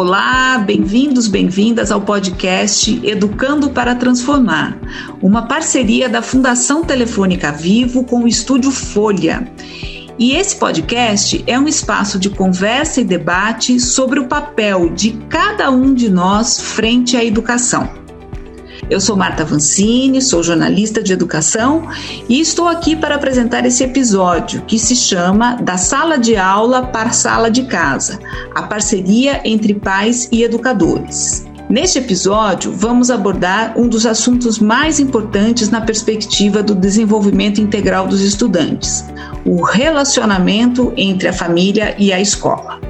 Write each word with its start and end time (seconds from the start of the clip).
Olá, 0.00 0.58
bem-vindos, 0.58 1.26
bem-vindas 1.26 1.90
ao 1.90 2.00
podcast 2.00 3.04
Educando 3.04 3.70
para 3.70 3.96
Transformar, 3.96 4.78
uma 5.20 5.48
parceria 5.48 6.08
da 6.08 6.22
Fundação 6.22 6.84
Telefônica 6.84 7.50
Vivo 7.50 8.04
com 8.04 8.22
o 8.22 8.28
Estúdio 8.28 8.70
Folha. 8.70 9.52
E 10.16 10.36
esse 10.36 10.54
podcast 10.54 11.42
é 11.48 11.58
um 11.58 11.66
espaço 11.66 12.16
de 12.16 12.30
conversa 12.30 13.00
e 13.00 13.04
debate 13.04 13.80
sobre 13.80 14.20
o 14.20 14.28
papel 14.28 14.88
de 14.90 15.18
cada 15.28 15.68
um 15.68 15.92
de 15.92 16.08
nós 16.08 16.60
frente 16.60 17.16
à 17.16 17.24
educação. 17.24 18.07
Eu 18.90 19.00
sou 19.00 19.16
Marta 19.16 19.44
Vancini, 19.44 20.22
sou 20.22 20.42
jornalista 20.42 21.02
de 21.02 21.12
educação 21.12 21.88
e 22.26 22.40
estou 22.40 22.66
aqui 22.66 22.96
para 22.96 23.16
apresentar 23.16 23.66
esse 23.66 23.84
episódio 23.84 24.62
que 24.62 24.78
se 24.78 24.96
chama 24.96 25.56
Da 25.56 25.76
Sala 25.76 26.18
de 26.18 26.36
Aula 26.36 26.86
para 26.86 27.10
Sala 27.10 27.50
de 27.50 27.64
Casa 27.64 28.18
a 28.54 28.62
parceria 28.62 29.42
entre 29.44 29.74
pais 29.74 30.26
e 30.32 30.42
educadores. 30.42 31.46
Neste 31.68 31.98
episódio, 31.98 32.72
vamos 32.72 33.10
abordar 33.10 33.74
um 33.76 33.86
dos 33.86 34.06
assuntos 34.06 34.58
mais 34.58 34.98
importantes 34.98 35.68
na 35.68 35.82
perspectiva 35.82 36.62
do 36.62 36.74
desenvolvimento 36.74 37.60
integral 37.60 38.08
dos 38.08 38.22
estudantes: 38.22 39.04
o 39.44 39.62
relacionamento 39.62 40.94
entre 40.96 41.28
a 41.28 41.32
família 41.32 41.94
e 41.98 42.10
a 42.10 42.18
escola. 42.18 42.80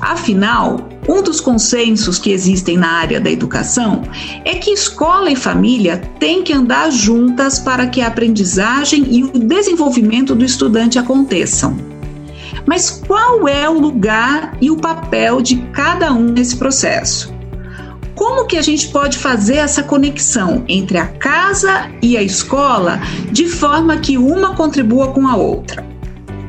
Afinal, 0.00 0.88
um 1.08 1.22
dos 1.22 1.40
consensos 1.40 2.18
que 2.18 2.30
existem 2.30 2.76
na 2.76 2.90
área 2.90 3.18
da 3.18 3.30
educação 3.30 4.02
é 4.44 4.54
que 4.54 4.70
escola 4.70 5.30
e 5.30 5.36
família 5.36 5.96
têm 6.20 6.42
que 6.42 6.52
andar 6.52 6.90
juntas 6.92 7.58
para 7.58 7.86
que 7.86 8.02
a 8.02 8.08
aprendizagem 8.08 9.06
e 9.10 9.24
o 9.24 9.38
desenvolvimento 9.38 10.34
do 10.34 10.44
estudante 10.44 10.98
aconteçam. 10.98 11.78
Mas 12.66 12.90
qual 12.90 13.48
é 13.48 13.68
o 13.68 13.80
lugar 13.80 14.58
e 14.60 14.70
o 14.70 14.76
papel 14.76 15.40
de 15.40 15.56
cada 15.72 16.12
um 16.12 16.24
nesse 16.24 16.56
processo? 16.56 17.32
Como 18.14 18.46
que 18.46 18.58
a 18.58 18.62
gente 18.62 18.88
pode 18.88 19.16
fazer 19.16 19.56
essa 19.56 19.82
conexão 19.82 20.64
entre 20.68 20.98
a 20.98 21.06
casa 21.06 21.88
e 22.02 22.16
a 22.16 22.22
escola 22.22 23.00
de 23.30 23.48
forma 23.48 23.96
que 23.96 24.18
uma 24.18 24.54
contribua 24.54 25.12
com 25.12 25.26
a 25.26 25.36
outra? 25.36 25.87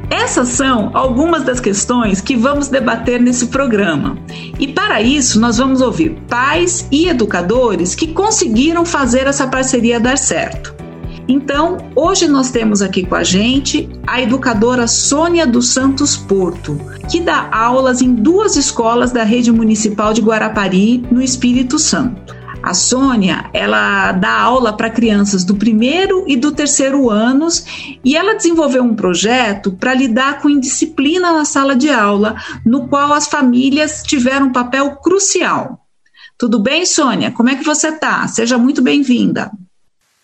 Essas 0.10 0.50
são 0.50 0.90
algumas 0.94 1.44
das 1.44 1.60
questões 1.60 2.20
que 2.20 2.36
vamos 2.36 2.68
debater 2.68 3.22
nesse 3.22 3.48
programa. 3.48 4.18
E 4.60 4.68
para 4.68 5.02
isso, 5.02 5.40
nós 5.40 5.58
vamos 5.58 5.82
ouvir 5.82 6.20
pais 6.28 6.88
e 6.92 7.08
educadores 7.08 7.94
que 7.94 8.08
conseguiram 8.08 8.86
fazer 8.86 9.28
essa 9.28 9.48
parceria 9.48 10.00
dar 10.00 10.18
certo. 10.18 10.74
Então, 11.28 11.78
hoje 11.96 12.28
nós 12.28 12.50
temos 12.50 12.82
aqui 12.82 13.06
com 13.06 13.14
a 13.14 13.24
gente 13.24 13.88
a 14.08 14.20
educadora 14.20 14.88
Sônia 14.88 15.46
dos 15.46 15.68
Santos 15.70 16.18
Porto, 16.18 16.76
que 17.08 17.20
dá 17.20 17.48
aulas 17.52 18.02
em 18.02 18.16
duas 18.16 18.56
escolas 18.56 19.12
da 19.12 19.24
rede 19.24 19.52
municipal 19.52 20.12
de 20.12 20.22
Guarapari, 20.22 21.06
no 21.12 21.22
Espírito 21.22 21.78
Santo. 21.78 22.39
A 22.62 22.74
Sônia, 22.74 23.50
ela 23.54 24.12
dá 24.12 24.42
aula 24.42 24.74
para 24.74 24.90
crianças 24.90 25.44
do 25.44 25.56
primeiro 25.56 26.26
e 26.28 26.36
do 26.36 26.52
terceiro 26.52 27.10
anos 27.10 27.98
e 28.04 28.16
ela 28.16 28.36
desenvolveu 28.36 28.84
um 28.84 28.94
projeto 28.94 29.72
para 29.72 29.94
lidar 29.94 30.42
com 30.42 30.50
indisciplina 30.50 31.32
na 31.32 31.46
sala 31.46 31.76
de 31.76 31.90
aula, 31.90 32.36
no 32.66 32.88
qual 32.88 33.14
as 33.14 33.28
famílias 33.28 34.04
tiveram 34.04 34.48
um 34.48 34.52
papel 34.52 34.98
crucial. 34.98 35.80
Tudo 36.38 36.60
bem, 36.60 36.86
Sônia? 36.86 37.32
Como 37.32 37.50
é 37.50 37.56
que 37.56 37.66
você 37.66 37.90
está? 37.90 38.28
Seja 38.28 38.58
muito 38.58 38.82
bem-vinda. 38.82 39.52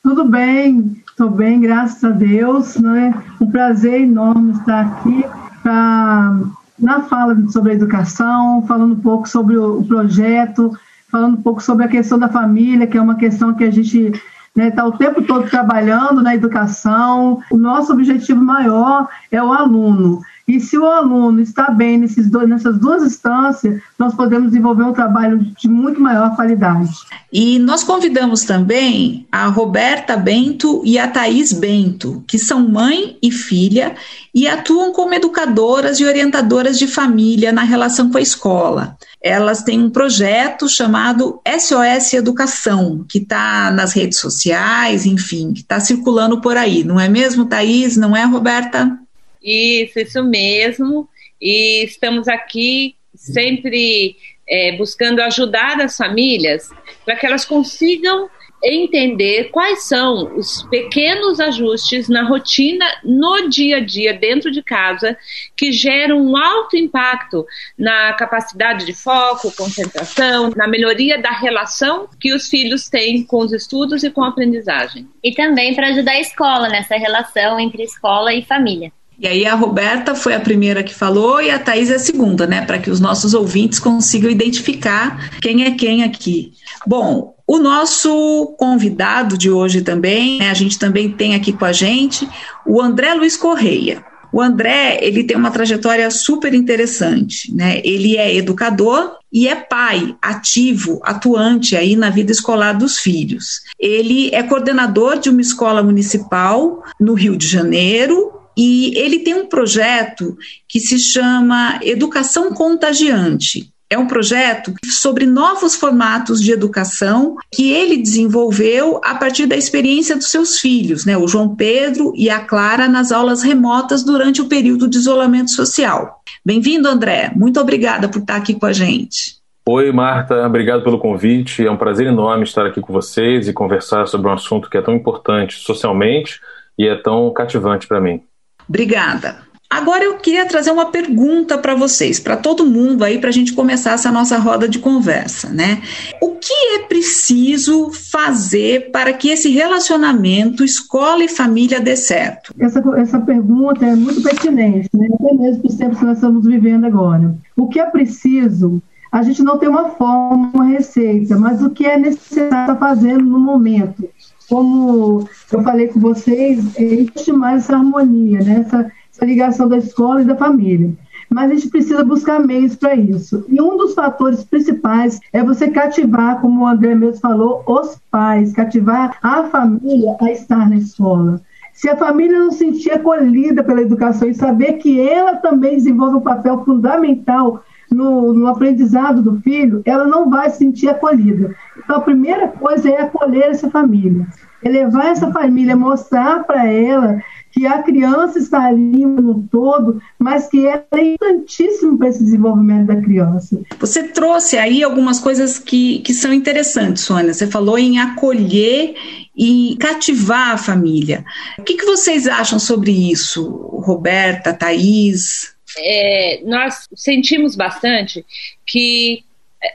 Tudo 0.03 0.23
bem, 0.25 0.95
estou 1.09 1.29
bem, 1.29 1.59
graças 1.59 2.03
a 2.03 2.11
Deus. 2.11 2.75
Né? 2.75 3.13
Um 3.39 3.49
prazer 3.49 4.01
enorme 4.01 4.51
estar 4.51 4.81
aqui 4.81 5.25
pra, 5.63 6.37
na 6.77 7.01
fala 7.03 7.35
sobre 7.49 7.71
a 7.71 7.75
educação, 7.75 8.63
falando 8.67 8.93
um 8.93 8.99
pouco 8.99 9.27
sobre 9.27 9.57
o 9.57 9.83
projeto, 9.83 10.71
falando 11.15 11.37
um 11.37 11.41
pouco 11.41 11.63
sobre 11.63 11.85
a 11.85 11.87
questão 11.87 12.19
da 12.19 12.27
família, 12.27 12.85
que 12.85 12.97
é 12.97 13.01
uma 13.01 13.15
questão 13.15 13.53
que 13.53 13.63
a 13.63 13.71
gente 13.71 13.97
está 14.07 14.19
né, 14.53 14.69
tá 14.69 14.85
o 14.85 14.97
tempo 14.97 15.21
todo 15.21 15.49
trabalhando 15.49 16.21
na 16.21 16.35
educação. 16.35 17.41
O 17.49 17.57
nosso 17.57 17.93
objetivo 17.93 18.43
maior 18.43 19.07
é 19.31 19.41
o 19.41 19.53
aluno. 19.53 20.21
E 20.47 20.59
se 20.59 20.77
o 20.77 20.85
aluno 20.85 21.41
está 21.41 21.71
bem 21.71 21.97
nesses 21.97 22.29
dois, 22.29 22.47
nessas 22.47 22.77
duas 22.77 23.01
instâncias, 23.01 23.81
nós 23.97 24.13
podemos 24.13 24.51
desenvolver 24.51 24.83
um 24.83 24.93
trabalho 24.93 25.39
de 25.39 25.67
muito 25.67 25.99
maior 25.99 26.35
qualidade. 26.35 26.91
E 27.33 27.57
nós 27.57 27.83
convidamos 27.83 28.43
também 28.43 29.25
a 29.31 29.47
Roberta 29.47 30.15
Bento 30.15 30.83
e 30.85 30.99
a 30.99 31.07
Thaís 31.07 31.51
Bento, 31.51 32.23
que 32.27 32.37
são 32.37 32.69
mãe 32.69 33.17
e 33.23 33.31
filha 33.31 33.95
e 34.35 34.47
atuam 34.47 34.93
como 34.93 35.15
educadoras 35.15 35.99
e 35.99 36.05
orientadoras 36.05 36.77
de 36.77 36.85
família 36.85 37.51
na 37.51 37.63
relação 37.63 38.11
com 38.11 38.19
a 38.19 38.21
escola. 38.21 38.95
Elas 39.19 39.63
têm 39.63 39.83
um 39.83 39.89
projeto 39.89 40.69
chamado 40.69 41.41
SOS 41.57 42.13
Educação, 42.13 43.03
que 43.09 43.17
está 43.17 43.71
nas 43.71 43.93
redes 43.93 44.19
sociais, 44.19 45.07
enfim, 45.07 45.53
que 45.53 45.61
está 45.61 45.79
circulando 45.79 46.39
por 46.39 46.55
aí, 46.55 46.83
não 46.83 46.99
é 46.99 47.09
mesmo, 47.09 47.45
Thaís? 47.45 47.97
Não 47.97 48.15
é, 48.15 48.23
Roberta? 48.25 48.99
Isso, 49.45 49.99
isso 49.99 50.23
mesmo. 50.23 51.07
E 51.39 51.83
estamos 51.83 52.27
aqui 52.27 52.95
sempre 53.13 54.17
é, 54.49 54.75
buscando 54.75 55.21
ajudar 55.21 55.79
as 55.79 55.95
famílias 55.95 56.69
para 57.05 57.15
que 57.15 57.25
elas 57.25 57.45
consigam 57.45 58.27
entender 58.63 59.51
quais 59.51 59.87
são 59.87 60.35
os 60.35 60.63
pequenos 60.63 61.39
ajustes 61.39 62.09
na 62.09 62.23
rotina, 62.23 62.85
no 63.03 63.47
dia 63.47 63.77
a 63.77 63.79
dia, 63.79 64.13
dentro 64.13 64.49
de 64.49 64.63
casa, 64.63 65.15
que 65.55 65.71
geram 65.71 66.19
um 66.19 66.35
alto 66.35 66.75
impacto 66.75 67.45
na 67.77 68.13
capacidade 68.13 68.85
de 68.85 68.93
foco, 68.93 69.55
concentração, 69.55 70.51
na 70.55 70.67
melhoria 70.67 71.21
da 71.21 71.31
relação 71.31 72.09
que 72.19 72.33
os 72.33 72.49
filhos 72.49 72.89
têm 72.89 73.23
com 73.23 73.37
os 73.37 73.53
estudos 73.53 74.03
e 74.03 74.09
com 74.09 74.23
a 74.23 74.29
aprendizagem. 74.29 75.07
E 75.23 75.33
também 75.33 75.75
para 75.75 75.89
ajudar 75.89 76.13
a 76.13 76.21
escola 76.21 76.67
nessa 76.67 76.95
relação 76.95 77.59
entre 77.59 77.83
escola 77.83 78.33
e 78.33 78.43
família. 78.43 78.91
E 79.19 79.27
aí 79.27 79.45
a 79.45 79.55
Roberta 79.55 80.13
foi 80.13 80.33
a 80.33 80.39
primeira 80.39 80.83
que 80.83 80.93
falou 80.93 81.41
e 81.41 81.49
a 81.49 81.57
Thais 81.57 81.89
é 81.89 81.95
a 81.95 81.99
segunda, 81.99 82.45
né? 82.45 82.65
Para 82.65 82.79
que 82.79 82.89
os 82.89 82.99
nossos 82.99 83.33
ouvintes 83.33 83.79
consigam 83.79 84.29
identificar 84.29 85.29
quem 85.41 85.63
é 85.63 85.71
quem 85.71 86.03
aqui. 86.03 86.53
Bom, 86.85 87.35
o 87.47 87.57
nosso 87.59 88.55
convidado 88.57 89.37
de 89.37 89.49
hoje 89.49 89.81
também, 89.81 90.39
né, 90.39 90.49
a 90.49 90.53
gente 90.53 90.79
também 90.79 91.11
tem 91.11 91.35
aqui 91.35 91.53
com 91.53 91.65
a 91.65 91.71
gente 91.71 92.27
o 92.65 92.81
André 92.81 93.13
Luiz 93.13 93.37
Correia. 93.37 94.03
O 94.33 94.41
André, 94.41 94.99
ele 95.01 95.23
tem 95.23 95.37
uma 95.37 95.49
trajetória 95.49 96.11
super 96.11 96.53
interessante, 96.53 97.55
né? 97.55 97.79
Ele 97.85 98.17
é 98.17 98.35
educador 98.35 99.13
e 99.31 99.47
é 99.47 99.55
pai 99.55 100.13
ativo, 100.21 100.99
atuante 101.03 101.73
aí 101.77 101.95
na 101.95 102.09
vida 102.09 102.33
escolar 102.33 102.73
dos 102.73 102.97
filhos. 102.97 103.61
Ele 103.79 104.29
é 104.33 104.43
coordenador 104.43 105.19
de 105.19 105.29
uma 105.29 105.39
escola 105.39 105.81
municipal 105.81 106.83
no 106.99 107.13
Rio 107.13 107.37
de 107.37 107.47
Janeiro 107.47 108.34
e 108.57 108.97
ele 108.97 109.19
tem 109.19 109.33
um 109.33 109.47
projeto 109.47 110.37
que 110.67 110.79
se 110.79 110.97
chama 110.99 111.79
Educação 111.81 112.53
Contagiante. 112.53 113.71
É 113.87 113.97
um 113.97 114.07
projeto 114.07 114.73
sobre 114.83 115.27
novos 115.27 115.75
formatos 115.75 116.41
de 116.41 116.51
educação 116.51 117.35
que 117.51 117.71
ele 117.71 117.97
desenvolveu 117.97 118.99
a 119.03 119.13
partir 119.13 119.45
da 119.45 119.55
experiência 119.55 120.15
dos 120.15 120.31
seus 120.31 120.59
filhos, 120.59 121.05
né, 121.05 121.15
o 121.15 121.27
João 121.27 121.55
Pedro 121.55 122.11
e 122.15 122.29
a 122.29 122.39
Clara, 122.39 122.89
nas 122.89 123.11
aulas 123.11 123.43
remotas 123.43 124.03
durante 124.03 124.41
o 124.41 124.47
período 124.47 124.87
de 124.87 124.97
isolamento 124.97 125.51
social. 125.51 126.19
Bem-vindo, 126.43 126.87
André. 126.87 127.31
Muito 127.35 127.59
obrigada 127.59 128.09
por 128.09 128.19
estar 128.19 128.37
aqui 128.37 128.55
com 128.55 128.65
a 128.65 128.73
gente. 128.73 129.35
Oi, 129.67 129.91
Marta. 129.91 130.45
Obrigado 130.45 130.83
pelo 130.83 130.99
convite. 130.99 131.65
É 131.65 131.71
um 131.71 131.77
prazer 131.77 132.07
enorme 132.07 132.43
estar 132.43 132.65
aqui 132.65 132.81
com 132.81 132.91
vocês 132.91 133.47
e 133.47 133.53
conversar 133.53 134.07
sobre 134.07 134.27
um 134.27 134.33
assunto 134.33 134.69
que 134.69 134.77
é 134.77 134.81
tão 134.81 134.95
importante 134.95 135.59
socialmente 135.59 136.39
e 136.77 136.87
é 136.87 136.95
tão 136.95 137.31
cativante 137.31 137.87
para 137.87 138.01
mim. 138.01 138.21
Obrigada. 138.67 139.45
Agora 139.69 140.03
eu 140.05 140.17
queria 140.17 140.45
trazer 140.45 140.71
uma 140.71 140.91
pergunta 140.91 141.57
para 141.57 141.75
vocês, 141.75 142.19
para 142.19 142.37
todo 142.37 142.65
mundo 142.65 143.03
aí, 143.03 143.19
para 143.19 143.29
a 143.29 143.33
gente 143.33 143.53
começar 143.53 143.93
essa 143.93 144.11
nossa 144.11 144.37
roda 144.37 144.69
de 144.69 144.79
conversa, 144.79 145.49
né? 145.49 145.81
O 146.21 146.35
que 146.35 146.53
é 146.75 146.79
preciso 146.87 147.91
fazer 147.91 148.91
para 148.91 149.11
que 149.11 149.29
esse 149.29 149.49
relacionamento 149.49 150.63
escola 150.63 151.23
e 151.23 151.27
família 151.27 151.81
dê 151.81 151.95
certo? 151.97 152.53
Essa, 152.59 152.81
essa 152.97 153.19
pergunta 153.19 153.85
é 153.85 153.95
muito 153.95 154.21
pertinente, 154.21 154.89
né? 154.93 155.07
Até 155.19 155.33
mesmo 155.33 155.63
para 155.63 155.69
os 155.69 155.75
tempos 155.75 155.99
que 155.99 156.05
nós 156.05 156.17
estamos 156.17 156.45
vivendo 156.45 156.85
agora. 156.85 157.35
O 157.57 157.67
que 157.67 157.79
é 157.79 157.85
preciso? 157.85 158.81
A 159.11 159.23
gente 159.23 159.41
não 159.43 159.57
tem 159.57 159.67
uma 159.67 159.89
forma, 159.89 160.51
uma 160.53 160.65
receita, 160.65 161.37
mas 161.37 161.61
o 161.61 161.69
que 161.69 161.85
é 161.85 161.97
necessário 161.97 162.77
fazendo 162.77 163.23
no 163.23 163.39
momento 163.39 164.07
como 164.49 165.27
eu 165.51 165.63
falei 165.63 165.87
com 165.87 165.99
vocês, 165.99 166.79
existe 166.79 167.31
mais 167.31 167.63
essa 167.63 167.75
harmonia, 167.75 168.39
né? 168.39 168.63
essa, 168.65 168.91
essa 169.11 169.25
ligação 169.25 169.67
da 169.67 169.77
escola 169.77 170.21
e 170.21 170.25
da 170.25 170.35
família. 170.35 170.91
Mas 171.29 171.51
a 171.51 171.53
gente 171.55 171.69
precisa 171.69 172.03
buscar 172.03 172.39
meios 172.39 172.75
para 172.75 172.95
isso. 172.95 173.45
E 173.49 173.61
um 173.61 173.77
dos 173.77 173.93
fatores 173.93 174.43
principais 174.43 175.19
é 175.33 175.43
você 175.43 175.69
cativar, 175.69 176.39
como 176.39 176.61
o 176.61 176.67
André 176.67 176.93
mesmo 176.93 177.19
falou, 177.19 177.63
os 177.65 177.99
pais, 178.11 178.53
cativar 178.53 179.17
a 179.21 179.43
família 179.43 180.15
a 180.21 180.31
estar 180.31 180.69
na 180.69 180.77
escola. 180.77 181.41
Se 181.73 181.89
a 181.89 181.97
família 181.97 182.39
não 182.39 182.51
se 182.51 182.59
sentir 182.59 182.91
acolhida 182.91 183.63
pela 183.63 183.81
educação 183.81 184.29
e 184.29 184.33
saber 184.33 184.73
que 184.73 184.99
ela 184.99 185.35
também 185.35 185.75
desenvolve 185.75 186.15
um 186.15 186.21
papel 186.21 186.63
fundamental 186.63 187.63
no, 187.91 188.33
no 188.33 188.47
aprendizado 188.47 189.21
do 189.21 189.39
filho, 189.41 189.81
ela 189.85 190.05
não 190.05 190.29
vai 190.29 190.49
se 190.49 190.57
sentir 190.57 190.89
acolhida. 190.89 191.55
Então, 191.83 191.97
a 191.97 192.01
primeira 192.01 192.47
coisa 192.47 192.89
é 192.89 193.01
acolher 193.01 193.51
essa 193.51 193.69
família. 193.69 194.25
É 194.63 194.69
levar 194.69 195.07
essa 195.07 195.31
família, 195.31 195.75
mostrar 195.75 196.43
para 196.43 196.65
ela 196.65 197.21
que 197.55 197.65
a 197.65 197.81
criança 197.81 198.37
está 198.37 198.65
ali 198.65 199.05
no 199.05 199.47
todo, 199.49 200.01
mas 200.19 200.47
que 200.47 200.67
é 200.67 200.83
importantíssimo 200.93 201.97
para 201.97 202.09
esse 202.09 202.21
desenvolvimento 202.21 202.87
da 202.87 202.97
criança. 202.97 203.61
Você 203.79 204.03
trouxe 204.03 204.57
aí 204.57 204.83
algumas 204.83 205.21
coisas 205.21 205.57
que, 205.57 205.99
que 205.99 206.13
são 206.13 206.33
interessantes, 206.33 207.03
Sônia. 207.03 207.33
Você 207.33 207.47
falou 207.47 207.77
em 207.77 207.99
acolher 207.99 208.95
e 209.37 209.77
cativar 209.79 210.51
a 210.51 210.57
família. 210.57 211.23
O 211.57 211.63
que, 211.63 211.75
que 211.75 211.85
vocês 211.85 212.27
acham 212.27 212.59
sobre 212.59 212.91
isso, 212.91 213.45
Roberta, 213.47 214.53
Thaís? 214.53 215.54
É, 215.77 216.41
nós 216.43 216.87
sentimos 216.95 217.55
bastante 217.55 218.25
que 218.65 219.23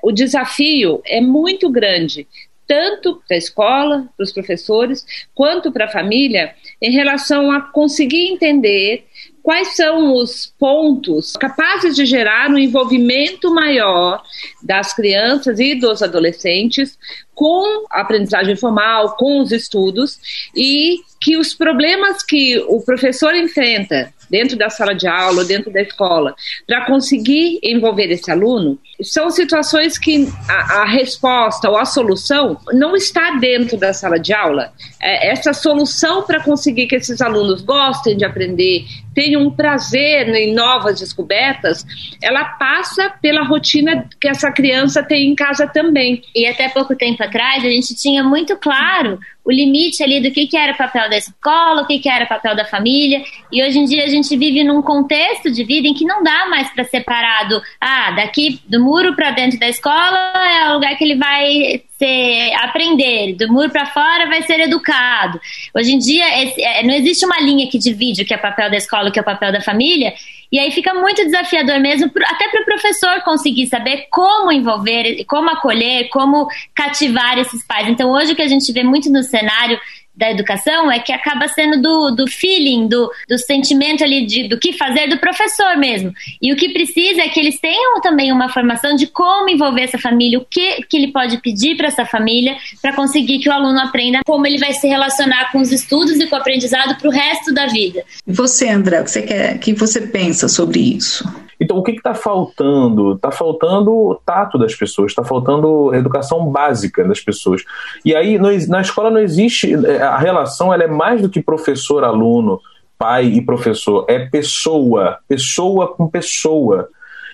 o 0.03 0.13
desafio 0.13 1.03
é 1.05 1.21
muito 1.21 1.71
grande 1.71 2.27
tanto 2.71 3.21
para 3.27 3.35
a 3.35 3.39
escola, 3.39 4.09
para 4.17 4.23
os 4.23 4.33
professores, 4.33 5.05
quanto 5.35 5.73
para 5.73 5.87
a 5.87 5.91
família, 5.91 6.55
em 6.81 6.93
relação 6.93 7.51
a 7.51 7.61
conseguir 7.61 8.29
entender 8.29 9.07
quais 9.43 9.75
são 9.75 10.15
os 10.15 10.55
pontos 10.57 11.33
capazes 11.33 11.97
de 11.97 12.07
gerar 12.07 12.49
um 12.49 12.57
envolvimento 12.57 13.53
maior 13.53 14.23
das 14.63 14.95
crianças 14.95 15.59
e 15.59 15.75
dos 15.75 16.01
adolescentes 16.01 16.97
com 17.35 17.87
a 17.91 18.03
aprendizagem 18.03 18.55
formal, 18.55 19.17
com 19.17 19.41
os 19.41 19.51
estudos 19.51 20.21
e 20.55 20.99
que 21.21 21.37
os 21.37 21.53
problemas 21.53 22.23
que 22.23 22.57
o 22.69 22.81
professor 22.83 23.35
enfrenta 23.35 24.15
dentro 24.31 24.57
da 24.57 24.71
sala 24.71 24.95
de 24.95 25.07
aula, 25.07 25.45
dentro 25.45 25.73
da 25.73 25.83
escola, 25.83 26.35
para 26.67 26.87
conseguir 26.87 27.59
envolver 27.63 28.11
esse 28.11 28.31
aluno, 28.31 28.79
são 29.03 29.31
situações 29.31 29.99
que 29.99 30.29
a, 30.49 30.83
a, 30.83 30.85
resposta 30.85 31.69
ou 31.69 31.77
a 31.77 31.85
solução 31.85 32.59
não 32.73 32.95
está 32.95 33.33
dentro 33.33 33.77
da 33.77 33.93
sala 33.93 34.19
de 34.19 34.33
aula. 34.33 34.73
É, 35.01 35.31
essa 35.31 35.53
solução 35.53 36.23
para 36.23 36.43
conseguir 36.43 36.87
que 36.87 36.97
esses 36.97 37.21
alunos 37.21 37.63
gostem 37.63 38.17
de 38.17 38.25
aprender, 38.25 38.85
tenham 39.15 39.43
um 39.43 39.51
prazer 39.51 40.29
em 40.29 40.55
novas 40.55 41.01
descobertas, 41.01 41.85
ela 42.23 42.45
passa 42.45 43.11
pela 43.21 43.43
rotina 43.43 44.09
que 44.21 44.29
essa 44.29 44.53
criança 44.53 45.03
tem 45.03 45.31
em 45.31 45.35
casa 45.35 45.67
também. 45.67 46.23
E 46.35 46.47
até 46.47 46.69
pouco 46.69 46.95
tempo 46.95 47.23
atrás, 47.23 47.65
a 47.65 47.69
gente 47.69 47.95
tinha 47.95 48.23
muito 48.23 48.57
claro 48.57 49.19
o 49.45 49.51
limite 49.51 50.03
ali 50.03 50.21
do 50.21 50.31
que, 50.31 50.47
que 50.47 50.57
era 50.57 50.75
papel 50.75 51.09
da 51.09 51.17
escola, 51.17 51.83
o 51.83 51.87
que, 51.87 51.99
que 51.99 52.09
era 52.09 52.27
papel 52.27 52.55
da 52.55 52.65
família. 52.65 53.23
E 53.51 53.63
hoje 53.63 53.79
em 53.79 53.85
dia 53.85 54.05
a 54.05 54.09
gente 54.09 54.37
vive 54.37 54.63
num 54.65 54.83
contexto 54.83 55.51
de 55.51 55.65
vida 55.65 55.89
em 55.89 55.95
que 55.95 56.05
não 56.05 56.23
dá 56.23 56.47
mais 56.49 56.73
para 56.73 56.85
separado, 56.85 57.61
ah, 57.81 58.13
daqui 58.13 58.61
do 58.67 58.83
muro 58.83 59.15
para 59.15 59.31
dentro 59.31 59.59
da 59.59 59.69
escola 59.69 60.33
é 60.35 60.71
o 60.71 60.75
lugar 60.75 60.97
que 60.97 61.05
ele 61.05 61.17
vai 61.17 61.83
ser 61.99 62.55
aprender, 62.63 63.35
do 63.35 63.53
muro 63.53 63.71
para 63.71 63.87
fora 63.87 64.27
vai 64.27 64.43
ser 64.43 64.61
educado. 64.61 65.41
Hoje 65.75 65.93
em 65.93 65.99
dia 65.99 66.43
esse, 66.43 66.63
é, 66.63 66.83
não 66.83 66.95
existe 66.95 67.25
uma 67.25 67.41
linha 67.41 67.69
que 67.69 67.79
divide 67.79 68.23
o 68.23 68.27
que 68.27 68.35
é 68.35 68.39
papel 68.39 68.71
da 68.71 68.77
escola 68.77 69.09
o 69.09 69.13
que 69.13 69.19
é 69.19 69.23
papel 69.23 69.53
da 69.53 69.61
família. 69.61 70.13
E 70.53 70.59
aí 70.59 70.71
fica 70.73 70.93
muito 70.95 71.25
desafiador 71.25 71.79
mesmo, 71.79 72.11
até 72.25 72.49
para 72.49 72.63
o 72.63 72.65
professor 72.65 73.23
conseguir 73.23 73.67
saber 73.69 74.07
como 74.11 74.51
envolver, 74.51 75.25
como 75.25 75.49
acolher, 75.51 76.09
como 76.09 76.49
cativar 76.75 77.39
esses 77.39 77.65
pais. 77.65 77.89
Então, 77.89 78.11
hoje 78.11 78.33
o 78.33 78.37
que 78.37 78.43
a 78.43 78.49
gente 78.49 78.73
vê 78.73 78.83
muito 78.83 79.11
no 79.11 79.23
cenário 79.23 79.79
da 80.21 80.31
educação 80.31 80.93
é 80.93 80.99
que 80.99 81.13
acaba 81.13 81.49
sendo 81.49 81.81
do, 81.81 82.11
do 82.11 82.27
feeling, 82.29 82.87
do, 82.87 83.11
do 83.27 83.39
sentimento 83.39 84.05
ali 84.05 84.27
de, 84.27 84.47
do 84.49 84.59
que 84.59 84.75
fazer 84.75 85.09
do 85.09 85.19
professor 85.19 85.79
mesmo. 85.79 86.13
E 86.43 86.53
o 86.53 86.57
que 86.57 86.69
precisa 86.75 87.23
é 87.23 87.29
que 87.31 87.41
eles 87.41 87.59
tenham 87.59 88.03
também 88.03 88.31
uma 88.31 88.51
formação 88.51 88.95
de 88.95 89.07
como 89.07 89.49
envolver 89.49 89.83
essa 89.83 89.99
família, 89.99 90.39
o 90.39 90.45
que, 90.45 90.83
que 90.83 90.97
ele 90.99 91.11
pode 91.11 91.39
pedir 91.39 91.75
para 91.77 91.89
essa 91.89 92.05
família 92.05 92.55
para 92.83 92.95
conseguir 92.95 93.39
que 93.39 93.49
o 93.49 93.53
aluno 93.53 93.81
aprenda 93.81 94.21
como 94.27 94.47
ele 94.47 94.59
vai 94.59 94.75
se 94.75 94.87
relacionar 94.87 95.51
com 95.51 95.59
os 95.59 95.73
estudos 95.73 96.21
e 96.21 96.27
com 96.27 96.37
o 96.37 96.39
aprendizado 96.39 96.99
para 96.99 97.09
o 97.09 97.11
resto 97.11 97.55
da 97.55 97.67
vida. 97.67 98.05
E 98.27 98.33
você, 98.33 98.69
André, 98.69 99.01
o 99.01 99.05
que 99.05 99.11
você, 99.11 99.23
quer, 99.23 99.59
que 99.59 99.73
você 99.73 100.03
pensa 100.03 100.49
sobre 100.49 100.81
isso? 100.81 101.25
Então, 101.61 101.77
o 101.77 101.83
que 101.83 101.93
está 101.93 102.15
faltando? 102.15 103.13
Está 103.13 103.31
faltando 103.31 103.93
o 103.93 104.15
tato 104.15 104.59
das 104.59 104.75
pessoas, 104.75 105.13
está 105.13 105.23
faltando 105.23 105.95
educação 105.95 106.47
básica 106.47 107.05
das 107.05 107.21
pessoas. 107.21 107.63
E 108.03 108.17
aí, 108.17 108.39
na 108.67 108.81
escola 108.81 109.11
não 109.11 109.21
existe. 109.21 109.77
A 110.11 110.19
relação 110.19 110.73
ela 110.73 110.85
é 110.85 110.89
mais 110.89 111.23
do 111.23 111.29
que 111.29 111.43
professor-aluno, 111.43 112.61
pai 112.99 113.25
e 113.27 113.41
professor. 113.41 114.05
É 114.09 114.27
pessoa, 114.27 115.19
pessoa 115.27 115.95
com 115.95 116.09
pessoa. 116.09 116.89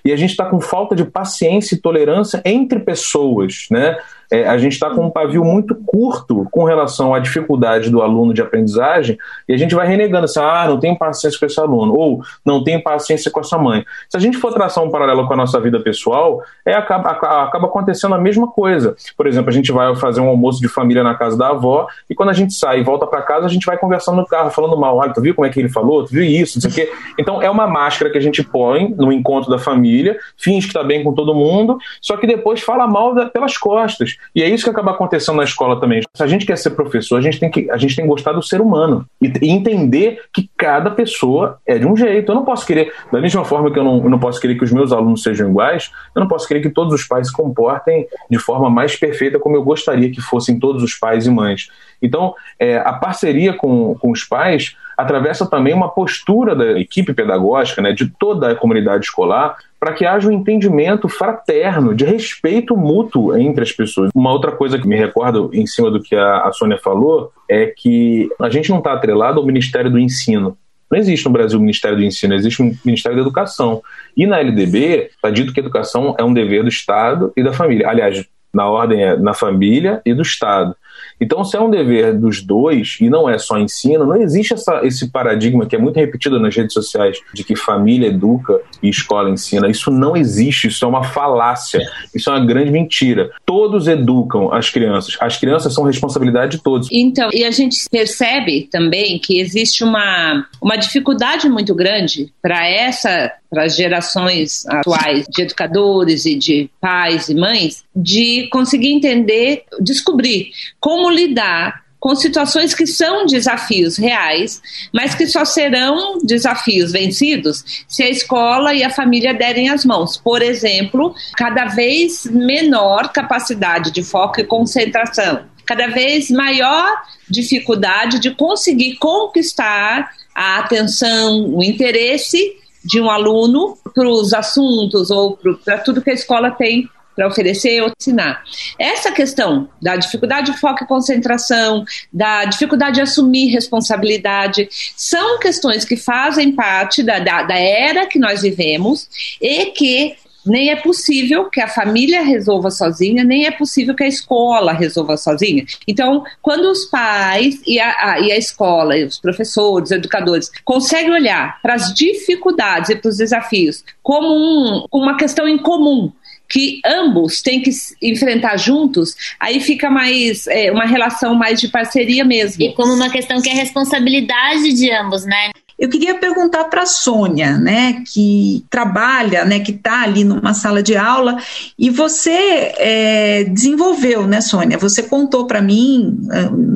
E 0.04 0.12
a 0.12 0.16
gente 0.16 0.30
está 0.30 0.44
com 0.44 0.60
falta 0.60 0.94
de 0.94 1.04
paciência 1.04 1.74
e 1.74 1.80
tolerância 1.80 2.40
entre 2.44 2.78
pessoas, 2.78 3.66
né? 3.70 3.98
É, 4.30 4.46
a 4.46 4.58
gente 4.58 4.72
está 4.72 4.90
com 4.90 5.06
um 5.06 5.10
pavio 5.10 5.44
muito 5.44 5.74
curto 5.74 6.46
com 6.50 6.64
relação 6.64 7.14
à 7.14 7.18
dificuldade 7.18 7.90
do 7.90 8.02
aluno 8.02 8.34
de 8.34 8.42
aprendizagem 8.42 9.18
e 9.48 9.54
a 9.54 9.56
gente 9.56 9.74
vai 9.74 9.86
renegando 9.86 10.24
assim, 10.24 10.40
ah, 10.40 10.66
não 10.68 10.78
tenho 10.78 10.96
paciência 10.96 11.38
com 11.38 11.46
esse 11.46 11.60
aluno, 11.60 11.94
ou 11.94 12.22
não 12.44 12.62
tenho 12.62 12.82
paciência 12.82 13.30
com 13.30 13.40
essa 13.40 13.56
mãe. 13.58 13.84
Se 14.08 14.16
a 14.16 14.20
gente 14.20 14.36
for 14.36 14.52
traçar 14.52 14.82
um 14.82 14.90
paralelo 14.90 15.26
com 15.26 15.34
a 15.34 15.36
nossa 15.36 15.60
vida 15.60 15.80
pessoal, 15.80 16.42
é, 16.64 16.74
acaba, 16.74 17.10
acaba 17.10 17.66
acontecendo 17.66 18.14
a 18.14 18.18
mesma 18.18 18.48
coisa. 18.48 18.96
Por 19.16 19.26
exemplo, 19.26 19.50
a 19.50 19.52
gente 19.52 19.70
vai 19.72 19.94
fazer 19.96 20.20
um 20.20 20.28
almoço 20.28 20.60
de 20.60 20.68
família 20.68 21.02
na 21.02 21.14
casa 21.14 21.36
da 21.36 21.48
avó 21.48 21.86
e 22.08 22.14
quando 22.14 22.30
a 22.30 22.32
gente 22.32 22.54
sai 22.54 22.80
e 22.80 22.82
volta 22.82 23.06
para 23.06 23.22
casa, 23.22 23.46
a 23.46 23.48
gente 23.48 23.66
vai 23.66 23.78
conversando 23.78 24.16
no 24.16 24.26
carro, 24.26 24.50
falando 24.50 24.76
mal, 24.76 25.00
ah, 25.00 25.08
tu 25.08 25.20
viu 25.20 25.34
como 25.34 25.46
é 25.46 25.50
que 25.50 25.60
ele 25.60 25.68
falou? 25.68 26.04
Tu 26.04 26.12
viu 26.12 26.22
isso? 26.22 26.58
Não 26.58 26.62
sei 26.62 26.70
o 26.70 26.74
quê. 26.74 26.92
Então 27.18 27.42
é 27.42 27.50
uma 27.50 27.66
máscara 27.66 28.10
que 28.10 28.18
a 28.18 28.20
gente 28.20 28.42
põe 28.42 28.88
no 28.96 29.12
encontro 29.12 29.50
da 29.50 29.58
família, 29.58 30.18
finge 30.36 30.66
que 30.66 30.70
está 30.70 30.82
bem 30.82 31.02
com 31.04 31.12
todo 31.12 31.34
mundo, 31.34 31.78
só 32.00 32.16
que 32.16 32.26
depois 32.26 32.60
fala 32.60 32.86
mal 32.86 33.14
da, 33.14 33.26
pelas 33.26 33.56
costas. 33.56 34.15
E 34.34 34.42
é 34.42 34.48
isso 34.48 34.64
que 34.64 34.70
acaba 34.70 34.90
acontecendo 34.90 35.36
na 35.36 35.44
escola 35.44 35.80
também. 35.80 36.02
Se 36.14 36.22
a 36.22 36.26
gente 36.26 36.44
quer 36.44 36.56
ser 36.58 36.70
professor, 36.70 37.16
a 37.16 37.22
gente 37.22 37.40
tem 37.40 37.50
que, 37.50 37.70
a 37.70 37.76
gente 37.76 37.96
tem 37.96 38.04
que 38.04 38.10
gostar 38.10 38.32
do 38.32 38.42
ser 38.42 38.60
humano 38.60 39.06
e, 39.20 39.32
e 39.40 39.50
entender 39.50 40.20
que 40.32 40.50
cada 40.56 40.90
pessoa 40.90 41.58
é 41.66 41.78
de 41.78 41.86
um 41.86 41.96
jeito. 41.96 42.30
Eu 42.30 42.36
não 42.36 42.44
posso 42.44 42.66
querer, 42.66 42.92
da 43.10 43.20
mesma 43.20 43.44
forma 43.44 43.72
que 43.72 43.78
eu 43.78 43.84
não, 43.84 44.02
eu 44.04 44.10
não 44.10 44.18
posso 44.18 44.40
querer 44.40 44.56
que 44.56 44.64
os 44.64 44.72
meus 44.72 44.92
alunos 44.92 45.22
sejam 45.22 45.48
iguais, 45.48 45.90
eu 46.14 46.20
não 46.20 46.28
posso 46.28 46.46
querer 46.46 46.60
que 46.60 46.70
todos 46.70 46.92
os 46.92 47.04
pais 47.06 47.28
se 47.28 47.32
comportem 47.32 48.06
de 48.30 48.38
forma 48.38 48.68
mais 48.68 48.94
perfeita 48.94 49.38
como 49.38 49.56
eu 49.56 49.62
gostaria 49.62 50.10
que 50.10 50.20
fossem 50.20 50.58
todos 50.58 50.82
os 50.82 50.94
pais 50.94 51.26
e 51.26 51.30
mães. 51.30 51.70
Então, 52.02 52.34
é, 52.58 52.76
a 52.78 52.92
parceria 52.92 53.54
com, 53.54 53.94
com 53.94 54.10
os 54.10 54.22
pais 54.22 54.76
atravessa 54.96 55.48
também 55.48 55.74
uma 55.74 55.88
postura 55.88 56.54
da 56.54 56.78
equipe 56.78 57.12
pedagógica, 57.12 57.82
né, 57.82 57.92
de 57.92 58.08
toda 58.08 58.52
a 58.52 58.54
comunidade 58.54 59.04
escolar, 59.04 59.56
para 59.86 59.94
que 59.94 60.04
haja 60.04 60.28
um 60.28 60.32
entendimento 60.32 61.08
fraterno, 61.08 61.94
de 61.94 62.04
respeito 62.04 62.76
mútuo 62.76 63.38
entre 63.38 63.62
as 63.62 63.70
pessoas. 63.70 64.10
Uma 64.12 64.32
outra 64.32 64.50
coisa 64.50 64.76
que 64.80 64.88
me 64.88 64.96
recordo 64.96 65.48
em 65.52 65.64
cima 65.64 65.92
do 65.92 66.02
que 66.02 66.16
a, 66.16 66.40
a 66.40 66.52
Sônia 66.52 66.76
falou 66.76 67.30
é 67.48 67.66
que 67.66 68.28
a 68.40 68.50
gente 68.50 68.68
não 68.68 68.78
está 68.78 68.94
atrelado 68.94 69.38
ao 69.38 69.46
Ministério 69.46 69.88
do 69.88 69.96
Ensino. 69.96 70.58
Não 70.90 70.98
existe 70.98 71.24
no 71.24 71.30
Brasil 71.30 71.56
o 71.56 71.62
Ministério 71.62 71.96
do 71.96 72.02
Ensino, 72.02 72.34
existe 72.34 72.60
o 72.60 72.76
Ministério 72.84 73.16
da 73.16 73.22
Educação. 73.22 73.80
E 74.16 74.26
na 74.26 74.40
LDB 74.40 75.10
está 75.14 75.30
dito 75.30 75.52
que 75.52 75.60
a 75.60 75.62
educação 75.62 76.16
é 76.18 76.24
um 76.24 76.34
dever 76.34 76.64
do 76.64 76.68
Estado 76.68 77.32
e 77.36 77.44
da 77.44 77.52
família. 77.52 77.88
Aliás, 77.88 78.26
na 78.52 78.68
ordem 78.68 79.04
é 79.04 79.16
na 79.16 79.34
família 79.34 80.02
e 80.04 80.12
do 80.12 80.22
Estado. 80.22 80.74
Então, 81.20 81.44
se 81.44 81.56
é 81.56 81.60
um 81.60 81.70
dever 81.70 82.14
dos 82.14 82.42
dois 82.42 82.96
e 83.00 83.08
não 83.08 83.28
é 83.28 83.38
só 83.38 83.58
ensino, 83.58 84.06
não 84.06 84.16
existe 84.16 84.54
essa, 84.54 84.80
esse 84.84 85.08
paradigma 85.08 85.66
que 85.66 85.76
é 85.76 85.78
muito 85.78 85.96
repetido 85.96 86.38
nas 86.38 86.54
redes 86.54 86.72
sociais 86.72 87.18
de 87.32 87.44
que 87.44 87.56
família 87.56 88.08
educa 88.08 88.60
e 88.82 88.88
escola 88.88 89.30
ensina. 89.30 89.68
Isso 89.68 89.90
não 89.90 90.16
existe, 90.16 90.68
isso 90.68 90.84
é 90.84 90.88
uma 90.88 91.04
falácia, 91.04 91.80
isso 92.14 92.30
é 92.30 92.32
uma 92.34 92.44
grande 92.44 92.70
mentira. 92.70 93.30
Todos 93.44 93.86
educam 93.86 94.52
as 94.52 94.70
crianças, 94.70 95.16
as 95.20 95.36
crianças 95.36 95.74
são 95.74 95.84
responsabilidade 95.84 96.56
de 96.56 96.62
todos. 96.62 96.88
Então, 96.90 97.30
e 97.32 97.44
a 97.44 97.50
gente 97.50 97.76
percebe 97.90 98.68
também 98.70 99.18
que 99.18 99.40
existe 99.40 99.84
uma, 99.84 100.46
uma 100.60 100.76
dificuldade 100.76 101.48
muito 101.48 101.74
grande 101.74 102.32
para 102.42 102.66
essa 102.66 103.32
para 103.48 103.64
as 103.64 103.76
gerações 103.76 104.66
atuais 104.66 105.24
de 105.28 105.42
educadores 105.42 106.26
e 106.26 106.34
de 106.34 106.70
pais 106.80 107.28
e 107.28 107.34
mães 107.34 107.84
de 107.94 108.48
conseguir 108.48 108.92
entender, 108.92 109.62
descobrir 109.80 110.50
como 110.80 110.95
lidar 111.10 111.86
com 111.98 112.14
situações 112.14 112.74
que 112.74 112.86
são 112.86 113.26
desafios 113.26 113.96
reais, 113.96 114.62
mas 114.92 115.14
que 115.14 115.26
só 115.26 115.44
serão 115.44 116.18
desafios 116.22 116.92
vencidos 116.92 117.84
se 117.88 118.02
a 118.02 118.08
escola 118.08 118.72
e 118.74 118.84
a 118.84 118.90
família 118.90 119.34
derem 119.34 119.68
as 119.70 119.84
mãos. 119.84 120.16
Por 120.16 120.40
exemplo, 120.40 121.14
cada 121.36 121.64
vez 121.64 122.24
menor 122.26 123.12
capacidade 123.12 123.90
de 123.90 124.04
foco 124.04 124.40
e 124.40 124.44
concentração, 124.44 125.46
cada 125.64 125.88
vez 125.88 126.30
maior 126.30 126.86
dificuldade 127.28 128.20
de 128.20 128.30
conseguir 128.30 128.96
conquistar 128.98 130.08
a 130.32 130.58
atenção, 130.58 131.54
o 131.54 131.62
interesse 131.62 132.54
de 132.84 133.00
um 133.00 133.10
aluno 133.10 133.76
para 133.92 134.08
os 134.08 134.32
assuntos 134.32 135.10
ou 135.10 135.36
para 135.64 135.78
tudo 135.78 136.00
que 136.00 136.10
a 136.10 136.14
escola 136.14 136.52
tem 136.52 136.88
para 137.16 137.26
oferecer 137.26 137.82
ou 137.82 137.90
ensinar. 137.98 138.44
Essa 138.78 139.10
questão 139.10 139.68
da 139.80 139.96
dificuldade 139.96 140.52
de 140.52 140.60
foco 140.60 140.84
e 140.84 140.86
concentração, 140.86 141.84
da 142.12 142.44
dificuldade 142.44 142.96
de 142.96 143.00
assumir 143.00 143.46
responsabilidade, 143.46 144.68
são 144.94 145.40
questões 145.40 145.84
que 145.84 145.96
fazem 145.96 146.52
parte 146.52 147.02
da, 147.02 147.18
da, 147.18 147.42
da 147.42 147.58
era 147.58 148.06
que 148.06 148.18
nós 148.18 148.42
vivemos 148.42 149.08
e 149.40 149.66
que 149.66 150.14
nem 150.46 150.70
é 150.70 150.76
possível 150.76 151.50
que 151.50 151.60
a 151.60 151.66
família 151.66 152.22
resolva 152.22 152.70
sozinha, 152.70 153.24
nem 153.24 153.46
é 153.46 153.50
possível 153.50 153.94
que 153.94 154.04
a 154.04 154.08
escola 154.08 154.72
resolva 154.72 155.16
sozinha. 155.16 155.64
Então, 155.88 156.24
quando 156.40 156.70
os 156.70 156.84
pais 156.84 157.60
e 157.66 157.80
a, 157.80 158.12
a, 158.12 158.20
e 158.20 158.30
a 158.30 158.36
escola, 158.36 158.96
e 158.96 159.04
os 159.04 159.18
professores, 159.18 159.90
os 159.90 159.96
educadores, 159.96 160.50
conseguem 160.64 161.10
olhar 161.10 161.60
para 161.60 161.74
as 161.74 161.92
dificuldades 161.92 162.90
e 162.90 162.96
para 162.96 163.08
os 163.08 163.16
desafios 163.16 163.84
como 164.02 164.28
um, 164.28 164.86
uma 164.92 165.16
questão 165.16 165.48
em 165.48 165.58
comum, 165.58 166.12
que 166.48 166.80
ambos 166.84 167.40
têm 167.40 167.60
que 167.60 167.70
enfrentar 168.02 168.56
juntos, 168.56 169.14
aí 169.38 169.60
fica 169.60 169.90
mais 169.90 170.46
é, 170.46 170.70
uma 170.70 170.86
relação 170.86 171.34
mais 171.34 171.60
de 171.60 171.68
parceria 171.68 172.24
mesmo. 172.24 172.62
E 172.62 172.72
como 172.72 172.92
uma 172.94 173.10
questão 173.10 173.40
que 173.40 173.48
é 173.48 173.52
responsabilidade 173.52 174.72
de 174.72 174.90
ambos, 174.90 175.24
né? 175.24 175.50
Eu 175.78 175.88
queria 175.88 176.18
perguntar 176.18 176.64
para 176.64 176.82
a 176.82 176.86
Sônia, 176.86 177.58
né, 177.58 178.02
que 178.12 178.64
trabalha, 178.70 179.44
né, 179.44 179.60
que 179.60 179.72
está 179.72 180.02
ali 180.02 180.24
numa 180.24 180.54
sala 180.54 180.82
de 180.82 180.96
aula, 180.96 181.36
e 181.78 181.90
você 181.90 182.72
é, 182.78 183.44
desenvolveu, 183.44 184.26
né, 184.26 184.40
Sônia? 184.40 184.78
Você 184.78 185.02
contou 185.02 185.46
para 185.46 185.60
mim, 185.60 186.18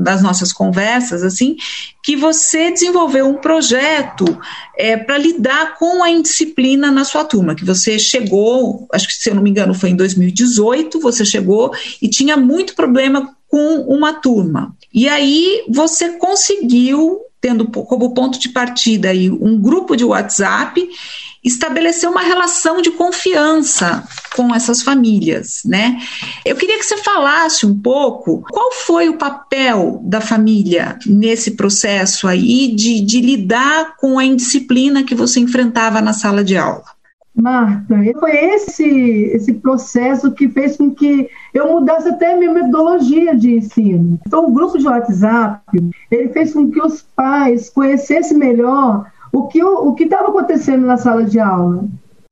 nas 0.02 0.23
nossas 0.23 0.52
conversas, 0.52 1.23
assim, 1.23 1.57
que 2.02 2.16
você 2.16 2.71
desenvolveu 2.71 3.28
um 3.28 3.35
projeto 3.35 4.25
é, 4.76 4.97
para 4.97 5.19
lidar 5.19 5.78
com 5.78 6.02
a 6.02 6.11
indisciplina 6.11 6.90
na 6.90 7.04
sua 7.04 7.25
turma, 7.25 7.54
que 7.54 7.64
você 7.64 7.99
chegou, 7.99 8.87
acho 8.92 9.07
que 9.09 9.14
se 9.14 9.30
eu 9.30 9.35
não 9.35 9.42
me 9.42 9.50
engano 9.50 9.75
foi 9.75 9.90
em 9.90 9.97
2018, 9.97 11.00
você 11.00 11.25
chegou 11.25 11.73
e 12.00 12.09
tinha 12.09 12.37
muito 12.37 12.75
problema 12.75 13.35
com 13.50 13.80
uma 13.83 14.14
turma. 14.14 14.75
E 14.95 15.09
aí 15.09 15.64
você 15.69 16.11
conseguiu 16.11 17.21
tendo 17.40 17.66
como 17.66 18.12
ponto 18.12 18.38
de 18.38 18.50
partida 18.50 19.09
aí 19.09 19.30
um 19.30 19.59
grupo 19.59 19.97
de 19.97 20.04
WhatsApp, 20.04 20.87
estabelecer 21.42 22.09
uma 22.09 22.21
relação 22.21 22.83
de 22.83 22.90
confiança 22.90 24.07
com 24.37 24.54
essas 24.54 24.83
famílias, 24.83 25.62
né? 25.64 25.99
Eu 26.45 26.54
queria 26.54 26.78
que 26.78 26.85
você 26.85 26.99
falasse 26.99 27.64
um 27.64 27.80
pouco 27.80 28.45
qual 28.50 28.73
foi 28.73 29.09
o 29.09 29.16
papel 29.16 30.00
da 30.04 30.21
família 30.21 30.99
nesse 31.07 31.52
processo 31.52 32.28
aí 32.28 32.69
de, 32.75 33.00
de 33.00 33.23
lidar 33.23 33.97
com 33.97 34.19
a 34.19 34.25
indisciplina 34.25 35.02
que 35.02 35.14
você 35.14 35.40
enfrentava 35.40 36.02
na 36.02 36.12
sala 36.12 36.45
de 36.45 36.59
aula. 36.59 36.85
Marta, 37.35 37.95
foi 38.19 38.37
esse, 38.37 38.85
esse 39.33 39.55
processo 39.55 40.33
que 40.33 40.49
fez 40.49 40.77
com 40.77 40.93
que 40.93 41.29
eu 41.55 41.73
mudasse 41.73 42.09
até 42.09 42.35
a 42.35 42.37
minha 42.37 42.53
metodologia 42.53 43.37
de 43.37 43.55
ensino. 43.55 44.19
Então, 44.27 44.49
o 44.49 44.53
grupo 44.53 44.77
de 44.77 44.87
WhatsApp, 44.87 45.63
ele 46.11 46.29
fez 46.31 46.53
com 46.53 46.71
que 46.71 46.81
os 46.81 47.03
pais 47.03 47.71
conhecessem 47.71 48.37
melhor 48.37 49.11
o 49.33 49.47
que 49.47 49.63
o 49.63 49.95
que 49.95 50.05
estava 50.05 50.29
acontecendo 50.29 50.85
na 50.85 50.97
sala 50.97 51.25
de 51.25 51.39
aula. 51.39 51.85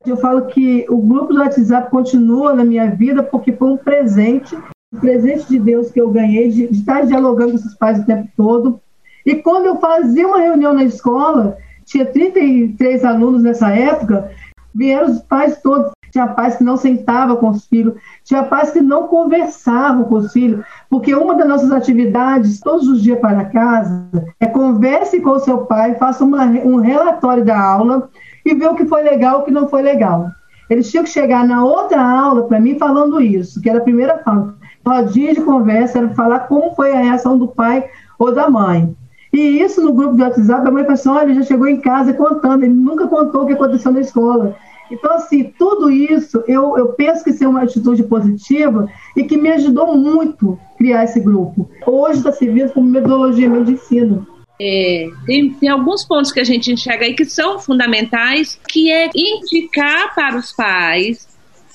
Eu 0.05 0.17
falo 0.17 0.47
que 0.47 0.85
o 0.89 0.99
grupo 0.99 1.33
de 1.33 1.39
WhatsApp 1.39 1.91
continua 1.91 2.55
na 2.55 2.65
minha 2.65 2.91
vida 2.91 3.23
porque 3.23 3.53
foi 3.53 3.69
um 3.69 3.77
presente, 3.77 4.57
um 4.93 4.99
presente 4.99 5.49
de 5.49 5.59
Deus 5.59 5.91
que 5.91 6.01
eu 6.01 6.11
ganhei 6.11 6.49
de, 6.49 6.67
de 6.69 6.79
estar 6.79 7.07
dialogando 7.07 7.53
com 7.53 7.59
esses 7.59 7.75
pais 7.75 8.01
o 8.01 8.07
tempo 8.07 8.29
todo. 8.37 8.81
E 9.25 9.37
quando 9.37 9.67
eu 9.67 9.77
fazia 9.77 10.27
uma 10.27 10.41
reunião 10.41 10.73
na 10.73 10.85
escola, 10.85 11.57
tinha 11.85 12.07
33 12.07 13.05
alunos 13.05 13.43
nessa 13.43 13.71
época, 13.71 14.31
Vieram 14.75 15.11
os 15.11 15.21
pais 15.21 15.61
todos. 15.63 15.93
Tinha 16.11 16.27
pais 16.27 16.57
que 16.57 16.65
não 16.65 16.77
sentavam 16.77 17.37
com 17.37 17.51
os 17.51 17.67
filhos, 17.67 17.95
tinha 18.25 18.43
pais 18.43 18.71
que 18.71 18.81
não 18.81 19.09
conversavam 19.09 20.05
com 20.05 20.15
os 20.15 20.33
filhos, 20.33 20.65
porque 20.89 21.15
uma 21.15 21.35
das 21.35 21.47
nossas 21.47 21.71
atividades, 21.71 22.61
todos 22.61 22.89
os 22.89 23.03
dias 23.03 23.19
para 23.19 23.45
casa, 23.45 24.09
é 24.41 24.47
converse 24.47 25.21
com 25.21 25.31
o 25.33 25.39
seu 25.39 25.67
pai, 25.67 25.97
faça 25.97 26.25
uma, 26.25 26.45
um 26.45 26.77
relatório 26.77 27.45
da 27.45 27.61
aula 27.61 28.09
e 28.45 28.55
ver 28.55 28.69
o 28.69 28.75
que 28.75 28.87
foi 28.87 29.03
legal 29.03 29.41
o 29.41 29.43
que 29.45 29.51
não 29.51 29.69
foi 29.69 29.83
legal. 29.83 30.31
Eles 30.71 30.91
tinham 30.91 31.05
que 31.05 31.11
chegar 31.11 31.47
na 31.47 31.65
outra 31.65 32.03
aula 32.03 32.47
para 32.47 32.61
mim 32.61 32.79
falando 32.79 33.21
isso, 33.21 33.61
que 33.61 33.69
era 33.69 33.79
a 33.79 33.83
primeira 33.83 34.19
fala. 34.19 34.55
Rodinha 34.87 35.35
de 35.35 35.41
conversa 35.43 35.99
era 35.99 36.09
falar 36.15 36.41
como 36.41 36.75
foi 36.75 36.93
a 36.93 37.01
reação 37.01 37.39
do 37.39 37.49
pai 37.49 37.85
ou 38.19 38.35
da 38.35 38.49
mãe. 38.49 38.97
E 39.33 39.63
isso 39.63 39.83
no 39.83 39.93
grupo 39.93 40.17
de 40.17 40.23
WhatsApp, 40.23 40.67
a 40.67 40.71
mãe 40.71 40.85
falou 40.85 40.95
assim, 40.95 41.09
olha, 41.09 41.35
já 41.35 41.43
chegou 41.43 41.67
em 41.67 41.81
casa 41.81 42.13
contando, 42.13 42.65
ele 42.65 42.75
nunca 42.75 43.07
contou 43.07 43.43
o 43.43 43.47
que 43.47 43.53
aconteceu 43.53 43.93
na 43.93 44.01
escola. 44.01 44.57
Então, 44.91 45.13
assim, 45.15 45.53
tudo 45.59 45.91
isso 45.91 46.43
eu, 46.49 46.79
eu 46.79 46.89
penso 46.95 47.23
que 47.23 47.45
é 47.45 47.49
uma 47.49 47.63
atitude 47.63 48.03
positiva 48.05 48.89
e 49.15 49.25
que 49.25 49.37
me 49.37 49.51
ajudou 49.51 49.97
muito 49.97 50.59
criar 50.79 51.05
esse 51.05 51.21
grupo. 51.21 51.71
Hoje 51.87 52.19
está 52.19 52.33
servindo 52.33 52.73
como 52.73 52.89
metodologia 52.89 53.49
meu 53.49 53.65
de 53.65 53.73
ensino. 53.73 54.27
É, 54.61 55.09
tem, 55.25 55.51
tem 55.51 55.69
alguns 55.69 56.05
pontos 56.05 56.33
que 56.33 56.41
a 56.41 56.45
gente 56.45 56.73
enxerga 56.73 57.05
aí 57.05 57.15
que 57.15 57.25
são 57.25 57.59
fundamentais, 57.59 58.59
que 58.69 58.91
é 58.91 59.09
indicar 59.15 60.15
para 60.15 60.37
os 60.37 60.53
pais 60.53 61.29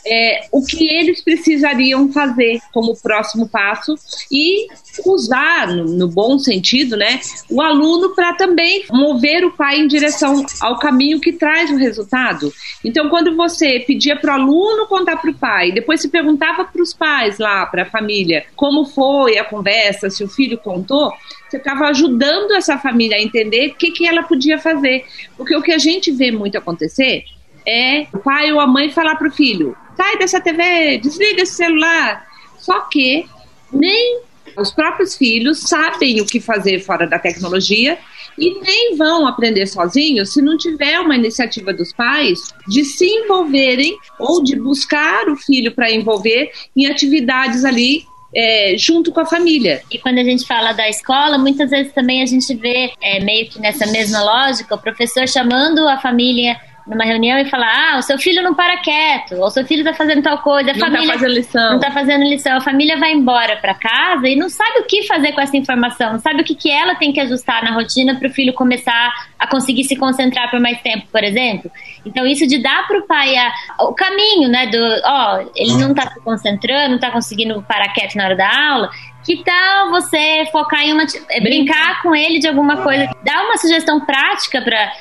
é, 0.06 0.48
o 0.52 0.64
que 0.64 0.94
eles 0.94 1.22
precisariam 1.22 2.12
fazer 2.12 2.60
como 2.74 2.96
próximo 3.02 3.48
passo 3.48 3.96
e 4.32 4.68
usar, 5.06 5.68
no, 5.68 5.86
no 5.86 6.08
bom 6.08 6.38
sentido, 6.38 6.96
né, 6.98 7.20
o 7.50 7.62
aluno 7.62 8.14
para 8.14 8.34
também 8.34 8.84
mover 8.92 9.46
o 9.46 9.52
pai 9.52 9.80
em 9.80 9.88
direção 9.88 10.46
ao 10.62 10.78
caminho 10.78 11.20
que 11.20 11.34
traz 11.34 11.72
o 11.72 11.78
resultado. 11.78 12.52
Então, 12.84 13.10
quando 13.10 13.36
você 13.36 13.80
pedia 13.80 14.16
para 14.16 14.32
o 14.32 14.42
aluno 14.42 14.88
contar 14.88 15.18
para 15.18 15.32
o 15.32 15.36
pai, 15.36 15.72
depois 15.72 16.02
se 16.02 16.10
perguntava 16.10 16.66
para 16.66 16.82
os 16.82 16.94
pais 16.94 17.40
lá, 17.40 17.66
para 17.66 17.84
a 17.84 17.90
família, 17.90 18.46
como 18.56 18.86
foi 18.86 19.38
a 19.38 19.44
conversa, 19.44 20.10
se 20.10 20.24
o 20.24 20.28
filho 20.28 20.58
contou, 20.58 21.14
você 21.54 21.58
estava 21.58 21.86
ajudando 21.86 22.52
essa 22.52 22.78
família 22.78 23.18
a 23.18 23.22
entender 23.22 23.70
o 23.70 23.76
que, 23.76 23.92
que 23.92 24.08
ela 24.08 24.24
podia 24.24 24.58
fazer. 24.58 25.06
Porque 25.38 25.56
o 25.56 25.62
que 25.62 25.72
a 25.72 25.78
gente 25.78 26.12
vê 26.12 26.32
muito 26.32 26.58
acontecer 26.58 27.26
é 27.66 28.08
o 28.14 28.20
pai 28.20 28.52
ou 28.52 28.60
a 28.60 28.68
mãe 28.68 28.90
falar 28.90 29.16
para 29.16 29.28
o 29.28 29.32
filho: 29.32 29.76
sai 29.96 30.18
dessa 30.18 30.42
TV, 30.42 30.98
desliga 30.98 31.44
esse 31.44 31.56
celular. 31.56 32.26
Só 32.58 32.82
que 32.82 33.26
nem 33.72 34.22
os 34.58 34.72
próprios 34.72 35.16
filhos 35.16 35.62
sabem 35.62 36.22
o 36.22 36.26
que 36.26 36.40
fazer 36.40 36.80
fora 36.80 37.08
da 37.08 37.18
tecnologia 37.18 37.98
e 38.38 38.60
nem 38.62 38.96
vão 38.96 39.28
aprender 39.28 39.68
sozinhos 39.68 40.34
se 40.34 40.42
não 40.42 40.58
tiver 40.58 41.00
uma 41.00 41.16
iniciativa 41.16 41.74
dos 41.74 41.94
pais 41.94 42.40
de 42.68 42.84
se 42.84 43.06
envolverem 43.06 43.98
ou 44.20 44.44
de 44.44 44.56
buscar 44.56 45.28
o 45.30 45.36
filho 45.36 45.72
para 45.72 45.92
envolver 45.92 46.52
em 46.76 46.88
atividades 46.88 47.64
ali 47.64 48.06
é, 48.36 48.76
junto 48.78 49.12
com 49.12 49.20
a 49.20 49.26
família. 49.26 49.84
E 49.92 50.00
quando 50.00 50.18
a 50.18 50.24
gente 50.24 50.46
fala 50.48 50.72
da 50.72 50.90
escola, 50.90 51.38
muitas 51.38 51.70
vezes 51.70 51.94
também 51.94 52.24
a 52.24 52.26
gente 52.26 52.54
vê, 52.56 52.92
é, 53.02 53.24
meio 53.24 53.48
que 53.48 53.60
nessa 53.60 53.86
mesma 53.88 54.24
lógica, 54.24 54.74
o 54.74 54.82
professor 54.82 55.28
chamando 55.28 55.88
a 55.88 56.00
família 56.00 56.58
numa 56.86 57.04
reunião 57.04 57.38
e 57.38 57.50
falar: 57.50 57.94
ah, 57.94 57.98
o 57.98 58.02
seu 58.02 58.18
filho 58.18 58.42
não 58.42 58.54
para 58.54 58.78
quieto, 58.78 59.36
ou 59.36 59.46
o 59.46 59.50
seu 59.50 59.66
filho 59.66 59.82
está 59.82 59.94
fazendo 59.94 60.22
tal 60.22 60.40
coisa, 60.40 60.72
a 60.72 60.74
não 60.74 60.80
tá 60.80 60.86
família 60.88 61.08
tá 61.08 61.14
fazendo 61.14 61.34
lição. 61.34 61.70
não 61.70 61.76
está 61.76 61.92
fazendo 61.92 62.24
lição, 62.24 62.58
a 62.58 62.62
família 62.62 62.98
vai 62.98 63.14
embora 63.14 63.58
para 63.58 63.74
casa 63.74 64.28
e 64.28 64.36
não 64.36 64.50
sabe 64.50 64.80
o 64.80 64.84
que 64.84 65.04
fazer 65.04 65.32
com 65.32 65.42
essa 65.42 65.56
informação, 65.58 66.14
não 66.14 66.20
sabe 66.20 66.42
o 66.42 66.44
que, 66.44 66.56
que 66.56 66.70
ela 66.70 66.96
tem 66.96 67.12
que 67.14 67.20
ajustar 67.20 67.64
na 67.64 67.72
rotina 67.72 68.16
para 68.16 68.28
o 68.28 68.32
filho 68.32 68.54
começar 68.54 69.12
a 69.40 69.48
conseguir 69.48 69.84
se 69.86 69.96
concentrar 69.96 70.50
por 70.50 70.60
mais 70.60 70.82
tempo, 70.82 71.08
por 71.12 71.24
exemplo. 71.24 71.72
Então, 72.06 72.26
isso 72.26 72.46
de 72.48 72.62
dar 72.62 72.88
para 72.88 73.00
o 73.00 73.08
pai 73.08 73.36
a, 73.38 73.52
o 73.82 73.94
caminho, 73.94 74.50
né, 74.50 74.68
do, 74.68 74.78
ó, 75.06 75.46
ele 75.56 75.74
não 75.78 75.92
está 75.92 76.12
se 76.12 76.20
concentrando, 76.22 76.90
não 76.90 76.96
está 76.96 77.12
conseguindo 77.12 77.62
parar 77.64 77.90
quieto 77.94 78.16
na 78.16 78.26
hora 78.26 78.36
da 78.36 78.70
aula, 78.70 78.90
que 79.24 79.42
tal 79.44 79.90
você 79.90 80.46
focar 80.52 80.82
em 80.82 80.92
uma. 80.92 81.06
Brincar 81.42 82.02
com 82.02 82.14
ele 82.14 82.40
de 82.40 82.48
alguma 82.48 82.84
coisa? 82.84 83.10
Dar 83.24 83.46
uma 83.46 83.58
sugestão 83.58 84.02
prática 84.02 84.62
para 84.62 84.92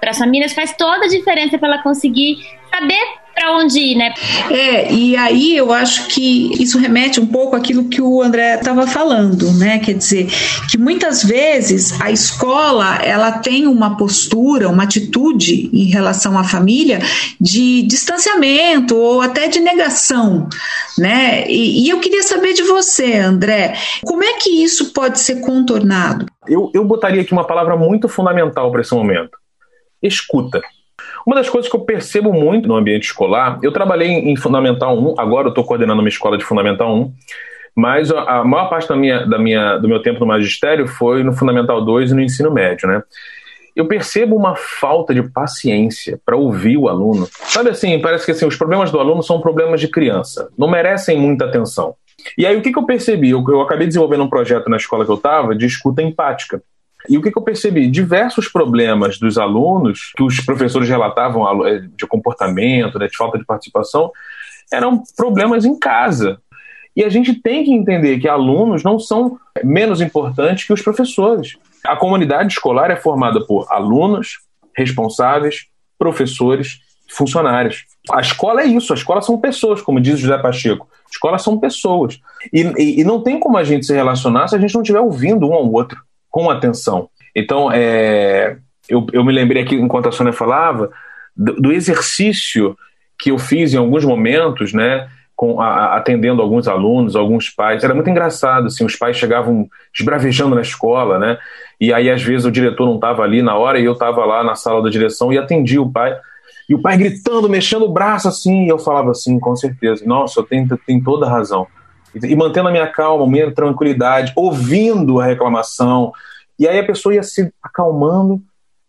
para 0.00 0.10
as 0.10 0.18
famílias 0.18 0.52
faz 0.52 0.74
toda 0.76 1.06
a 1.06 1.08
diferença 1.08 1.58
para 1.58 1.68
ela 1.68 1.82
conseguir 1.82 2.38
saber 2.72 3.20
para 3.34 3.56
onde 3.56 3.78
ir, 3.78 3.96
né? 3.96 4.12
É, 4.50 4.92
e 4.92 5.16
aí 5.16 5.56
eu 5.56 5.72
acho 5.72 6.08
que 6.08 6.62
isso 6.62 6.78
remete 6.78 7.20
um 7.20 7.26
pouco 7.26 7.56
àquilo 7.56 7.88
que 7.88 8.02
o 8.02 8.20
André 8.20 8.56
estava 8.56 8.86
falando, 8.86 9.50
né? 9.54 9.78
Quer 9.78 9.94
dizer, 9.94 10.28
que 10.68 10.76
muitas 10.76 11.24
vezes 11.24 11.98
a 12.00 12.10
escola 12.10 12.96
ela 12.96 13.32
tem 13.32 13.66
uma 13.66 13.96
postura, 13.96 14.68
uma 14.68 14.82
atitude 14.82 15.70
em 15.72 15.84
relação 15.84 16.38
à 16.38 16.44
família 16.44 16.98
de 17.40 17.82
distanciamento 17.82 18.96
ou 18.96 19.22
até 19.22 19.48
de 19.48 19.60
negação, 19.60 20.48
né? 20.98 21.48
E, 21.48 21.86
e 21.86 21.88
eu 21.88 21.98
queria 21.98 22.22
saber 22.22 22.52
de 22.52 22.62
você, 22.62 23.14
André, 23.14 23.74
como 24.04 24.22
é 24.22 24.34
que 24.34 24.62
isso 24.62 24.92
pode 24.92 25.18
ser 25.18 25.40
contornado? 25.40 26.26
Eu, 26.46 26.70
eu 26.74 26.84
botaria 26.84 27.22
aqui 27.22 27.32
uma 27.32 27.46
palavra 27.46 27.76
muito 27.76 28.08
fundamental 28.08 28.70
para 28.70 28.82
esse 28.82 28.94
momento 28.94 29.40
escuta. 30.02 30.60
Uma 31.26 31.36
das 31.36 31.48
coisas 31.48 31.70
que 31.70 31.76
eu 31.76 31.80
percebo 31.80 32.32
muito 32.32 32.68
no 32.68 32.76
ambiente 32.76 33.04
escolar, 33.04 33.58
eu 33.62 33.72
trabalhei 33.72 34.08
em 34.10 34.36
Fundamental 34.36 34.98
1, 34.98 35.14
agora 35.18 35.48
eu 35.48 35.50
estou 35.50 35.64
coordenando 35.64 36.00
uma 36.00 36.08
escola 36.08 36.38
de 36.38 36.44
Fundamental 36.44 36.94
1, 36.94 37.12
mas 37.74 38.10
a 38.10 38.44
maior 38.44 38.68
parte 38.68 38.88
da 38.88 38.96
minha, 38.96 39.26
da 39.26 39.38
minha, 39.38 39.76
do 39.78 39.88
meu 39.88 40.02
tempo 40.02 40.20
no 40.20 40.26
magistério 40.26 40.86
foi 40.86 41.22
no 41.22 41.32
Fundamental 41.32 41.84
2 41.84 42.10
e 42.10 42.14
no 42.14 42.20
ensino 42.20 42.50
médio, 42.50 42.88
né? 42.88 43.02
Eu 43.76 43.86
percebo 43.86 44.36
uma 44.36 44.56
falta 44.56 45.14
de 45.14 45.22
paciência 45.22 46.20
para 46.26 46.36
ouvir 46.36 46.76
o 46.76 46.88
aluno. 46.88 47.28
Sabe 47.32 47.70
assim, 47.70 47.98
parece 48.00 48.26
que 48.26 48.32
assim, 48.32 48.44
os 48.44 48.56
problemas 48.56 48.90
do 48.90 48.98
aluno 48.98 49.22
são 49.22 49.40
problemas 49.40 49.80
de 49.80 49.88
criança, 49.88 50.50
não 50.58 50.68
merecem 50.68 51.18
muita 51.18 51.44
atenção. 51.44 51.94
E 52.36 52.44
aí 52.44 52.56
o 52.56 52.62
que, 52.62 52.72
que 52.72 52.78
eu 52.78 52.84
percebi? 52.84 53.30
Eu, 53.30 53.44
eu 53.48 53.60
acabei 53.60 53.86
desenvolvendo 53.86 54.24
um 54.24 54.28
projeto 54.28 54.68
na 54.68 54.76
escola 54.76 55.04
que 55.04 55.10
eu 55.10 55.16
estava 55.16 55.54
de 55.54 55.66
escuta 55.66 56.02
empática. 56.02 56.62
E 57.08 57.16
o 57.16 57.22
que, 57.22 57.30
que 57.30 57.38
eu 57.38 57.42
percebi? 57.42 57.88
Diversos 57.88 58.48
problemas 58.48 59.18
dos 59.18 59.38
alunos, 59.38 60.12
que 60.16 60.22
os 60.22 60.40
professores 60.40 60.88
relatavam 60.88 61.66
eh, 61.66 61.88
de 61.96 62.06
comportamento, 62.06 62.98
né, 62.98 63.06
de 63.06 63.16
falta 63.16 63.38
de 63.38 63.44
participação, 63.44 64.10
eram 64.72 65.02
problemas 65.16 65.64
em 65.64 65.78
casa. 65.78 66.40
E 66.94 67.04
a 67.04 67.08
gente 67.08 67.34
tem 67.34 67.64
que 67.64 67.72
entender 67.72 68.18
que 68.18 68.28
alunos 68.28 68.82
não 68.82 68.98
são 68.98 69.38
menos 69.64 70.00
importantes 70.00 70.64
que 70.66 70.72
os 70.72 70.82
professores. 70.82 71.56
A 71.84 71.96
comunidade 71.96 72.52
escolar 72.52 72.90
é 72.90 72.96
formada 72.96 73.44
por 73.46 73.66
alunos, 73.70 74.40
responsáveis, 74.76 75.66
professores, 75.98 76.80
funcionários. 77.08 77.84
A 78.10 78.20
escola 78.20 78.62
é 78.62 78.66
isso, 78.66 78.92
a 78.92 78.96
escola 78.96 79.22
são 79.22 79.38
pessoas, 79.38 79.80
como 79.80 80.00
diz 80.00 80.18
José 80.18 80.36
Pacheco. 80.38 80.88
A 81.06 81.10
escola 81.10 81.38
são 81.38 81.58
pessoas. 81.58 82.20
E, 82.52 82.62
e, 82.76 83.00
e 83.00 83.04
não 83.04 83.22
tem 83.22 83.38
como 83.38 83.56
a 83.56 83.64
gente 83.64 83.86
se 83.86 83.94
relacionar 83.94 84.48
se 84.48 84.56
a 84.56 84.58
gente 84.58 84.74
não 84.74 84.82
estiver 84.82 85.00
ouvindo 85.00 85.48
um 85.48 85.54
ao 85.54 85.70
outro 85.70 86.00
com 86.30 86.50
atenção. 86.50 87.08
Então, 87.34 87.70
é, 87.72 88.56
eu, 88.88 89.06
eu 89.12 89.24
me 89.24 89.32
lembrei 89.32 89.62
aqui, 89.62 89.74
enquanto 89.74 90.08
a 90.08 90.12
Sônia 90.12 90.32
falava, 90.32 90.90
do, 91.36 91.54
do 91.54 91.72
exercício 91.72 92.76
que 93.18 93.30
eu 93.30 93.38
fiz 93.38 93.74
em 93.74 93.76
alguns 93.76 94.04
momentos, 94.04 94.72
né? 94.72 95.08
A, 95.58 95.96
atendendo 95.96 96.42
alguns 96.42 96.68
alunos, 96.68 97.16
alguns 97.16 97.48
pais. 97.48 97.82
Era 97.82 97.94
muito 97.94 98.10
engraçado, 98.10 98.66
assim, 98.66 98.84
os 98.84 98.94
pais 98.94 99.16
chegavam 99.16 99.68
esbravejando 99.94 100.54
na 100.54 100.60
escola, 100.60 101.18
né? 101.18 101.38
E 101.80 101.94
aí, 101.94 102.10
às 102.10 102.22
vezes, 102.22 102.44
o 102.44 102.52
diretor 102.52 102.84
não 102.84 102.96
estava 102.96 103.22
ali 103.22 103.40
na 103.40 103.56
hora 103.56 103.78
e 103.78 103.84
eu 103.84 103.94
estava 103.94 104.24
lá 104.26 104.44
na 104.44 104.54
sala 104.54 104.82
da 104.82 104.90
direção 104.90 105.32
e 105.32 105.38
atendia 105.38 105.80
o 105.80 105.90
pai. 105.90 106.14
E 106.68 106.74
o 106.74 106.82
pai 106.82 106.96
gritando, 106.98 107.48
mexendo 107.48 107.86
o 107.86 107.92
braço 107.92 108.28
assim, 108.28 108.66
e 108.66 108.68
eu 108.68 108.78
falava 108.78 109.10
assim, 109.10 109.40
com 109.40 109.56
certeza, 109.56 110.04
nossa, 110.06 110.42
tenho, 110.42 110.68
tenho 110.86 111.02
toda 111.02 111.28
razão. 111.28 111.66
E, 112.14 112.34
mantendo 112.34 112.68
a 112.68 112.72
minha 112.72 112.86
calma, 112.86 113.24
a 113.24 113.28
minha 113.28 113.52
tranquilidade, 113.52 114.32
ouvindo 114.34 115.20
a 115.20 115.26
reclamação. 115.26 116.12
E 116.58 116.66
aí 116.66 116.78
a 116.78 116.86
pessoa 116.86 117.14
ia 117.14 117.22
se 117.22 117.52
acalmando, 117.62 118.42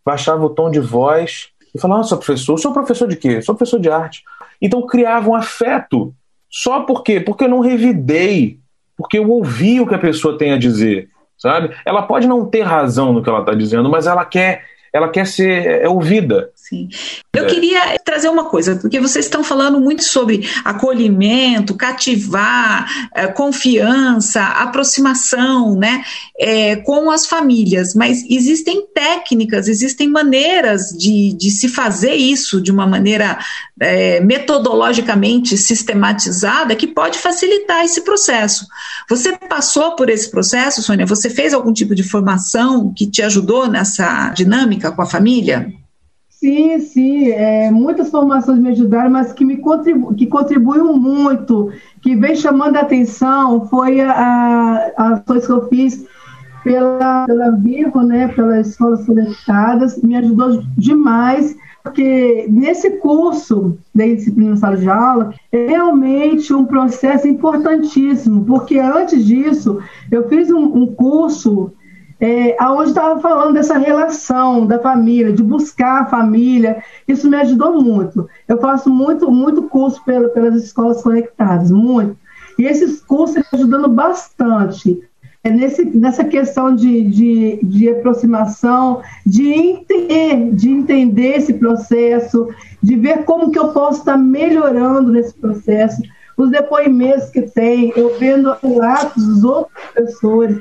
baixava 0.05 0.45
o 0.45 0.49
tom 0.49 0.69
de 0.69 0.79
voz 0.79 1.49
e 1.73 1.79
falava, 1.79 1.99
nossa, 1.99 2.17
professor, 2.17 2.57
sou 2.57 2.73
professor 2.73 3.07
de 3.07 3.15
quê? 3.15 3.41
Sou 3.41 3.55
professor 3.55 3.79
de 3.79 3.89
arte. 3.89 4.23
Então 4.61 4.85
criava 4.85 5.29
um 5.29 5.35
afeto. 5.35 6.13
Só 6.49 6.81
por 6.81 7.03
quê? 7.03 7.19
Porque 7.19 7.45
eu 7.45 7.49
não 7.49 7.59
revidei, 7.59 8.59
porque 8.97 9.17
eu 9.17 9.29
ouvi 9.29 9.79
o 9.79 9.87
que 9.87 9.95
a 9.95 9.99
pessoa 9.99 10.37
tem 10.37 10.51
a 10.51 10.57
dizer, 10.57 11.09
sabe? 11.37 11.73
Ela 11.85 12.01
pode 12.01 12.27
não 12.27 12.45
ter 12.45 12.61
razão 12.61 13.13
no 13.13 13.23
que 13.23 13.29
ela 13.29 13.39
está 13.39 13.53
dizendo, 13.53 13.89
mas 13.89 14.05
ela 14.05 14.25
quer 14.25 14.65
ela 14.93 15.09
quer 15.09 15.25
ser 15.25 15.81
é, 15.81 15.87
ouvida. 15.87 16.49
Sim. 16.55 16.89
Eu 17.33 17.45
é. 17.45 17.47
queria 17.47 17.99
trazer 18.03 18.29
uma 18.29 18.45
coisa, 18.45 18.75
porque 18.75 18.99
vocês 18.99 19.25
estão 19.25 19.43
falando 19.43 19.79
muito 19.79 20.03
sobre 20.03 20.47
acolhimento, 20.65 21.75
cativar, 21.75 22.89
é, 23.13 23.27
confiança, 23.27 24.41
aproximação, 24.41 25.75
né, 25.75 26.03
é, 26.37 26.77
com 26.77 27.09
as 27.09 27.25
famílias, 27.25 27.93
mas 27.95 28.23
existem 28.29 28.85
técnicas, 28.93 29.67
existem 29.67 30.09
maneiras 30.09 30.89
de, 30.89 31.33
de 31.33 31.51
se 31.51 31.69
fazer 31.69 32.15
isso 32.15 32.61
de 32.61 32.71
uma 32.71 32.85
maneira 32.85 33.37
é, 33.79 34.19
metodologicamente 34.19 35.57
sistematizada 35.57 36.75
que 36.75 36.87
pode 36.87 37.17
facilitar 37.17 37.83
esse 37.83 38.01
processo. 38.01 38.65
Você 39.09 39.37
passou 39.37 39.95
por 39.95 40.09
esse 40.09 40.29
processo, 40.29 40.81
Sônia? 40.81 41.05
Você 41.05 41.29
fez 41.29 41.53
algum 41.53 41.73
tipo 41.73 41.95
de 41.95 42.03
formação 42.03 42.93
que 42.93 43.09
te 43.09 43.21
ajudou 43.21 43.67
nessa 43.67 44.29
dinâmica 44.29 44.80
com 44.89 45.01
a 45.01 45.05
família? 45.05 45.71
Sim, 46.41 46.79
sim, 46.79 47.27
é, 47.29 47.69
muitas 47.69 48.09
formações 48.09 48.57
me 48.57 48.69
ajudaram, 48.69 49.11
mas 49.11 49.31
que 49.31 49.45
me 49.45 49.57
contribu 49.57 50.15
que 50.15 50.25
contribuiu 50.25 50.97
muito, 50.97 51.71
que 52.01 52.15
vem 52.15 52.35
chamando 52.35 52.77
a 52.77 52.81
atenção, 52.81 53.67
foi 53.67 54.01
a, 54.01 54.91
a, 54.97 55.19
coisas 55.19 55.45
que 55.45 55.53
eu 55.53 55.67
fiz 55.69 56.03
pela, 56.63 57.27
pela 57.27 57.51
Vivo, 57.51 58.01
né, 58.01 58.27
pelas 58.29 58.69
escolas 58.69 59.05
conectadas, 59.05 60.01
me 60.01 60.15
ajudou 60.15 60.63
demais, 60.75 61.55
porque 61.83 62.47
nesse 62.49 62.89
curso 62.97 63.77
da 63.93 64.05
disciplina 64.05 64.57
sala 64.57 64.77
de 64.77 64.89
aula 64.89 65.35
é 65.51 65.67
realmente 65.67 66.51
um 66.55 66.65
processo 66.65 67.27
importantíssimo, 67.27 68.45
porque 68.45 68.79
antes 68.79 69.23
disso 69.25 69.79
eu 70.09 70.27
fiz 70.27 70.49
um, 70.49 70.63
um 70.75 70.87
curso 70.87 71.71
é, 72.21 72.55
aonde 72.59 72.89
estava 72.89 73.19
falando 73.19 73.53
dessa 73.53 73.79
relação 73.79 74.67
da 74.67 74.77
família, 74.77 75.33
de 75.33 75.41
buscar 75.41 76.03
a 76.03 76.05
família, 76.05 76.83
isso 77.07 77.27
me 77.27 77.35
ajudou 77.37 77.81
muito. 77.81 78.29
Eu 78.47 78.59
faço 78.59 78.91
muito, 78.91 79.31
muito 79.31 79.63
curso 79.63 80.03
pela, 80.05 80.29
pelas 80.29 80.63
escolas 80.63 81.01
conectadas, 81.01 81.71
muito. 81.71 82.15
E 82.59 82.65
esses 82.65 83.01
cursos 83.01 83.37
estão 83.37 83.59
ajudando 83.59 83.87
bastante 83.87 85.01
é 85.43 85.49
nesse, 85.49 85.83
nessa 85.85 86.23
questão 86.23 86.75
de, 86.75 87.01
de, 87.01 87.59
de 87.63 87.89
aproximação, 87.89 89.01
de 89.25 89.51
entender, 89.51 90.51
de 90.53 90.69
entender 90.69 91.37
esse 91.37 91.55
processo, 91.55 92.47
de 92.81 92.95
ver 92.95 93.23
como 93.25 93.49
que 93.49 93.57
eu 93.57 93.69
posso 93.69 93.99
estar 93.99 94.17
melhorando 94.17 95.11
nesse 95.11 95.33
processo. 95.33 95.99
Os 96.37 96.51
depoimentos 96.51 97.31
que 97.31 97.41
tem, 97.41 97.91
eu 97.95 98.19
vendo 98.19 98.55
relatos 98.61 99.25
dos 99.25 99.43
outros 99.43 99.73
professores, 99.93 100.59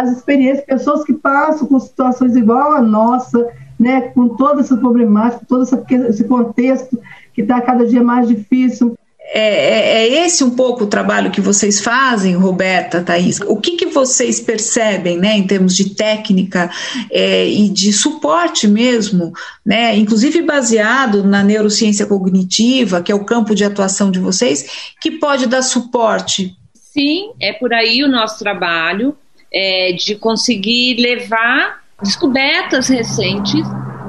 as 0.00 0.16
experiências, 0.16 0.64
pessoas 0.64 1.04
que 1.04 1.12
passam 1.12 1.66
com 1.66 1.78
situações 1.78 2.34
igual 2.34 2.72
a 2.72 2.80
nossa, 2.80 3.46
né, 3.78 4.00
com 4.00 4.28
toda 4.30 4.60
essa 4.60 4.76
problemática, 4.76 5.44
todo 5.46 5.62
esse 5.62 6.24
contexto 6.24 6.98
que 7.34 7.42
está 7.42 7.60
cada 7.60 7.86
dia 7.86 8.02
mais 8.02 8.26
difícil. 8.26 8.94
É, 9.32 9.42
é, 9.42 10.08
é, 10.08 10.26
esse 10.26 10.42
um 10.42 10.50
pouco 10.50 10.84
o 10.84 10.86
trabalho 10.88 11.30
que 11.30 11.40
vocês 11.40 11.80
fazem, 11.80 12.34
Roberta, 12.34 13.02
Thaís? 13.02 13.40
O 13.40 13.56
que, 13.56 13.76
que 13.76 13.86
vocês 13.86 14.40
percebem, 14.40 15.18
né, 15.18 15.36
em 15.36 15.46
termos 15.46 15.76
de 15.76 15.94
técnica 15.94 16.70
é, 17.10 17.46
e 17.46 17.68
de 17.68 17.92
suporte 17.92 18.66
mesmo, 18.66 19.32
né, 19.64 19.94
inclusive 19.96 20.42
baseado 20.42 21.22
na 21.22 21.44
neurociência 21.44 22.06
cognitiva, 22.06 23.02
que 23.02 23.12
é 23.12 23.14
o 23.14 23.24
campo 23.24 23.54
de 23.54 23.64
atuação 23.64 24.10
de 24.10 24.18
vocês, 24.18 24.66
que 25.00 25.12
pode 25.12 25.46
dar 25.46 25.62
suporte? 25.62 26.56
Sim, 26.74 27.30
é 27.38 27.52
por 27.52 27.72
aí 27.72 28.02
o 28.02 28.08
nosso 28.08 28.38
trabalho 28.38 29.14
é, 29.52 29.92
de 29.92 30.14
conseguir 30.16 30.96
levar 30.96 31.82
descobertas 32.02 32.88
recentes 32.88 33.62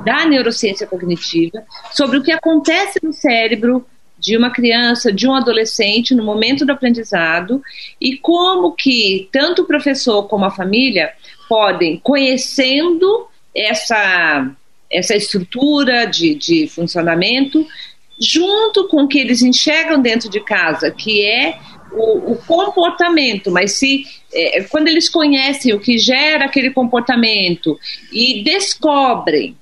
da 0.06 0.26
neurociência 0.26 0.88
cognitiva 0.88 1.64
sobre 1.92 2.18
o 2.18 2.24
que 2.24 2.32
acontece 2.32 3.00
no 3.04 3.14
cérebro 3.14 3.86
de 4.18 4.38
uma 4.38 4.52
criança, 4.52 5.12
de 5.12 5.28
um 5.28 5.34
adolescente 5.34 6.14
no 6.14 6.24
momento 6.24 6.66
do 6.66 6.72
aprendizado 6.72 7.62
e 8.00 8.18
como 8.18 8.74
que 8.74 9.28
tanto 9.32 9.64
o 9.64 9.68
professor 9.68 10.28
como 10.28 10.46
a 10.46 10.52
família 10.52 11.12
podem, 11.50 12.00
conhecendo 12.04 13.28
essa, 13.54 14.50
essa 14.92 15.16
estrutura 15.16 16.06
de, 16.06 16.36
de 16.36 16.68
funcionamento, 16.68 17.66
junto 18.20 18.88
com 18.88 19.04
o 19.04 19.08
que 19.08 19.20
eles 19.20 19.42
enxergam 19.42 20.00
dentro 20.00 20.30
de 20.30 20.40
casa, 20.40 20.92
que 20.92 21.26
é 21.26 21.58
o, 21.92 22.34
o 22.34 22.36
comportamento, 22.38 23.50
mas 23.50 23.74
se 23.74 24.06
é, 24.34 24.64
quando 24.64 24.88
eles 24.88 25.10
conhecem 25.10 25.74
o 25.74 25.80
que 25.80 25.98
gera 25.98 26.46
aquele 26.46 26.72
comportamento 26.72 27.80
e 28.12 28.44
descobrem 28.44 29.58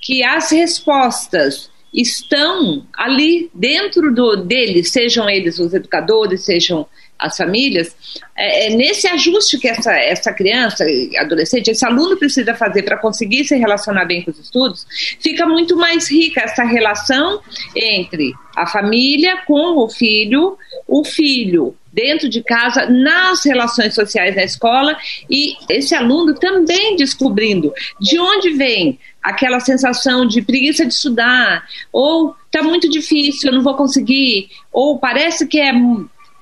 que 0.00 0.22
as 0.22 0.50
respostas 0.50 1.70
estão 1.92 2.86
ali 2.92 3.50
dentro 3.54 4.12
do, 4.12 4.36
deles, 4.36 4.90
sejam 4.90 5.30
eles 5.30 5.58
os 5.58 5.72
educadores, 5.72 6.44
sejam 6.44 6.86
as 7.16 7.36
famílias, 7.36 7.94
é, 8.36 8.66
é, 8.66 8.76
nesse 8.76 9.06
ajuste 9.06 9.58
que 9.58 9.68
essa, 9.68 9.92
essa 9.92 10.32
criança, 10.32 10.84
adolescente, 11.18 11.70
esse 11.70 11.86
aluno 11.86 12.16
precisa 12.16 12.54
fazer 12.54 12.82
para 12.82 12.98
conseguir 12.98 13.44
se 13.44 13.56
relacionar 13.56 14.04
bem 14.04 14.22
com 14.22 14.32
os 14.32 14.38
estudos, 14.38 14.86
fica 15.20 15.46
muito 15.46 15.76
mais 15.76 16.10
rica 16.10 16.40
essa 16.40 16.64
relação 16.64 17.40
entre 17.74 18.32
a 18.56 18.66
família 18.66 19.38
com 19.46 19.78
o 19.78 19.88
filho, 19.88 20.58
o 20.88 21.04
filho 21.04 21.74
dentro 21.94 22.28
de 22.28 22.42
casa, 22.42 22.86
nas 22.86 23.44
relações 23.44 23.94
sociais 23.94 24.34
na 24.34 24.42
escola 24.42 24.96
e 25.30 25.54
esse 25.68 25.94
aluno 25.94 26.34
também 26.34 26.96
descobrindo 26.96 27.72
de 28.00 28.18
onde 28.18 28.50
vem 28.50 28.98
aquela 29.22 29.60
sensação 29.60 30.26
de 30.26 30.42
preguiça 30.42 30.84
de 30.84 30.92
estudar, 30.92 31.64
ou 31.92 32.36
está 32.46 32.62
muito 32.62 32.90
difícil, 32.90 33.48
eu 33.48 33.54
não 33.54 33.62
vou 33.62 33.74
conseguir, 33.74 34.48
ou 34.70 34.98
parece 34.98 35.46
que 35.46 35.58
é, 35.58 35.72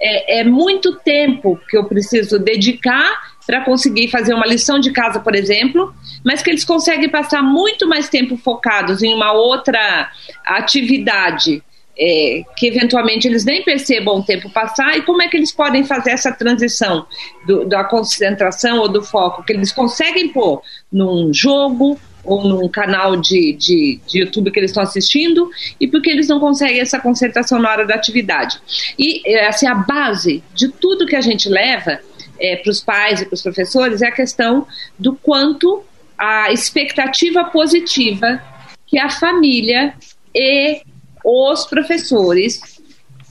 é, 0.00 0.40
é 0.40 0.44
muito 0.44 0.96
tempo 0.96 1.60
que 1.68 1.76
eu 1.76 1.84
preciso 1.84 2.38
dedicar 2.38 3.32
para 3.46 3.64
conseguir 3.64 4.08
fazer 4.08 4.34
uma 4.34 4.46
lição 4.46 4.80
de 4.80 4.90
casa, 4.90 5.20
por 5.20 5.34
exemplo, 5.34 5.94
mas 6.24 6.42
que 6.42 6.50
eles 6.50 6.64
conseguem 6.64 7.08
passar 7.08 7.42
muito 7.42 7.88
mais 7.88 8.08
tempo 8.08 8.36
focados 8.36 9.02
em 9.02 9.14
uma 9.14 9.32
outra 9.32 10.10
atividade 10.44 11.62
é, 11.98 12.42
que 12.56 12.66
eventualmente 12.66 13.28
eles 13.28 13.44
nem 13.44 13.62
percebam 13.62 14.18
o 14.18 14.24
tempo 14.24 14.50
passar 14.50 14.96
e 14.96 15.02
como 15.02 15.22
é 15.22 15.28
que 15.28 15.36
eles 15.36 15.52
podem 15.52 15.84
fazer 15.84 16.10
essa 16.10 16.32
transição 16.32 17.06
do, 17.46 17.64
da 17.64 17.84
concentração 17.84 18.78
ou 18.78 18.88
do 18.88 19.02
foco 19.02 19.44
que 19.44 19.52
eles 19.52 19.72
conseguem 19.72 20.28
pôr 20.28 20.62
num 20.90 21.32
jogo 21.32 21.98
ou 22.24 22.44
num 22.44 22.68
canal 22.68 23.16
de, 23.16 23.52
de, 23.54 24.00
de 24.06 24.20
YouTube 24.20 24.50
que 24.50 24.60
eles 24.60 24.70
estão 24.70 24.82
assistindo 24.82 25.50
e 25.80 25.88
porque 25.88 26.10
eles 26.10 26.28
não 26.28 26.38
conseguem 26.38 26.80
essa 26.80 27.00
concentração 27.00 27.58
na 27.58 27.70
hora 27.70 27.84
da 27.84 27.94
atividade. 27.94 28.60
E 28.98 29.22
é, 29.28 29.48
assim, 29.48 29.66
a 29.66 29.74
base 29.74 30.42
de 30.54 30.68
tudo 30.68 31.06
que 31.06 31.16
a 31.16 31.20
gente 31.20 31.48
leva 31.48 31.98
é, 32.38 32.56
para 32.56 32.70
os 32.70 32.80
pais 32.80 33.20
e 33.20 33.26
para 33.26 33.34
os 33.34 33.42
professores 33.42 34.02
é 34.02 34.06
a 34.06 34.12
questão 34.12 34.66
do 34.98 35.14
quanto 35.14 35.82
a 36.16 36.52
expectativa 36.52 37.44
positiva 37.44 38.40
que 38.86 38.98
a 38.98 39.10
família 39.10 39.94
e 40.34 40.82
os 41.24 41.64
professores 41.66 42.60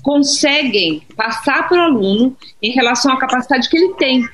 conseguem 0.01 1.03
passar 1.15 1.67
para 1.67 1.77
o 1.77 1.81
aluno 1.81 2.35
em 2.61 2.71
relação 2.71 3.11
à 3.13 3.19
capacidade 3.19 3.69
que 3.69 3.77
ele 3.77 3.93
tem 3.95 4.27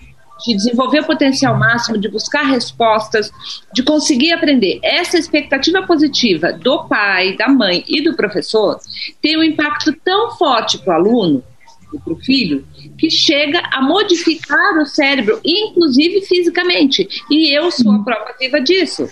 de 0.45 0.55
desenvolver 0.55 0.99
o 1.01 1.05
potencial 1.05 1.57
máximo, 1.57 1.97
de 1.97 2.07
buscar 2.09 2.43
respostas, 2.43 3.31
de 3.73 3.81
conseguir 3.83 4.31
aprender. 4.33 4.79
Essa 4.83 5.17
expectativa 5.17 5.81
positiva 5.81 6.53
do 6.53 6.85
pai, 6.85 7.35
da 7.35 7.47
mãe 7.47 7.83
e 7.87 8.01
do 8.01 8.15
professor 8.15 8.79
tem 9.21 9.37
um 9.37 9.43
impacto 9.43 9.93
tão 10.03 10.31
forte 10.31 10.77
para 10.77 10.93
o 10.93 10.97
aluno 10.97 11.43
para 12.03 12.13
o 12.13 12.17
filho 12.17 12.65
que 12.97 13.09
chega 13.09 13.61
a 13.71 13.81
modificar 13.81 14.77
o 14.79 14.85
cérebro, 14.85 15.39
inclusive 15.43 16.21
fisicamente. 16.21 17.07
E 17.29 17.55
eu 17.55 17.71
sou 17.71 17.91
a 17.91 18.03
prova 18.03 18.35
viva 18.39 18.59
disso. 18.59 19.07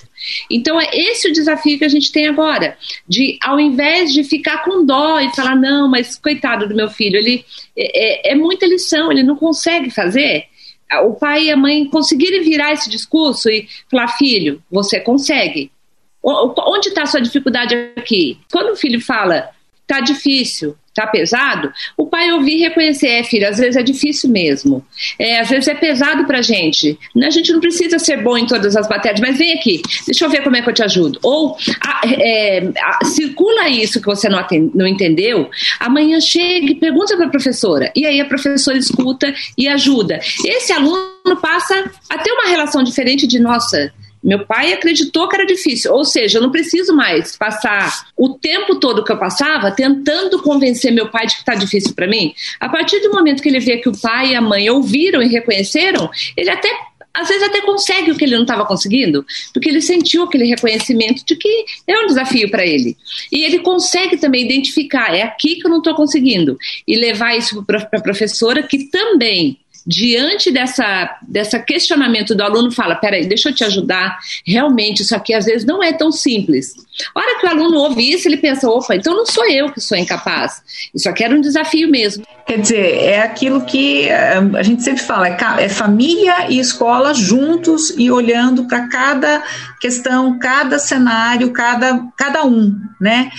Então 0.50 0.80
é 0.80 0.90
esse 0.94 1.30
o 1.30 1.34
desafio 1.34 1.78
que 1.78 1.86
a 1.86 1.90
gente 1.90 2.12
tem 2.12 2.28
agora, 2.28 2.78
de 3.08 3.38
ao 3.42 3.60
invés 3.60 4.14
de 4.14 4.24
ficar 4.24 4.64
com 4.64 4.86
dó 4.86 5.20
e 5.20 5.34
falar 5.36 5.56
não, 5.56 5.88
mas 5.90 6.18
coitado 6.18 6.68
do 6.68 6.76
meu 6.76 6.90
filho, 6.90 7.18
ele 7.18 7.46
é, 7.78 8.30
é, 8.30 8.34
é 8.34 8.36
muita 8.36 8.66
lição, 8.66 9.12
ele 9.12 9.24
não 9.24 9.36
consegue 9.36 9.90
fazer 9.90 10.46
o 11.04 11.14
pai 11.14 11.46
e 11.46 11.52
a 11.52 11.58
mãe 11.58 11.86
conseguirem 11.86 12.44
virar 12.44 12.74
esse 12.74 12.90
discurso 12.90 13.50
e 13.50 13.68
falar: 13.90 14.08
filho, 14.10 14.62
você 14.70 15.00
consegue. 15.00 15.72
Onde 16.24 16.90
está 16.90 17.04
a 17.04 17.06
sua 17.06 17.22
dificuldade 17.22 17.76
aqui? 17.96 18.40
Quando 18.52 18.72
o 18.72 18.76
filho 18.76 19.00
fala, 19.00 19.52
tá 19.86 20.00
difícil, 20.00 20.76
tá 20.96 21.06
pesado, 21.06 21.72
o 21.98 22.08
pai 22.08 22.32
ouvir 22.32 22.56
e 22.56 22.62
reconhecer, 22.62 23.10
é 23.10 23.24
filho, 23.24 23.48
às 23.48 23.58
vezes 23.58 23.76
é 23.76 23.84
difícil 23.84 24.30
mesmo, 24.30 24.84
é, 25.20 25.42
às 25.42 25.50
vezes 25.50 25.68
é 25.68 25.76
pesado 25.76 26.26
pra 26.26 26.42
gente, 26.42 26.98
a 27.22 27.30
gente 27.30 27.52
não 27.52 27.60
precisa 27.60 28.00
ser 28.00 28.24
bom 28.24 28.38
em 28.38 28.48
todas 28.48 28.78
as 28.78 28.88
matérias, 28.88 29.20
mas 29.20 29.38
vem 29.38 29.54
aqui, 29.54 29.82
deixa 30.06 30.24
eu 30.24 30.30
ver 30.30 30.42
como 30.42 30.56
é 30.56 30.62
que 30.62 30.70
eu 30.70 30.74
te 30.74 30.84
ajudo, 30.84 31.20
ou 31.22 31.58
a, 31.82 32.02
é, 32.08 32.72
a, 32.82 33.06
circula 33.06 33.68
isso 33.68 34.00
que 34.00 34.06
você 34.06 34.30
não, 34.30 34.40
atende, 34.40 34.72
não 34.74 34.88
entendeu, 34.88 35.50
amanhã 35.82 36.22
chega 36.22 36.72
e 36.72 36.76
pergunta 36.76 37.18
pra 37.18 37.28
professora, 37.28 37.92
e 37.94 38.06
aí 38.06 38.22
a 38.22 38.26
professora 38.26 38.78
escuta 38.78 39.34
e 39.58 39.68
ajuda, 39.68 40.22
esse 40.46 40.72
aluno 40.72 41.12
passa 41.42 41.92
a 42.10 42.18
ter 42.18 42.32
uma 42.32 42.48
relação 42.48 42.82
diferente 42.82 43.28
de, 43.28 43.38
nossa, 43.38 43.92
meu 44.26 44.46
pai 44.46 44.74
acreditou 44.74 45.30
que 45.30 45.36
era 45.36 45.46
difícil, 45.46 45.94
ou 45.94 46.04
seja, 46.04 46.40
eu 46.40 46.42
não 46.42 46.52
preciso 46.52 46.96
mais 46.96 47.36
passar 47.38 48.08
o 48.18 48.30
tempo 48.30 48.80
todo 48.80 49.04
que 49.04 49.12
eu 49.12 49.20
passava 49.20 49.72
tentando 49.72 50.42
convencer 50.42 50.92
meu 50.92 51.10
pai 51.10 51.28
de 51.28 51.36
que 51.36 51.42
está 51.42 51.54
difícil 51.54 51.94
para 51.94 52.08
mim. 52.08 52.34
A 52.60 52.68
partir 52.68 53.00
do 53.02 53.12
momento 53.12 53.44
que 53.44 53.50
ele 53.50 53.60
vê 53.60 53.78
que 53.78 53.88
o 53.88 53.98
pai 53.98 54.32
e 54.32 54.36
a 54.36 54.42
mãe 54.42 54.68
ouviram 54.70 55.22
e 55.22 55.28
reconheceram, 55.28 56.10
ele 56.36 56.50
até 56.50 56.70
às 57.14 57.30
vezes 57.30 57.44
até 57.44 57.62
consegue 57.62 58.12
o 58.12 58.18
que 58.18 58.26
ele 58.26 58.36
não 58.36 58.42
estava 58.42 58.66
conseguindo, 58.66 59.26
porque 59.54 59.70
ele 59.70 59.82
sentiu 59.82 60.24
aquele 60.24 60.46
reconhecimento 60.46 61.24
de 61.26 61.36
que 61.38 61.66
é 61.88 61.98
um 61.98 62.08
desafio 62.08 62.52
para 62.52 62.66
ele. 62.66 62.98
E 63.32 63.46
ele 63.46 63.60
consegue 63.60 64.18
também 64.18 64.44
identificar, 64.44 65.16
é 65.16 65.22
aqui 65.22 65.56
que 65.56 65.66
eu 65.66 65.72
não 65.72 65.78
estou 65.78 65.96
conseguindo, 65.96 66.58
e 66.86 66.98
levar 66.98 67.38
isso 67.38 67.64
para 67.64 67.88
a 67.94 68.02
professora, 68.02 68.62
que 68.62 68.90
também 68.90 69.58
diante 69.86 70.52
dessa, 70.52 71.18
dessa 71.22 71.60
questionamento 71.60 72.34
do 72.34 72.42
aluno, 72.42 72.72
fala: 72.72 72.96
peraí, 72.96 73.28
deixa 73.28 73.50
eu 73.50 73.54
te 73.54 73.64
ajudar. 73.64 74.18
Realmente, 74.46 75.04
isso 75.04 75.16
aqui 75.16 75.34
às 75.34 75.46
vezes 75.46 75.66
não 75.66 75.84
é 75.84 75.94
tão 75.94 76.12
simples. 76.12 76.74
A 77.14 77.20
hora 77.20 77.40
que 77.40 77.46
o 77.46 77.50
aluno 77.50 77.78
ouve 77.78 78.12
isso, 78.12 78.28
ele 78.28 78.38
pensa: 78.38 78.68
opa, 78.68 78.96
então 78.96 79.16
não 79.16 79.26
sou 79.26 79.46
eu 79.48 79.72
que 79.72 79.80
sou 79.80 79.98
incapaz. 79.98 80.64
Isso 80.94 81.08
aqui 81.08 81.24
era 81.24 81.36
um 81.36 81.42
desafio 81.42 81.90
mesmo. 81.90 82.26
Quer 82.48 82.60
dizer, 82.60 83.04
é 83.04 83.22
aquilo 83.22 83.66
que 83.66 84.08
eh, 84.08 84.40
a 84.58 84.64
gente 84.64 84.82
sempre 84.82 85.04
fala: 85.04 85.28
é, 85.28 85.38
é 85.60 85.70
família 85.70 86.50
e 86.50 86.60
escola 86.60 87.14
juntos 87.14 87.94
e 87.98 88.10
olhando 88.10 88.68
para 88.68 88.88
cada 88.88 89.44
questão, 89.80 90.40
cada 90.40 90.80
cenário, 90.80 91.52
cada, 91.52 92.02
cada 92.18 92.44
um, 92.46 92.76
né? 93.00 93.30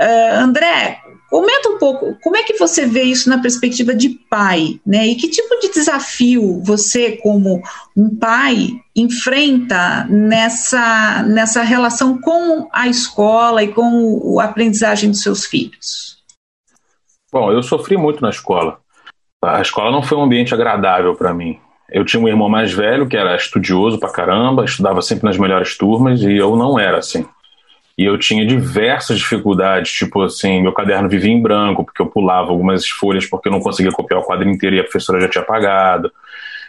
Uh, 0.00 0.40
André, 0.40 0.98
Comenta 1.30 1.68
um 1.68 1.78
pouco, 1.78 2.16
como 2.20 2.36
é 2.36 2.42
que 2.42 2.58
você 2.58 2.84
vê 2.86 3.04
isso 3.04 3.30
na 3.30 3.40
perspectiva 3.40 3.94
de 3.94 4.08
pai, 4.08 4.80
né? 4.84 5.06
E 5.06 5.14
que 5.14 5.28
tipo 5.28 5.60
de 5.60 5.70
desafio 5.70 6.60
você, 6.64 7.12
como 7.18 7.62
um 7.96 8.16
pai, 8.16 8.70
enfrenta 8.96 10.04
nessa, 10.10 11.22
nessa 11.22 11.62
relação 11.62 12.20
com 12.20 12.68
a 12.72 12.88
escola 12.88 13.62
e 13.62 13.72
com 13.72 14.40
a 14.40 14.44
aprendizagem 14.44 15.08
dos 15.08 15.22
seus 15.22 15.46
filhos? 15.46 16.18
Bom, 17.32 17.52
eu 17.52 17.62
sofri 17.62 17.96
muito 17.96 18.20
na 18.20 18.30
escola. 18.30 18.80
A 19.40 19.62
escola 19.62 19.92
não 19.92 20.02
foi 20.02 20.18
um 20.18 20.24
ambiente 20.24 20.52
agradável 20.52 21.14
para 21.14 21.32
mim. 21.32 21.60
Eu 21.88 22.04
tinha 22.04 22.20
um 22.20 22.28
irmão 22.28 22.48
mais 22.48 22.72
velho 22.72 23.08
que 23.08 23.16
era 23.16 23.36
estudioso 23.36 24.00
pra 24.00 24.10
caramba, 24.10 24.64
estudava 24.64 25.00
sempre 25.00 25.26
nas 25.26 25.38
melhores 25.38 25.78
turmas 25.78 26.22
e 26.22 26.36
eu 26.36 26.56
não 26.56 26.78
era 26.78 26.98
assim. 26.98 27.24
E 28.00 28.04
eu 28.06 28.16
tinha 28.16 28.46
diversas 28.46 29.18
dificuldades, 29.18 29.92
tipo 29.92 30.22
assim, 30.22 30.62
meu 30.62 30.72
caderno 30.72 31.06
vivia 31.06 31.30
em 31.30 31.42
branco, 31.42 31.84
porque 31.84 32.00
eu 32.00 32.06
pulava 32.06 32.48
algumas 32.48 32.88
folhas 32.88 33.26
porque 33.26 33.48
eu 33.48 33.52
não 33.52 33.60
conseguia 33.60 33.92
copiar 33.92 34.20
o 34.20 34.24
quadro 34.24 34.48
inteiro 34.48 34.74
e 34.74 34.80
a 34.80 34.82
professora 34.82 35.20
já 35.20 35.28
tinha 35.28 35.42
apagado. 35.42 36.10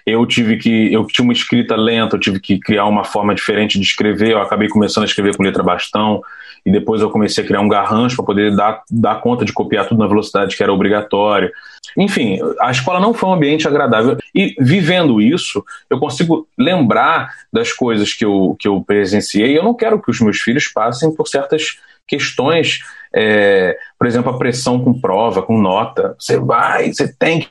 Eu 0.06 0.26
tive 0.26 0.58
que, 0.58 0.92
eu 0.92 1.06
tinha 1.06 1.24
uma 1.24 1.34
escrita 1.34 1.76
lenta, 1.76 2.16
eu 2.16 2.20
tive 2.20 2.40
que 2.40 2.60
criar 2.60 2.86
uma 2.86 3.04
forma 3.04 3.34
diferente 3.36 3.80
de 3.80 3.86
escrever, 3.86 4.32
eu 4.32 4.42
acabei 4.42 4.68
começando 4.68 5.04
a 5.04 5.08
escrever 5.08 5.36
com 5.36 5.44
letra 5.44 5.64
bastão, 5.64 6.22
e 6.66 6.72
depois 6.72 7.02
eu 7.02 7.10
comecei 7.10 7.44
a 7.44 7.48
criar 7.48 7.62
um 7.62 7.68
garrancho 7.68 8.16
para 8.16 8.26
poder 8.26 8.56
dar, 8.56 8.84
dar 8.90 9.16
conta 9.22 9.44
de 9.44 9.54
copiar 9.54 9.88
tudo 9.88 10.00
na 10.00 10.08
velocidade 10.08 10.56
que 10.56 10.62
era 10.62 10.72
obrigatória. 10.72 11.52
Enfim, 11.98 12.40
a 12.60 12.70
escola 12.72 13.00
não 13.00 13.14
foi 13.14 13.30
um 13.30 13.34
ambiente 13.34 13.68
agradável. 13.68 14.18
E 14.34 14.56
vivendo 14.60 15.20
isso, 15.20 15.64
eu 15.90 16.00
consigo 16.00 16.48
lembrar 16.58 17.32
das 17.52 17.74
coisas 17.74 18.14
que 18.14 18.24
eu, 18.24 18.56
que 18.60 18.68
eu 18.68 18.82
presenciei. 18.82 19.58
Eu 19.58 19.64
não 19.64 19.74
quero 19.74 20.02
que 20.02 20.12
os 20.12 20.22
meus 20.22 20.40
filhos 20.40 20.68
passem 20.68 21.14
por 21.14 21.28
certas 21.28 21.80
questões, 22.08 22.80
é, 23.14 23.78
por 23.98 24.06
exemplo, 24.06 24.32
a 24.32 24.38
pressão 24.38 24.80
com 24.84 25.00
prova, 25.00 25.42
com 25.42 25.60
nota. 25.60 26.16
Você 26.20 26.38
vai, 26.38 26.94
você 26.94 27.08
tem 27.08 27.42
que 27.42 27.50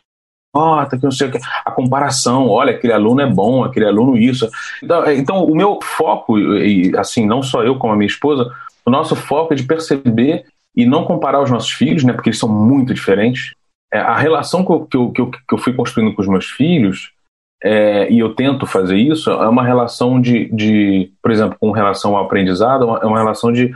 nota, 0.54 0.96
que 0.96 1.04
não 1.04 1.10
sei 1.10 1.28
o 1.28 1.30
que. 1.30 1.38
A 1.64 1.70
comparação, 1.70 2.48
olha, 2.48 2.72
aquele 2.72 2.92
aluno 2.92 3.20
é 3.20 3.26
bom, 3.26 3.64
aquele 3.64 3.86
aluno 3.86 4.16
isso. 4.16 4.48
Então, 4.82 5.04
é, 5.04 5.14
então, 5.14 5.44
o 5.44 5.54
meu 5.54 5.78
foco, 5.82 6.38
e 6.38 6.96
assim, 6.96 7.26
não 7.26 7.42
só 7.42 7.62
eu 7.62 7.76
como 7.76 7.92
a 7.92 7.96
minha 7.96 8.06
esposa, 8.06 8.52
o 8.84 8.90
nosso 8.90 9.14
foco 9.14 9.52
é 9.52 9.56
de 9.56 9.64
perceber 9.64 10.44
e 10.74 10.86
não 10.86 11.04
comparar 11.04 11.42
os 11.42 11.50
nossos 11.50 11.70
filhos, 11.70 12.04
né, 12.04 12.12
porque 12.12 12.30
eles 12.30 12.38
são 12.38 12.48
muito 12.48 12.94
diferentes. 12.94 13.54
É, 13.92 13.98
a 13.98 14.16
relação 14.16 14.64
que 14.64 14.72
eu, 14.96 15.10
que, 15.10 15.20
eu, 15.20 15.30
que 15.30 15.54
eu 15.54 15.58
fui 15.58 15.72
construindo 15.72 16.14
com 16.14 16.22
os 16.22 16.28
meus 16.28 16.46
filhos, 16.46 17.12
é, 17.62 18.10
e 18.10 18.18
eu 18.18 18.34
tento 18.34 18.66
fazer 18.66 18.96
isso, 18.96 19.30
é 19.30 19.48
uma 19.48 19.64
relação 19.64 20.20
de, 20.20 20.48
de, 20.52 21.12
por 21.22 21.30
exemplo, 21.30 21.56
com 21.60 21.70
relação 21.70 22.16
ao 22.16 22.24
aprendizado, 22.24 22.84
é 23.02 23.06
uma 23.06 23.18
relação 23.18 23.52
de, 23.52 23.74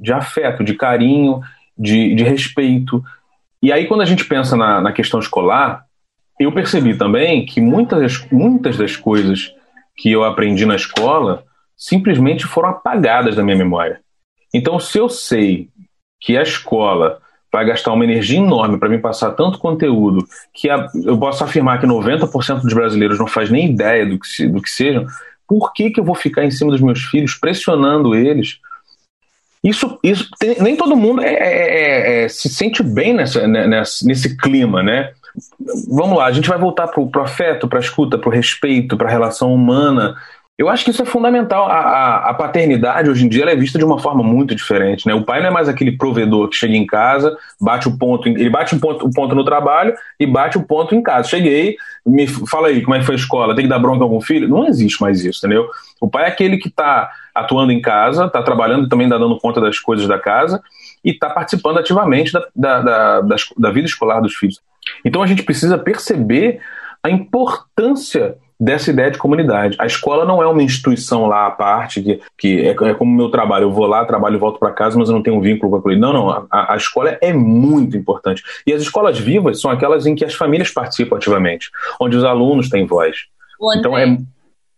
de 0.00 0.12
afeto, 0.12 0.64
de 0.64 0.74
carinho, 0.74 1.40
de, 1.76 2.14
de 2.14 2.24
respeito. 2.24 3.02
E 3.62 3.72
aí, 3.72 3.86
quando 3.86 4.00
a 4.00 4.06
gente 4.06 4.24
pensa 4.24 4.56
na, 4.56 4.80
na 4.80 4.92
questão 4.92 5.20
escolar, 5.20 5.84
eu 6.38 6.52
percebi 6.52 6.96
também 6.96 7.44
que 7.44 7.60
muitas, 7.60 8.24
muitas 8.30 8.76
das 8.76 8.96
coisas 8.96 9.52
que 9.96 10.10
eu 10.10 10.24
aprendi 10.24 10.64
na 10.64 10.76
escola 10.76 11.44
simplesmente 11.76 12.46
foram 12.46 12.70
apagadas 12.70 13.36
da 13.36 13.42
minha 13.42 13.56
memória. 13.56 14.00
Então, 14.52 14.78
se 14.78 14.98
eu 14.98 15.08
sei 15.08 15.68
que 16.20 16.36
a 16.36 16.42
escola 16.42 17.20
vai 17.52 17.64
gastar 17.64 17.92
uma 17.92 18.04
energia 18.04 18.38
enorme 18.38 18.78
para 18.78 18.88
me 18.88 18.98
passar 18.98 19.30
tanto 19.32 19.58
conteúdo 19.58 20.26
que 20.52 20.68
a, 20.68 20.88
eu 21.04 21.18
posso 21.18 21.42
afirmar 21.42 21.80
que 21.80 21.86
90% 21.86 22.60
dos 22.60 22.74
brasileiros 22.74 23.18
não 23.18 23.26
faz 23.26 23.50
nem 23.50 23.70
ideia 23.70 24.04
do 24.06 24.18
que, 24.18 24.46
do 24.46 24.60
que 24.60 24.68
sejam, 24.68 25.06
por 25.46 25.72
que, 25.72 25.90
que 25.90 25.98
eu 25.98 26.04
vou 26.04 26.14
ficar 26.14 26.44
em 26.44 26.50
cima 26.50 26.70
dos 26.70 26.80
meus 26.80 27.02
filhos 27.04 27.34
pressionando 27.34 28.14
eles? 28.14 28.58
Isso, 29.64 29.98
isso 30.02 30.28
tem, 30.38 30.60
nem 30.60 30.76
todo 30.76 30.96
mundo 30.96 31.22
é, 31.22 31.32
é, 31.32 32.20
é, 32.20 32.24
é 32.24 32.28
se 32.28 32.48
sente 32.48 32.82
bem 32.82 33.14
nessa, 33.14 33.46
né, 33.46 33.66
nessa, 33.66 34.06
nesse 34.06 34.36
clima, 34.36 34.82
né? 34.82 35.12
Vamos 35.88 36.18
lá, 36.18 36.26
a 36.26 36.32
gente 36.32 36.48
vai 36.48 36.58
voltar 36.58 36.88
para 36.88 37.00
o 37.00 37.22
afeto, 37.22 37.68
para 37.68 37.78
a 37.78 37.82
escuta, 37.82 38.18
para 38.18 38.28
o 38.28 38.32
respeito, 38.32 38.96
para 38.96 39.08
a 39.08 39.10
relação 39.10 39.54
humana. 39.54 40.14
Eu 40.58 40.68
acho 40.68 40.84
que 40.84 40.90
isso 40.90 41.00
é 41.00 41.04
fundamental. 41.04 41.70
A, 41.70 41.78
a, 41.78 42.30
a, 42.30 42.34
paternidade 42.34 43.08
hoje 43.08 43.24
em 43.24 43.28
dia 43.28 43.44
é 43.44 43.54
vista 43.54 43.78
de 43.78 43.84
uma 43.84 44.00
forma 44.00 44.24
muito 44.24 44.56
diferente. 44.56 45.06
Né? 45.06 45.14
O 45.14 45.22
pai 45.22 45.40
não 45.40 45.46
é 45.46 45.50
mais 45.52 45.68
aquele 45.68 45.96
provedor 45.96 46.48
que 46.48 46.56
chega 46.56 46.74
em 46.74 46.84
casa, 46.84 47.38
bate 47.60 47.86
o 47.86 47.96
ponto, 47.96 48.26
ele 48.26 48.50
bate 48.50 48.74
o 48.74 48.80
ponto, 48.80 49.06
o 49.06 49.10
ponto 49.12 49.36
no 49.36 49.44
trabalho 49.44 49.94
e 50.18 50.26
bate 50.26 50.58
o 50.58 50.64
ponto 50.64 50.96
em 50.96 51.00
casa. 51.00 51.28
Cheguei, 51.28 51.76
me 52.04 52.26
fala 52.26 52.68
aí 52.68 52.82
como 52.82 52.96
é 52.96 52.98
que 52.98 53.06
foi 53.06 53.14
a 53.14 53.18
escola, 53.18 53.54
tem 53.54 53.66
que 53.66 53.70
dar 53.70 53.78
bronca 53.78 54.02
a 54.02 54.06
algum 54.06 54.20
filho? 54.20 54.48
Não 54.48 54.66
existe 54.66 55.00
mais 55.00 55.24
isso, 55.24 55.38
entendeu? 55.38 55.68
O 56.00 56.10
pai 56.10 56.24
é 56.24 56.28
aquele 56.28 56.58
que 56.58 56.66
está 56.66 57.08
atuando 57.32 57.70
em 57.70 57.80
casa, 57.80 58.24
está 58.24 58.42
trabalhando 58.42 58.86
e 58.86 58.88
também 58.88 59.06
está 59.06 59.16
dando 59.16 59.38
conta 59.38 59.60
das 59.60 59.78
coisas 59.78 60.08
da 60.08 60.18
casa 60.18 60.60
e 61.04 61.10
está 61.10 61.30
participando 61.30 61.78
ativamente 61.78 62.32
da, 62.32 62.44
da, 62.56 62.80
da, 62.80 63.36
da 63.56 63.70
vida 63.70 63.86
escolar 63.86 64.20
dos 64.20 64.34
filhos. 64.34 64.60
Então 65.04 65.22
a 65.22 65.26
gente 65.26 65.42
precisa 65.42 65.78
perceber 65.78 66.60
a 67.02 67.10
importância 67.10 68.36
dessa 68.60 68.90
ideia 68.90 69.10
de 69.10 69.18
comunidade. 69.18 69.76
A 69.78 69.86
escola 69.86 70.24
não 70.24 70.42
é 70.42 70.46
uma 70.46 70.62
instituição 70.62 71.26
lá 71.26 71.46
à 71.46 71.50
parte, 71.50 72.02
que, 72.02 72.20
que 72.36 72.60
é, 72.60 72.70
é 72.70 72.94
como 72.94 73.12
o 73.12 73.16
meu 73.16 73.30
trabalho. 73.30 73.64
Eu 73.64 73.72
vou 73.72 73.86
lá, 73.86 74.04
trabalho 74.04 74.34
e 74.34 74.38
volto 74.38 74.58
para 74.58 74.72
casa, 74.72 74.98
mas 74.98 75.08
eu 75.08 75.14
não 75.14 75.22
tenho 75.22 75.36
um 75.36 75.40
vínculo 75.40 75.70
com 75.70 75.78
aquilo. 75.78 76.00
Não, 76.00 76.12
não. 76.12 76.46
A, 76.50 76.74
a, 76.74 76.76
escola 76.76 77.16
é 77.20 77.32
muito 77.32 77.96
importante. 77.96 78.42
E 78.66 78.72
as 78.72 78.82
escolas 78.82 79.18
vivas 79.18 79.60
são 79.60 79.70
aquelas 79.70 80.06
em 80.06 80.14
que 80.14 80.24
as 80.24 80.34
famílias 80.34 80.70
participam 80.70 81.16
ativamente, 81.16 81.70
onde 82.00 82.16
os 82.16 82.24
alunos 82.24 82.68
têm 82.68 82.84
voz. 82.84 83.16
André, 83.62 83.78
então 83.78 83.98
é. 83.98 84.18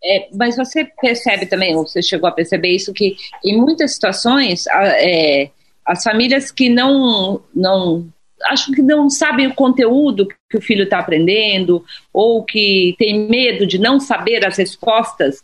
É, 0.02 0.28
mas 0.34 0.56
você 0.56 0.86
percebe 1.00 1.44
também, 1.44 1.76
ou 1.76 1.86
você 1.86 2.00
chegou 2.00 2.28
a 2.28 2.32
perceber 2.32 2.68
isso, 2.68 2.92
que 2.92 3.16
em 3.44 3.60
muitas 3.60 3.92
situações 3.92 4.66
é, 4.66 5.50
as 5.84 6.02
famílias 6.02 6.50
que 6.50 6.70
não, 6.70 7.42
não 7.54 8.08
acho 8.44 8.72
que 8.72 8.82
não 8.82 9.08
sabem 9.08 9.46
o 9.46 9.54
conteúdo 9.54 10.28
que 10.48 10.58
o 10.58 10.60
filho 10.60 10.84
está 10.84 10.98
aprendendo, 10.98 11.84
ou 12.12 12.44
que 12.44 12.94
tem 12.98 13.28
medo 13.28 13.66
de 13.66 13.78
não 13.78 14.00
saber 14.00 14.46
as 14.46 14.56
respostas 14.56 15.42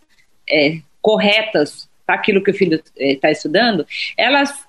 é, 0.49 0.79
corretas 1.01 1.89
para 2.05 2.15
aquilo 2.15 2.43
que 2.43 2.51
o 2.51 2.55
filho 2.55 2.83
está 2.97 3.29
é, 3.29 3.33
estudando, 3.33 3.87
elas 4.17 4.66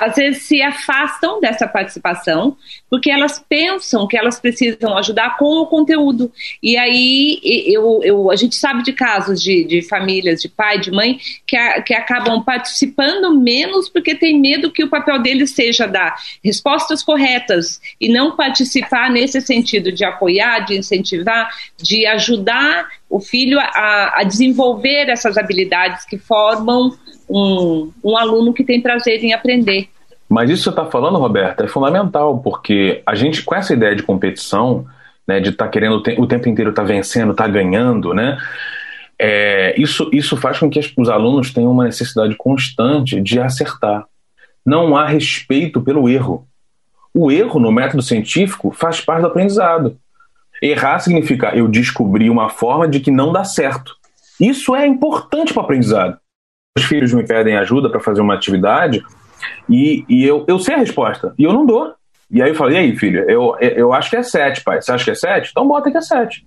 às 0.00 0.16
vezes 0.16 0.42
se 0.42 0.62
afastam 0.62 1.40
dessa 1.40 1.66
participação 1.66 2.56
porque 2.88 3.10
elas 3.10 3.44
pensam 3.48 4.06
que 4.06 4.16
elas 4.16 4.38
precisam 4.38 4.96
ajudar 4.96 5.36
com 5.36 5.60
o 5.60 5.66
conteúdo. 5.66 6.30
E 6.62 6.76
aí 6.76 7.40
eu, 7.42 8.00
eu, 8.02 8.30
a 8.30 8.36
gente 8.36 8.56
sabe 8.56 8.82
de 8.82 8.92
casos 8.92 9.42
de, 9.42 9.64
de 9.64 9.82
famílias, 9.82 10.42
de 10.42 10.48
pai, 10.48 10.78
de 10.78 10.90
mãe, 10.90 11.18
que, 11.46 11.56
a, 11.56 11.80
que 11.82 11.94
acabam 11.94 12.42
participando 12.42 13.34
menos 13.38 13.88
porque 13.88 14.14
tem 14.14 14.40
medo 14.40 14.72
que 14.72 14.84
o 14.84 14.90
papel 14.90 15.20
deles 15.20 15.52
seja 15.52 15.86
dar 15.86 16.16
respostas 16.42 17.02
corretas 17.02 17.80
e 18.00 18.08
não 18.08 18.36
participar 18.36 19.10
nesse 19.10 19.40
sentido 19.40 19.92
de 19.92 20.04
apoiar, 20.04 20.60
de 20.60 20.76
incentivar, 20.76 21.48
de 21.76 22.06
ajudar 22.06 22.88
o 23.08 23.20
filho 23.20 23.58
a, 23.58 24.20
a 24.20 24.24
desenvolver 24.24 25.08
essas 25.08 25.36
habilidades 25.36 26.04
que 26.04 26.16
formam 26.16 26.96
um, 27.30 27.92
um 28.02 28.16
aluno 28.16 28.52
que 28.52 28.64
tem 28.64 28.80
prazer 28.80 29.22
em 29.22 29.32
aprender. 29.32 29.88
Mas 30.28 30.50
isso 30.50 30.62
que 30.62 30.64
você 30.64 30.70
está 30.70 30.84
falando, 30.86 31.18
Roberta, 31.18 31.64
é 31.64 31.68
fundamental, 31.68 32.38
porque 32.38 33.02
a 33.06 33.14
gente, 33.14 33.42
com 33.42 33.54
essa 33.54 33.72
ideia 33.72 33.94
de 33.94 34.02
competição, 34.02 34.84
né, 35.26 35.40
de 35.40 35.50
estar 35.50 35.66
tá 35.66 35.70
querendo 35.70 35.96
o 35.96 36.26
tempo 36.26 36.48
inteiro 36.48 36.70
estar 36.70 36.82
tá 36.82 36.88
vencendo, 36.88 37.30
estar 37.30 37.44
tá 37.44 37.50
ganhando, 37.50 38.12
né, 38.12 38.38
é, 39.18 39.74
isso, 39.80 40.08
isso 40.12 40.36
faz 40.36 40.58
com 40.58 40.68
que 40.68 40.80
os 40.96 41.08
alunos 41.08 41.52
tenham 41.52 41.70
uma 41.70 41.84
necessidade 41.84 42.34
constante 42.36 43.20
de 43.20 43.38
acertar. 43.38 44.04
Não 44.64 44.96
há 44.96 45.06
respeito 45.06 45.80
pelo 45.80 46.08
erro. 46.08 46.46
O 47.12 47.30
erro 47.30 47.58
no 47.60 47.72
método 47.72 48.02
científico 48.02 48.70
faz 48.70 49.00
parte 49.00 49.22
do 49.22 49.26
aprendizado. 49.26 49.96
Errar 50.62 51.00
significa 51.00 51.54
eu 51.56 51.66
descobrir 51.66 52.30
uma 52.30 52.48
forma 52.48 52.86
de 52.86 53.00
que 53.00 53.10
não 53.10 53.32
dá 53.32 53.44
certo. 53.44 53.96
Isso 54.40 54.74
é 54.74 54.86
importante 54.86 55.52
para 55.52 55.62
o 55.62 55.64
aprendizado 55.64 56.18
os 56.76 56.84
filhos 56.84 57.12
me 57.12 57.26
pedem 57.26 57.56
ajuda 57.56 57.90
para 57.90 58.00
fazer 58.00 58.20
uma 58.20 58.34
atividade 58.34 59.02
e, 59.68 60.04
e 60.08 60.24
eu, 60.24 60.44
eu 60.46 60.58
sei 60.58 60.74
a 60.74 60.78
resposta 60.78 61.34
e 61.38 61.44
eu 61.44 61.52
não 61.52 61.66
dou. 61.66 61.92
E 62.30 62.40
aí 62.40 62.50
eu 62.50 62.54
falei, 62.54 62.76
e 62.76 62.78
aí, 62.78 62.96
filho, 62.96 63.28
eu, 63.28 63.56
eu 63.58 63.92
acho 63.92 64.08
que 64.08 64.16
é 64.16 64.22
7, 64.22 64.62
pai. 64.62 64.80
Você 64.80 64.92
acha 64.92 65.04
que 65.04 65.10
é 65.10 65.14
7? 65.14 65.50
Então 65.50 65.66
bota 65.66 65.90
que 65.90 65.96
é 65.96 66.00
7. 66.00 66.46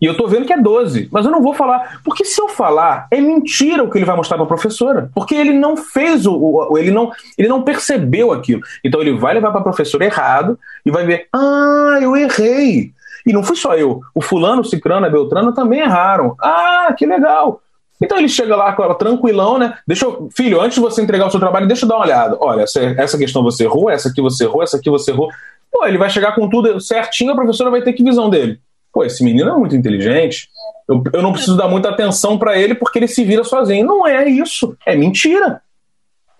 E 0.00 0.06
eu 0.06 0.16
tô 0.16 0.26
vendo 0.26 0.46
que 0.46 0.52
é 0.52 0.58
12, 0.58 1.08
mas 1.12 1.26
eu 1.26 1.30
não 1.30 1.42
vou 1.42 1.52
falar. 1.52 2.00
Porque 2.02 2.24
se 2.24 2.40
eu 2.40 2.48
falar, 2.48 3.06
é 3.10 3.20
mentira 3.20 3.84
o 3.84 3.90
que 3.90 3.98
ele 3.98 4.06
vai 4.06 4.16
mostrar 4.16 4.36
para 4.36 4.44
a 4.44 4.48
professora. 4.48 5.10
Porque 5.14 5.34
ele 5.34 5.52
não 5.52 5.76
fez 5.76 6.26
o, 6.26 6.34
o, 6.34 6.78
ele 6.78 6.90
não 6.90 7.12
ele 7.38 7.46
não 7.46 7.62
percebeu 7.62 8.32
aquilo. 8.32 8.62
Então 8.82 9.00
ele 9.00 9.16
vai 9.16 9.34
levar 9.34 9.50
para 9.50 9.60
a 9.60 9.64
professora 9.64 10.04
errado 10.04 10.58
e 10.84 10.90
vai 10.90 11.04
ver: 11.04 11.28
"Ah, 11.32 11.98
eu 12.00 12.16
errei". 12.16 12.92
E 13.24 13.32
não 13.32 13.44
fui 13.44 13.54
só 13.54 13.76
eu. 13.76 14.00
O 14.12 14.20
fulano, 14.20 14.62
o 14.62 14.64
cicrano, 14.64 15.06
a 15.06 15.10
beltrana 15.10 15.54
também 15.54 15.80
erraram. 15.80 16.34
Ah, 16.40 16.92
que 16.98 17.06
legal. 17.06 17.61
Então 18.02 18.18
ele 18.18 18.28
chega 18.28 18.56
lá 18.56 18.72
com 18.72 18.82
ela 18.82 18.94
tranquilão, 18.94 19.58
né? 19.58 19.74
Deixa 19.86 20.04
eu, 20.04 20.28
filho, 20.36 20.60
antes 20.60 20.74
de 20.74 20.80
você 20.80 21.00
entregar 21.00 21.26
o 21.26 21.30
seu 21.30 21.38
trabalho, 21.38 21.66
deixa 21.66 21.84
eu 21.84 21.88
dar 21.88 21.96
uma 21.96 22.04
olhada. 22.04 22.36
Olha, 22.40 22.64
essa 22.64 23.16
questão 23.16 23.42
você 23.42 23.64
errou, 23.64 23.88
essa 23.88 24.08
aqui 24.08 24.20
você 24.20 24.44
errou, 24.44 24.62
essa 24.62 24.76
aqui 24.76 24.90
você 24.90 25.10
errou. 25.10 25.28
Pô, 25.70 25.86
ele 25.86 25.98
vai 25.98 26.10
chegar 26.10 26.34
com 26.34 26.48
tudo 26.48 26.80
certinho, 26.80 27.32
a 27.32 27.36
professora 27.36 27.70
vai 27.70 27.82
ter 27.82 27.92
que 27.92 28.02
visão 28.02 28.28
dele. 28.28 28.58
Pô, 28.92 29.04
esse 29.04 29.24
menino 29.24 29.50
é 29.50 29.56
muito 29.56 29.76
inteligente. 29.76 30.48
Eu, 30.88 31.02
eu 31.12 31.22
não 31.22 31.32
preciso 31.32 31.56
dar 31.56 31.68
muita 31.68 31.88
atenção 31.88 32.36
para 32.36 32.58
ele 32.58 32.74
porque 32.74 32.98
ele 32.98 33.08
se 33.08 33.24
vira 33.24 33.44
sozinho. 33.44 33.86
Não 33.86 34.06
é 34.06 34.28
isso. 34.28 34.76
É 34.84 34.94
mentira. 34.94 35.62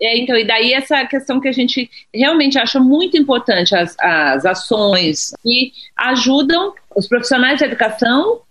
É, 0.01 0.17
então, 0.17 0.35
e 0.35 0.45
daí 0.45 0.73
essa 0.73 1.05
questão 1.05 1.39
que 1.39 1.47
a 1.47 1.51
gente 1.51 1.89
realmente 2.13 2.59
acha 2.59 2.79
muito 2.79 3.17
importante, 3.17 3.73
as, 3.73 3.95
as 3.99 4.45
ações 4.45 5.33
que 5.41 5.71
ajudam 5.95 6.73
os 6.95 7.07
profissionais 7.07 7.57
de 7.57 7.65
educação 7.65 8.41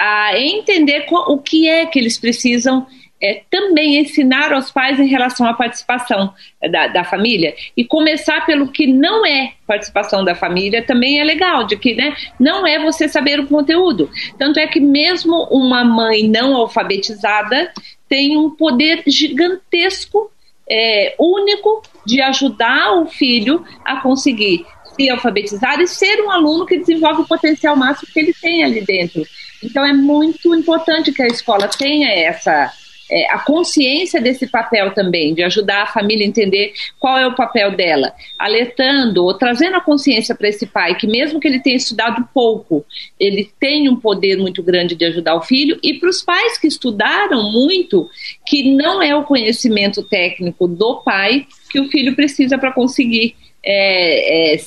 a 0.00 0.32
entender 0.38 1.04
o 1.10 1.36
que 1.36 1.68
é 1.68 1.84
que 1.84 1.98
eles 1.98 2.16
precisam 2.16 2.86
é, 3.22 3.42
também 3.50 3.98
ensinar 3.98 4.50
aos 4.50 4.70
pais 4.70 4.98
em 4.98 5.06
relação 5.06 5.46
à 5.46 5.52
participação 5.52 6.32
da, 6.70 6.86
da, 6.86 7.04
família 7.04 7.54
e 7.76 7.84
começar 7.84 8.46
pelo 8.46 8.68
que 8.68 8.86
não 8.86 9.26
é 9.26 9.52
participação 9.66 10.24
da 10.24 10.34
família 10.34 10.82
também 10.82 11.20
é 11.20 11.24
legal, 11.24 11.64
de 11.64 11.76
que 11.76 11.94
né, 11.94 12.16
não 12.38 12.66
é 12.66 12.78
você 12.78 13.06
saber 13.08 13.38
o 13.38 13.46
conteúdo. 13.46 14.08
Tanto 14.38 14.58
é 14.58 14.66
que 14.66 14.80
mesmo 14.80 15.46
uma 15.50 15.84
mãe 15.84 16.26
não 16.26 16.56
alfabetizada 16.56 17.70
tem 18.08 18.38
um 18.38 18.48
poder 18.48 19.02
gigantesco, 19.06 20.30
é, 20.66 21.14
único, 21.18 21.82
de 22.06 22.22
ajudar 22.22 22.94
o 23.02 23.06
filho 23.06 23.62
a 23.84 24.00
conseguir 24.00 24.64
se 24.94 25.10
alfabetizar 25.10 25.78
e 25.80 25.86
ser 25.86 26.22
um 26.22 26.30
aluno 26.30 26.64
que 26.64 26.78
desenvolve 26.78 27.22
o 27.22 27.26
potencial 27.26 27.76
máximo 27.76 28.10
que 28.12 28.20
ele 28.20 28.32
tem 28.32 28.64
ali 28.64 28.80
dentro. 28.80 29.22
Então 29.62 29.84
é 29.84 29.92
muito 29.92 30.54
importante 30.54 31.12
que 31.12 31.22
a 31.22 31.26
escola 31.26 31.68
tenha 31.68 32.08
essa 32.08 32.72
é, 33.10 33.26
a 33.32 33.38
consciência 33.40 34.20
desse 34.20 34.46
papel 34.46 34.94
também, 34.94 35.34
de 35.34 35.42
ajudar 35.42 35.82
a 35.82 35.86
família 35.86 36.24
a 36.24 36.28
entender 36.28 36.72
qual 36.98 37.18
é 37.18 37.26
o 37.26 37.34
papel 37.34 37.74
dela, 37.74 38.12
alertando 38.38 39.24
ou 39.24 39.34
trazendo 39.34 39.76
a 39.76 39.80
consciência 39.80 40.34
para 40.34 40.48
esse 40.48 40.64
pai 40.66 40.94
que, 40.94 41.06
mesmo 41.06 41.40
que 41.40 41.48
ele 41.48 41.58
tenha 41.58 41.76
estudado 41.76 42.26
pouco, 42.32 42.84
ele 43.18 43.50
tem 43.58 43.88
um 43.88 43.96
poder 43.96 44.36
muito 44.38 44.62
grande 44.62 44.94
de 44.94 45.04
ajudar 45.04 45.34
o 45.34 45.42
filho, 45.42 45.78
e 45.82 45.94
para 45.94 46.08
os 46.08 46.22
pais 46.22 46.56
que 46.56 46.68
estudaram 46.68 47.50
muito, 47.50 48.08
que 48.46 48.74
não 48.76 49.02
é 49.02 49.14
o 49.16 49.24
conhecimento 49.24 50.02
técnico 50.04 50.68
do 50.68 51.02
pai 51.02 51.46
que 51.68 51.80
o 51.80 51.88
filho 51.88 52.14
precisa 52.14 52.58
para 52.58 52.72
conseguir 52.72 53.34
é, 53.62 54.54
é, 54.54 54.58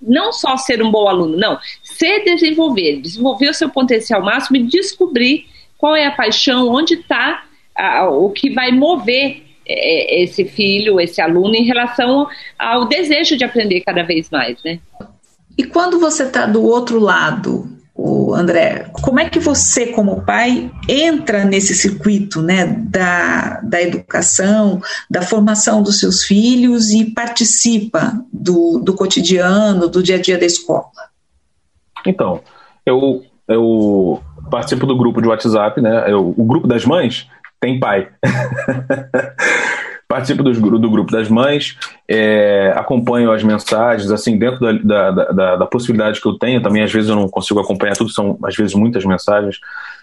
não 0.00 0.32
só 0.32 0.56
ser 0.56 0.82
um 0.82 0.90
bom 0.90 1.08
aluno, 1.08 1.36
não, 1.36 1.58
se 1.82 2.20
desenvolver, 2.20 3.00
desenvolver 3.00 3.48
o 3.50 3.54
seu 3.54 3.68
potencial 3.68 4.22
máximo 4.22 4.56
e 4.56 4.62
descobrir 4.62 5.46
qual 5.76 5.94
é 5.94 6.06
a 6.06 6.12
paixão, 6.12 6.68
onde 6.68 6.94
está 6.94 7.44
o 8.10 8.30
que 8.30 8.50
vai 8.50 8.72
mover 8.72 9.42
é, 9.66 10.20
é, 10.20 10.24
esse 10.24 10.44
filho, 10.44 11.00
esse 11.00 11.20
aluno, 11.20 11.54
em 11.54 11.64
relação 11.64 12.26
ao 12.58 12.86
desejo 12.86 13.36
de 13.36 13.44
aprender 13.44 13.82
cada 13.82 14.02
vez 14.02 14.30
mais, 14.30 14.56
né? 14.64 14.80
E 15.56 15.64
quando 15.64 16.00
você 16.00 16.24
está 16.24 16.46
do 16.46 16.64
outro 16.64 16.98
lado, 16.98 17.68
o 18.00 18.32
André, 18.32 18.88
como 18.92 19.18
é 19.18 19.28
que 19.28 19.40
você, 19.40 19.88
como 19.88 20.24
pai, 20.24 20.70
entra 20.88 21.44
nesse 21.44 21.74
circuito 21.74 22.40
né, 22.40 22.64
da, 22.64 23.60
da 23.60 23.82
educação, 23.82 24.80
da 25.10 25.20
formação 25.20 25.82
dos 25.82 25.98
seus 25.98 26.22
filhos 26.22 26.90
e 26.90 27.06
participa 27.06 28.24
do, 28.32 28.78
do 28.78 28.94
cotidiano, 28.94 29.88
do 29.88 30.00
dia 30.00 30.14
a 30.14 30.20
dia 30.20 30.38
da 30.38 30.46
escola? 30.46 30.86
Então, 32.06 32.40
eu, 32.86 33.24
eu 33.48 34.22
participo 34.48 34.86
do 34.86 34.96
grupo 34.96 35.20
de 35.20 35.26
WhatsApp, 35.26 35.80
né? 35.80 36.04
Eu, 36.06 36.32
o 36.36 36.44
grupo 36.44 36.68
das 36.68 36.84
mães 36.84 37.28
tem 37.60 37.80
pai. 37.80 38.08
participo 40.18 40.42
do, 40.42 40.78
do 40.78 40.90
grupo 40.90 41.12
das 41.12 41.28
mães, 41.28 41.76
é, 42.08 42.72
acompanho 42.76 43.30
as 43.30 43.42
mensagens, 43.42 44.10
assim, 44.10 44.36
dentro 44.36 44.60
da, 44.60 45.10
da, 45.10 45.32
da, 45.32 45.56
da, 45.56 45.66
possibilidade 45.66 46.20
que 46.20 46.26
eu 46.26 46.34
tenho, 46.34 46.60
também 46.60 46.82
às 46.82 46.92
vezes 46.92 47.08
eu 47.08 47.16
não 47.16 47.28
consigo 47.28 47.60
acompanhar 47.60 47.96
tudo, 47.96 48.10
são 48.10 48.36
às 48.42 48.56
vezes 48.56 48.74
muitas 48.74 49.04
mensagens, 49.04 49.58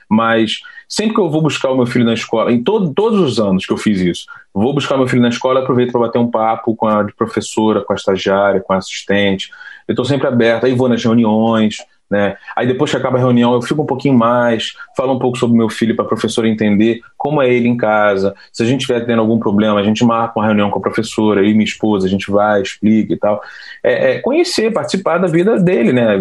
mas 0.09 0.59
sempre 0.87 1.15
que 1.15 1.19
eu 1.19 1.29
vou 1.29 1.41
buscar 1.41 1.69
o 1.69 1.75
meu 1.75 1.85
filho 1.85 2.05
na 2.05 2.13
escola, 2.13 2.51
em 2.51 2.63
todo, 2.63 2.93
todos 2.93 3.19
os 3.19 3.39
anos 3.39 3.65
que 3.65 3.73
eu 3.73 3.77
fiz 3.77 3.99
isso, 3.99 4.25
vou 4.53 4.73
buscar 4.73 4.97
meu 4.97 5.07
filho 5.07 5.21
na 5.21 5.29
escola, 5.29 5.59
aproveito 5.59 5.91
para 5.91 6.01
bater 6.01 6.19
um 6.19 6.31
papo 6.31 6.75
com 6.75 6.87
a 6.87 7.05
professora, 7.17 7.81
com 7.81 7.91
a 7.91 7.95
estagiária, 7.95 8.61
com 8.61 8.71
a 8.71 8.77
assistente, 8.77 9.49
eu 9.87 9.93
estou 9.93 10.05
sempre 10.05 10.27
aberto, 10.27 10.65
aí 10.65 10.73
vou 10.73 10.87
nas 10.87 11.03
reuniões, 11.03 11.77
né? 12.09 12.37
Aí 12.55 12.67
depois 12.67 12.91
que 12.91 12.97
acaba 12.97 13.17
a 13.17 13.19
reunião, 13.19 13.53
eu 13.53 13.61
fico 13.61 13.81
um 13.81 13.85
pouquinho 13.85 14.17
mais, 14.17 14.73
falo 14.95 15.13
um 15.13 15.19
pouco 15.19 15.37
sobre 15.37 15.57
meu 15.57 15.69
filho 15.69 15.95
para 15.95 16.05
a 16.05 16.07
professora 16.07 16.47
entender 16.47 17.01
como 17.17 17.41
é 17.41 17.51
ele 17.51 17.67
em 17.67 17.75
casa. 17.75 18.35
Se 18.53 18.61
a 18.61 18.65
gente 18.65 18.81
estiver 18.81 19.05
tendo 19.05 19.19
algum 19.19 19.39
problema, 19.39 19.79
a 19.79 19.83
gente 19.83 20.05
marca 20.05 20.39
uma 20.39 20.45
reunião 20.45 20.69
com 20.69 20.77
a 20.77 20.81
professora, 20.81 21.43
e 21.43 21.53
minha 21.53 21.63
esposa, 21.63 22.05
a 22.05 22.09
gente 22.09 22.29
vai, 22.29 22.61
explica 22.61 23.13
e 23.13 23.17
tal. 23.17 23.41
É, 23.83 24.11
é 24.11 24.19
conhecer, 24.19 24.71
participar 24.71 25.17
da 25.17 25.27
vida 25.27 25.57
dele, 25.59 25.91
né? 25.91 26.17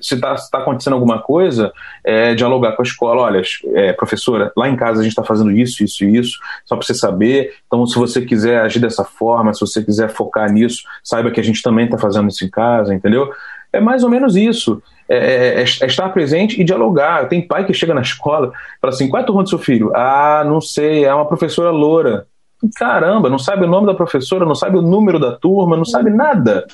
Se 0.00 0.14
está 0.14 0.36
tá 0.36 0.58
acontecendo 0.58 0.92
alguma 0.92 1.20
coisa, 1.20 1.72
é, 2.04 2.34
dialogar 2.34 2.72
com 2.72 2.82
a 2.82 2.84
escola. 2.84 3.22
Olha, 3.22 3.42
é, 3.74 3.92
professora, 3.92 4.52
lá 4.56 4.68
em 4.68 4.76
casa 4.76 5.00
a 5.00 5.02
gente 5.02 5.12
está 5.12 5.24
fazendo 5.24 5.50
isso, 5.50 5.82
isso 5.82 6.04
e 6.04 6.16
isso, 6.16 6.38
só 6.64 6.76
para 6.76 6.86
você 6.86 6.94
saber. 6.94 7.54
Então, 7.66 7.84
se 7.86 7.98
você 7.98 8.22
quiser 8.22 8.60
agir 8.60 8.78
dessa 8.78 9.04
forma, 9.04 9.52
se 9.52 9.60
você 9.60 9.82
quiser 9.82 10.08
focar 10.10 10.52
nisso, 10.52 10.84
saiba 11.02 11.30
que 11.30 11.40
a 11.40 11.44
gente 11.44 11.62
também 11.62 11.86
está 11.86 11.98
fazendo 11.98 12.28
isso 12.28 12.44
em 12.44 12.50
casa, 12.50 12.94
entendeu? 12.94 13.30
É 13.72 13.80
mais 13.80 14.04
ou 14.04 14.10
menos 14.10 14.36
isso. 14.36 14.82
É, 15.08 15.16
é, 15.16 15.60
é, 15.60 15.60
é, 15.60 15.62
estar 15.62 16.08
presente 16.10 16.60
e 16.60 16.64
dialogar. 16.64 17.28
Tem 17.28 17.46
pai 17.46 17.64
que 17.64 17.72
chega 17.72 17.94
na 17.94 18.02
escola 18.02 18.48
e 18.48 18.80
fala 18.80 18.92
assim: 18.92 19.08
qual 19.08 19.20
é 19.20 19.22
a 19.22 19.26
turma 19.26 19.42
do 19.42 19.48
seu 19.48 19.58
filho? 19.58 19.92
Ah, 19.94 20.44
não 20.44 20.60
sei, 20.60 21.04
é 21.04 21.14
uma 21.14 21.26
professora 21.26 21.70
loura. 21.70 22.26
Caramba, 22.76 23.28
não 23.28 23.38
sabe 23.38 23.64
o 23.64 23.68
nome 23.68 23.86
da 23.86 23.94
professora, 23.94 24.46
não 24.46 24.54
sabe 24.54 24.78
o 24.78 24.82
número 24.82 25.18
da 25.18 25.32
turma, 25.32 25.76
não 25.76 25.84
sabe 25.84 26.10
nada. 26.10 26.66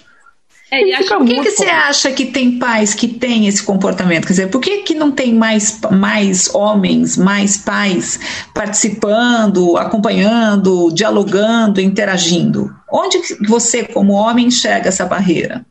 É, 0.70 1.02
por 1.04 1.26
que, 1.26 1.42
que 1.42 1.50
você 1.50 1.66
acha 1.66 2.10
que 2.12 2.24
tem 2.24 2.58
pais 2.58 2.94
que 2.94 3.06
têm 3.06 3.46
esse 3.46 3.62
comportamento? 3.62 4.22
Quer 4.26 4.32
dizer, 4.32 4.46
por 4.50 4.58
que, 4.58 4.78
que 4.78 4.94
não 4.94 5.12
tem 5.12 5.34
mais, 5.34 5.78
mais 5.90 6.54
homens, 6.54 7.18
mais 7.18 7.58
pais 7.58 8.18
participando, 8.54 9.76
acompanhando, 9.76 10.90
dialogando, 10.90 11.78
interagindo? 11.78 12.74
Onde 12.90 13.18
você, 13.46 13.84
como 13.84 14.14
homem, 14.14 14.46
enxerga 14.46 14.88
essa 14.88 15.04
barreira? 15.04 15.62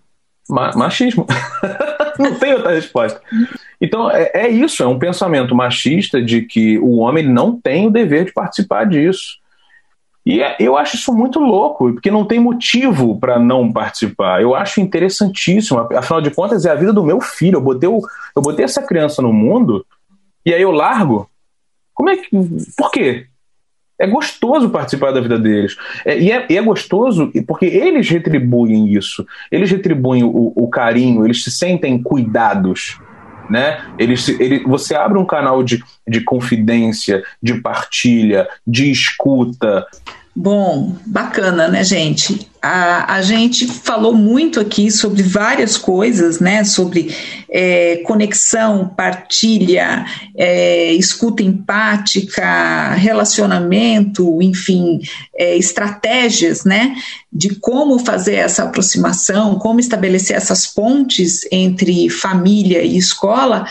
Ma 0.52 0.72
machismo. 0.76 1.26
não 2.20 2.36
tem 2.36 2.54
outra 2.54 2.72
resposta. 2.72 3.22
Então, 3.80 4.12
é, 4.12 4.32
é, 4.34 4.50
isso, 4.50 4.84
é 4.84 4.88
um 4.88 5.00
pensamento 5.00 5.56
machista 5.56 6.22
de 6.22 6.42
que 6.44 6.78
o 6.80 6.98
homem 6.98 7.28
não 7.28 7.60
tem 7.60 7.88
o 7.88 7.92
dever 7.92 8.26
de 8.26 8.34
participar 8.34 8.86
disso. 8.86 9.40
E 10.24 10.42
é, 10.42 10.56
eu 10.60 10.78
acho 10.78 10.96
isso 10.96 11.12
muito 11.14 11.40
louco, 11.40 11.92
porque 11.94 12.12
não 12.12 12.26
tem 12.26 12.40
motivo 12.40 13.20
para 13.20 13.40
não 13.40 13.72
participar. 13.72 14.42
Eu 14.42 14.54
acho 14.54 14.80
interessantíssimo. 14.80 15.80
Afinal 15.96 16.22
de 16.22 16.30
contas, 16.30 16.66
é 16.66 16.70
a 16.70 16.76
vida 16.76 16.94
do 16.94 17.04
meu 17.04 17.20
filho. 17.20 17.58
Eu 17.58 17.62
botei, 17.62 17.90
o, 17.90 18.02
eu 18.36 18.42
botei 18.42 18.66
essa 18.66 18.84
criança 18.84 19.22
no 19.22 19.34
mundo 19.34 19.86
e 20.46 20.54
aí 20.54 20.62
eu 20.62 20.72
largo. 20.72 21.28
Como 21.94 22.10
é 22.10 22.18
que. 22.18 22.30
Por 22.78 22.92
quê? 22.92 23.28
É 24.02 24.08
gostoso 24.08 24.70
participar 24.70 25.12
da 25.12 25.22
vida 25.22 25.38
deles. 25.38 25.76
É, 26.06 26.20
e, 26.20 26.32
é, 26.32 26.46
e, 26.50 26.58
é, 26.58 26.62
gostoso 26.62 27.32
porque 27.48 27.66
eles 27.66 28.10
retribuem 28.10 28.94
isso. 28.94 29.26
Eles 29.52 29.70
retribuem 29.70 30.24
o, 30.24 30.54
o 30.56 30.68
carinho, 30.70 31.26
eles 31.26 31.44
se 31.44 31.52
sentem 31.52 32.02
cuidados 32.02 33.00
né? 33.50 33.82
Ele, 34.00 34.16
ele, 34.40 34.60
você 34.64 34.96
abre 34.96 35.18
um 35.18 35.26
canal 35.26 35.62
de, 35.62 35.84
de 36.08 36.22
confidência, 36.22 37.22
de 37.44 37.56
partilha, 37.56 38.48
de 38.66 38.90
escuta. 38.90 39.86
Bom, 40.34 40.96
bacana, 41.06 41.68
né, 41.68 41.84
gente? 41.84 42.50
A, 42.62 43.16
a 43.16 43.22
gente 43.24 43.66
falou 43.66 44.14
muito 44.14 44.60
aqui 44.60 44.92
sobre 44.92 45.24
várias 45.24 45.78
coisas, 45.78 46.40
né? 46.40 46.64
Sobre 46.64 47.16
é, 47.50 47.98
conexão, 48.06 48.88
partilha, 48.96 50.06
é, 50.38 50.94
escuta 50.94 51.42
empática, 51.42 52.94
relacionamento, 52.94 54.42
enfim, 54.42 55.00
é, 55.36 55.58
estratégias, 55.58 56.64
né? 56.64 56.96
De 57.34 57.56
como 57.56 57.98
fazer 57.98 58.36
essa 58.36 58.64
aproximação, 58.64 59.56
como 59.56 59.80
estabelecer 59.80 60.36
essas 60.36 60.68
pontes 60.68 61.48
entre 61.52 62.10
família 62.10 62.84
e 62.84 62.96
escola. 62.96 63.66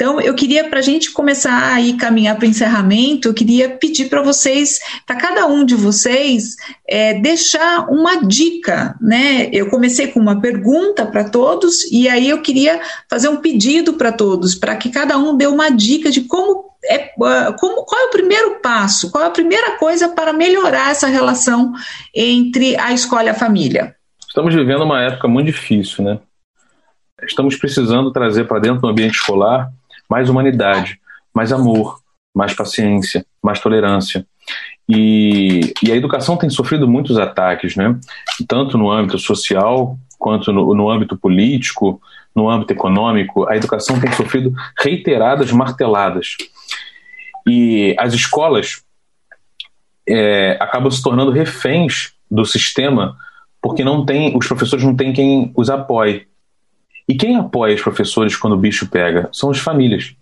Então, 0.00 0.18
eu 0.18 0.34
queria, 0.34 0.66
para 0.66 0.78
a 0.78 0.82
gente 0.82 1.10
começar 1.10 1.76
a 1.76 1.96
caminhar 1.98 2.34
para 2.36 2.46
o 2.46 2.48
encerramento, 2.48 3.28
eu 3.28 3.34
queria 3.34 3.68
pedir 3.68 4.08
para 4.08 4.22
vocês, 4.22 4.80
para 5.06 5.16
cada 5.16 5.46
um 5.46 5.62
de 5.62 5.74
vocês, 5.74 6.56
é, 6.88 7.12
deixar 7.20 7.86
uma 7.90 8.24
dica, 8.30 8.96
né? 9.00 9.50
Eu 9.52 9.68
comecei 9.68 10.06
com 10.08 10.20
uma 10.20 10.40
pergunta 10.40 11.04
para 11.04 11.28
todos, 11.28 11.84
e 11.90 12.08
aí 12.08 12.30
eu 12.30 12.40
queria 12.40 12.80
fazer 13.08 13.28
um 13.28 13.36
pedido 13.36 13.94
para 13.94 14.12
todos, 14.12 14.54
para 14.54 14.76
que 14.76 14.90
cada 14.90 15.18
um 15.18 15.36
dê 15.36 15.46
uma 15.46 15.70
dica 15.70 16.10
de 16.10 16.22
como 16.22 16.70
é, 16.84 17.12
como, 17.58 17.84
qual 17.84 18.00
é 18.00 18.06
o 18.06 18.10
primeiro 18.10 18.60
passo, 18.60 19.10
qual 19.10 19.24
é 19.24 19.26
a 19.26 19.30
primeira 19.30 19.76
coisa 19.76 20.08
para 20.08 20.32
melhorar 20.32 20.90
essa 20.90 21.08
relação 21.08 21.72
entre 22.14 22.74
a 22.78 22.92
escola 22.92 23.24
e 23.24 23.28
a 23.28 23.34
família? 23.34 23.94
Estamos 24.26 24.54
vivendo 24.54 24.84
uma 24.84 25.02
época 25.02 25.28
muito 25.28 25.46
difícil, 25.48 26.04
né? 26.04 26.18
Estamos 27.22 27.56
precisando 27.56 28.10
trazer 28.12 28.44
para 28.44 28.60
dentro 28.60 28.80
do 28.80 28.88
ambiente 28.88 29.16
escolar 29.16 29.70
mais 30.10 30.28
humanidade, 30.28 30.98
mais 31.32 31.52
amor, 31.52 32.00
mais 32.34 32.52
paciência, 32.52 33.24
mais 33.40 33.60
tolerância. 33.60 34.26
E, 34.90 35.72
e 35.82 35.92
a 35.92 35.96
educação 35.96 36.36
tem 36.36 36.50
sofrido 36.50 36.88
muitos 36.88 37.16
ataques, 37.16 37.76
né? 37.76 37.96
tanto 38.48 38.76
no 38.76 38.90
âmbito 38.90 39.18
social 39.18 39.96
quanto 40.18 40.52
no, 40.52 40.74
no 40.74 40.90
âmbito 40.90 41.16
político, 41.16 42.00
no 42.34 42.50
âmbito 42.50 42.72
econômico. 42.72 43.48
A 43.48 43.56
educação 43.56 44.00
tem 44.00 44.10
sofrido 44.12 44.52
reiteradas 44.78 45.52
marteladas. 45.52 46.36
E 47.48 47.94
as 47.98 48.12
escolas 48.12 48.82
é, 50.08 50.58
acabam 50.60 50.90
se 50.90 51.02
tornando 51.02 51.30
reféns 51.30 52.12
do 52.30 52.44
sistema 52.44 53.16
porque 53.62 53.84
não 53.84 54.04
tem, 54.04 54.36
os 54.36 54.46
professores 54.46 54.84
não 54.84 54.96
têm 54.96 55.12
quem 55.12 55.52
os 55.54 55.70
apoie. 55.70 56.26
E 57.06 57.14
quem 57.14 57.36
apoia 57.36 57.74
os 57.74 57.82
professores 57.82 58.36
quando 58.36 58.54
o 58.54 58.58
bicho 58.58 58.88
pega? 58.88 59.28
São 59.32 59.50
as 59.50 59.58
famílias. 59.58 60.14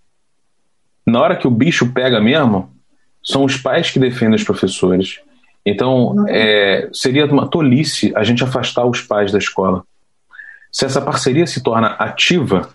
Na 1.06 1.20
hora 1.20 1.36
que 1.36 1.46
o 1.46 1.50
bicho 1.50 1.92
pega 1.92 2.20
mesmo, 2.20 2.70
são 3.28 3.44
os 3.44 3.58
pais 3.58 3.90
que 3.90 3.98
defendem 3.98 4.36
os 4.36 4.42
professores. 4.42 5.20
Então, 5.64 6.24
é, 6.28 6.88
seria 6.94 7.26
uma 7.26 7.46
tolice 7.46 8.10
a 8.16 8.24
gente 8.24 8.42
afastar 8.42 8.86
os 8.86 9.02
pais 9.02 9.30
da 9.30 9.38
escola. 9.38 9.84
Se 10.72 10.86
essa 10.86 11.00
parceria 11.00 11.46
se 11.46 11.62
torna 11.62 11.88
ativa, 11.88 12.70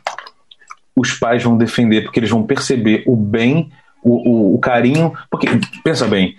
os 0.96 1.12
pais 1.14 1.44
vão 1.44 1.58
defender, 1.58 2.04
porque 2.04 2.20
eles 2.20 2.30
vão 2.30 2.44
perceber 2.44 3.04
o 3.08 3.16
bem, 3.16 3.72
o, 4.04 4.30
o, 4.30 4.56
o 4.56 4.60
carinho. 4.60 5.12
Porque, 5.32 5.48
pensa 5.84 6.06
bem, 6.06 6.36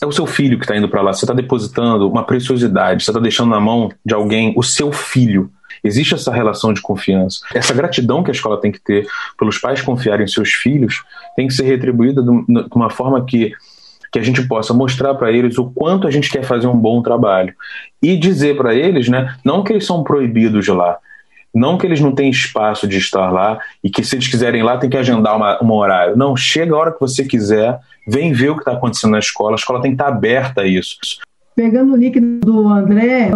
é 0.00 0.06
o 0.06 0.12
seu 0.12 0.26
filho 0.26 0.56
que 0.56 0.64
está 0.64 0.76
indo 0.76 0.88
para 0.88 1.02
lá, 1.02 1.12
você 1.12 1.24
está 1.24 1.34
depositando 1.34 2.08
uma 2.08 2.22
preciosidade, 2.22 3.02
você 3.02 3.10
está 3.10 3.20
deixando 3.20 3.50
na 3.50 3.60
mão 3.60 3.90
de 4.06 4.14
alguém 4.14 4.52
o 4.56 4.62
seu 4.62 4.92
filho. 4.92 5.50
Existe 5.82 6.14
essa 6.14 6.32
relação 6.32 6.72
de 6.72 6.80
confiança. 6.80 7.40
Essa 7.54 7.74
gratidão 7.74 8.22
que 8.22 8.30
a 8.30 8.34
escola 8.34 8.60
tem 8.60 8.72
que 8.72 8.80
ter 8.80 9.06
pelos 9.38 9.58
pais 9.58 9.80
confiarem 9.80 10.24
em 10.24 10.28
seus 10.28 10.50
filhos 10.50 11.02
tem 11.36 11.46
que 11.46 11.54
ser 11.54 11.64
retribuída 11.64 12.22
de 12.22 12.30
uma 12.74 12.90
forma 12.90 13.24
que 13.24 13.52
que 14.10 14.18
a 14.18 14.22
gente 14.22 14.46
possa 14.48 14.72
mostrar 14.72 15.14
para 15.14 15.30
eles 15.30 15.58
o 15.58 15.70
quanto 15.70 16.06
a 16.06 16.10
gente 16.10 16.30
quer 16.30 16.42
fazer 16.42 16.66
um 16.66 16.76
bom 16.76 17.02
trabalho 17.02 17.54
e 18.02 18.16
dizer 18.16 18.56
para 18.56 18.74
eles, 18.74 19.08
né, 19.08 19.36
não 19.44 19.62
que 19.62 19.70
eles 19.72 19.84
são 19.84 20.02
proibidos 20.02 20.64
de 20.64 20.70
lá, 20.70 20.96
não 21.54 21.76
que 21.76 21.86
eles 21.86 22.00
não 22.00 22.14
têm 22.14 22.30
espaço 22.30 22.86
de 22.86 22.98
estar 22.98 23.30
lá 23.30 23.58
e 23.82 23.90
que 23.90 24.04
se 24.04 24.16
eles 24.16 24.28
quiserem 24.28 24.60
ir 24.60 24.64
lá 24.64 24.76
tem 24.76 24.88
que 24.88 24.96
agendar 24.96 25.36
uma, 25.36 25.62
um 25.62 25.72
horário. 25.72 26.16
Não, 26.16 26.36
chega 26.36 26.74
a 26.74 26.78
hora 26.78 26.92
que 26.92 27.00
você 27.00 27.24
quiser, 27.24 27.78
vem 28.06 28.32
ver 28.32 28.50
o 28.50 28.54
que 28.54 28.60
está 28.60 28.72
acontecendo 28.72 29.12
na 29.12 29.18
escola. 29.18 29.52
A 29.52 29.54
escola 29.56 29.80
tem 29.80 29.90
que 29.90 29.96
estar 29.96 30.10
tá 30.10 30.16
aberta 30.16 30.62
a 30.62 30.66
isso. 30.66 30.96
Pegando 31.58 31.94
o 31.94 31.96
link 31.96 32.20
do 32.20 32.68
André, 32.68 33.32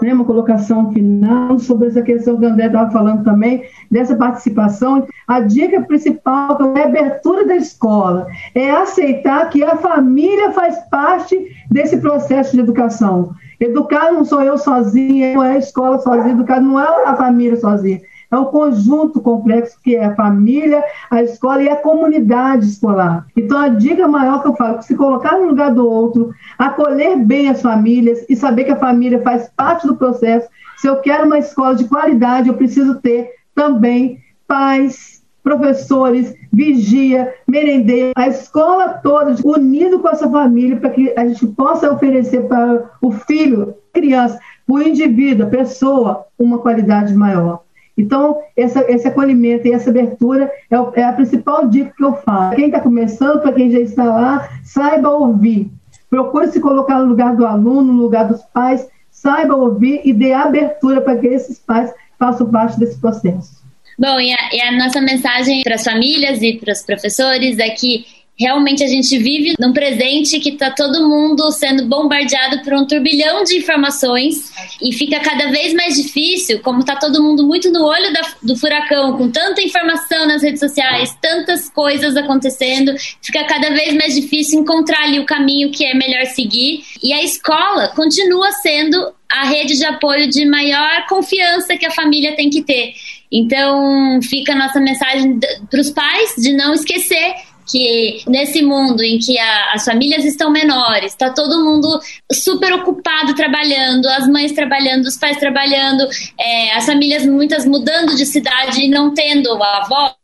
né, 0.00 0.14
uma 0.14 0.24
colocação 0.24 0.92
final 0.92 1.58
sobre 1.58 1.88
essa 1.88 2.00
questão 2.00 2.38
que 2.38 2.46
o 2.46 2.48
André 2.48 2.66
estava 2.66 2.92
falando 2.92 3.24
também, 3.24 3.64
dessa 3.90 4.14
participação. 4.14 5.04
A 5.26 5.40
dica 5.40 5.80
principal 5.80 6.56
é 6.76 6.82
a 6.82 6.86
abertura 6.86 7.44
da 7.44 7.56
escola, 7.56 8.28
é 8.54 8.70
aceitar 8.70 9.50
que 9.50 9.64
a 9.64 9.76
família 9.78 10.52
faz 10.52 10.78
parte 10.92 11.36
desse 11.68 11.96
processo 11.96 12.52
de 12.52 12.60
educação. 12.60 13.32
Educar 13.58 14.12
não 14.12 14.24
sou 14.24 14.42
eu 14.42 14.56
sozinha, 14.56 15.34
não 15.34 15.42
é 15.42 15.54
a 15.54 15.58
escola 15.58 15.98
sozinha, 15.98 16.34
educar 16.34 16.60
não 16.60 16.78
é 16.78 16.86
a 17.04 17.16
família 17.16 17.56
sozinha 17.56 18.00
é 18.30 18.36
um 18.36 18.46
conjunto 18.46 19.20
complexo 19.20 19.78
que 19.82 19.96
é 19.96 20.04
a 20.04 20.14
família, 20.14 20.82
a 21.10 21.22
escola 21.22 21.62
e 21.62 21.68
a 21.68 21.76
comunidade 21.76 22.66
escolar. 22.66 23.26
Então, 23.36 23.58
a 23.58 23.68
dica 23.68 24.08
maior 24.08 24.42
que 24.42 24.48
eu 24.48 24.56
falo, 24.56 24.82
se 24.82 24.94
colocar 24.94 25.38
no 25.38 25.48
lugar 25.48 25.72
do 25.72 25.88
outro, 25.88 26.32
acolher 26.58 27.16
bem 27.16 27.48
as 27.48 27.62
famílias 27.62 28.24
e 28.28 28.36
saber 28.36 28.64
que 28.64 28.72
a 28.72 28.78
família 28.78 29.22
faz 29.22 29.50
parte 29.56 29.86
do 29.86 29.96
processo. 29.96 30.48
Se 30.76 30.88
eu 30.88 30.96
quero 30.96 31.26
uma 31.26 31.38
escola 31.38 31.74
de 31.74 31.84
qualidade, 31.84 32.48
eu 32.48 32.54
preciso 32.54 32.96
ter 32.96 33.30
também 33.54 34.20
pais, 34.46 35.24
professores, 35.42 36.34
vigia, 36.52 37.32
merendeiro, 37.46 38.12
a 38.16 38.28
escola 38.28 38.94
toda 38.94 39.36
unido 39.44 40.00
com 40.00 40.08
essa 40.08 40.28
família 40.28 40.76
para 40.76 40.90
que 40.90 41.14
a 41.16 41.26
gente 41.26 41.46
possa 41.48 41.92
oferecer 41.92 42.48
para 42.48 42.90
o 43.00 43.12
filho, 43.12 43.74
criança, 43.92 44.40
o 44.66 44.80
indivíduo, 44.80 45.46
a 45.46 45.50
pessoa, 45.50 46.26
uma 46.36 46.58
qualidade 46.58 47.14
maior. 47.14 47.65
Então, 47.96 48.38
essa, 48.56 48.84
esse 48.90 49.08
acolhimento 49.08 49.66
e 49.66 49.72
essa 49.72 49.90
abertura 49.90 50.50
é, 50.70 51.00
é 51.00 51.04
a 51.04 51.12
principal 51.12 51.66
dica 51.66 51.94
que 51.96 52.04
eu 52.04 52.14
falo. 52.14 52.54
Quem 52.54 52.66
está 52.66 52.80
começando, 52.80 53.40
para 53.40 53.52
quem 53.52 53.70
já 53.70 53.80
está 53.80 54.04
lá, 54.04 54.48
saiba 54.62 55.08
ouvir. 55.08 55.70
Procure 56.10 56.48
se 56.48 56.60
colocar 56.60 56.98
no 56.98 57.06
lugar 57.06 57.34
do 57.34 57.46
aluno, 57.46 57.92
no 57.92 58.02
lugar 58.02 58.28
dos 58.28 58.42
pais, 58.42 58.86
saiba 59.10 59.56
ouvir 59.56 60.02
e 60.04 60.12
dê 60.12 60.32
abertura 60.32 61.00
para 61.00 61.16
que 61.16 61.26
esses 61.26 61.58
pais 61.58 61.92
façam 62.18 62.50
parte 62.50 62.78
desse 62.78 63.00
processo. 63.00 63.64
Bom, 63.98 64.20
e 64.20 64.30
a, 64.30 64.36
e 64.52 64.60
a 64.60 64.72
nossa 64.72 65.00
mensagem 65.00 65.62
para 65.62 65.76
as 65.76 65.84
famílias 65.84 66.42
e 66.42 66.52
para 66.58 66.72
os 66.72 66.82
professores 66.82 67.58
é 67.58 67.70
que 67.70 68.04
realmente 68.38 68.84
a 68.84 68.86
gente 68.86 69.16
vive 69.18 69.54
num 69.58 69.72
presente 69.72 70.38
que 70.38 70.50
está 70.50 70.70
todo 70.70 71.08
mundo 71.08 71.50
sendo 71.52 71.86
bombardeado 71.86 72.62
por 72.62 72.74
um 72.74 72.86
turbilhão 72.86 73.42
de 73.44 73.56
informações 73.56 74.52
e 74.80 74.92
fica 74.92 75.18
cada 75.20 75.50
vez 75.50 75.72
mais 75.72 75.96
difícil, 75.96 76.60
como 76.60 76.80
está 76.80 76.96
todo 76.96 77.22
mundo 77.22 77.46
muito 77.46 77.70
no 77.70 77.84
olho 77.84 78.12
da, 78.12 78.20
do 78.42 78.56
furacão, 78.56 79.16
com 79.16 79.30
tanta 79.30 79.62
informação 79.62 80.26
nas 80.26 80.42
redes 80.42 80.60
sociais, 80.60 81.16
tantas 81.20 81.70
coisas 81.70 82.16
acontecendo, 82.16 82.94
fica 83.22 83.44
cada 83.44 83.70
vez 83.70 83.94
mais 83.94 84.14
difícil 84.14 84.60
encontrar 84.60 85.04
ali 85.04 85.18
o 85.18 85.24
caminho 85.26 85.70
que 85.70 85.84
é 85.84 85.94
melhor 85.94 86.26
seguir. 86.26 86.84
E 87.02 87.12
a 87.12 87.22
escola 87.22 87.88
continua 87.88 88.52
sendo 88.52 89.14
a 89.30 89.44
rede 89.44 89.76
de 89.76 89.84
apoio 89.84 90.28
de 90.28 90.44
maior 90.46 91.06
confiança 91.08 91.76
que 91.76 91.86
a 91.86 91.90
família 91.90 92.36
tem 92.36 92.50
que 92.50 92.62
ter. 92.62 92.92
Então, 93.30 94.20
fica 94.22 94.52
a 94.52 94.56
nossa 94.56 94.80
mensagem 94.80 95.38
para 95.70 95.80
os 95.80 95.90
pais 95.90 96.34
de 96.38 96.52
não 96.52 96.72
esquecer 96.74 97.34
que 97.70 98.22
nesse 98.26 98.62
mundo 98.62 99.02
em 99.02 99.18
que 99.18 99.38
a, 99.38 99.72
as 99.72 99.84
famílias 99.84 100.24
estão 100.24 100.50
menores, 100.50 101.12
está 101.12 101.30
todo 101.30 101.64
mundo 101.64 102.00
super 102.32 102.72
ocupado 102.74 103.34
trabalhando, 103.34 104.06
as 104.06 104.28
mães 104.28 104.52
trabalhando, 104.52 105.06
os 105.06 105.16
pais 105.16 105.38
trabalhando, 105.38 106.08
é, 106.38 106.72
as 106.74 106.86
famílias 106.86 107.26
muitas 107.26 107.66
mudando 107.66 108.14
de 108.16 108.24
cidade 108.24 108.82
e 108.82 108.88
não 108.88 109.12
tendo 109.12 109.50
avós, 109.62 110.14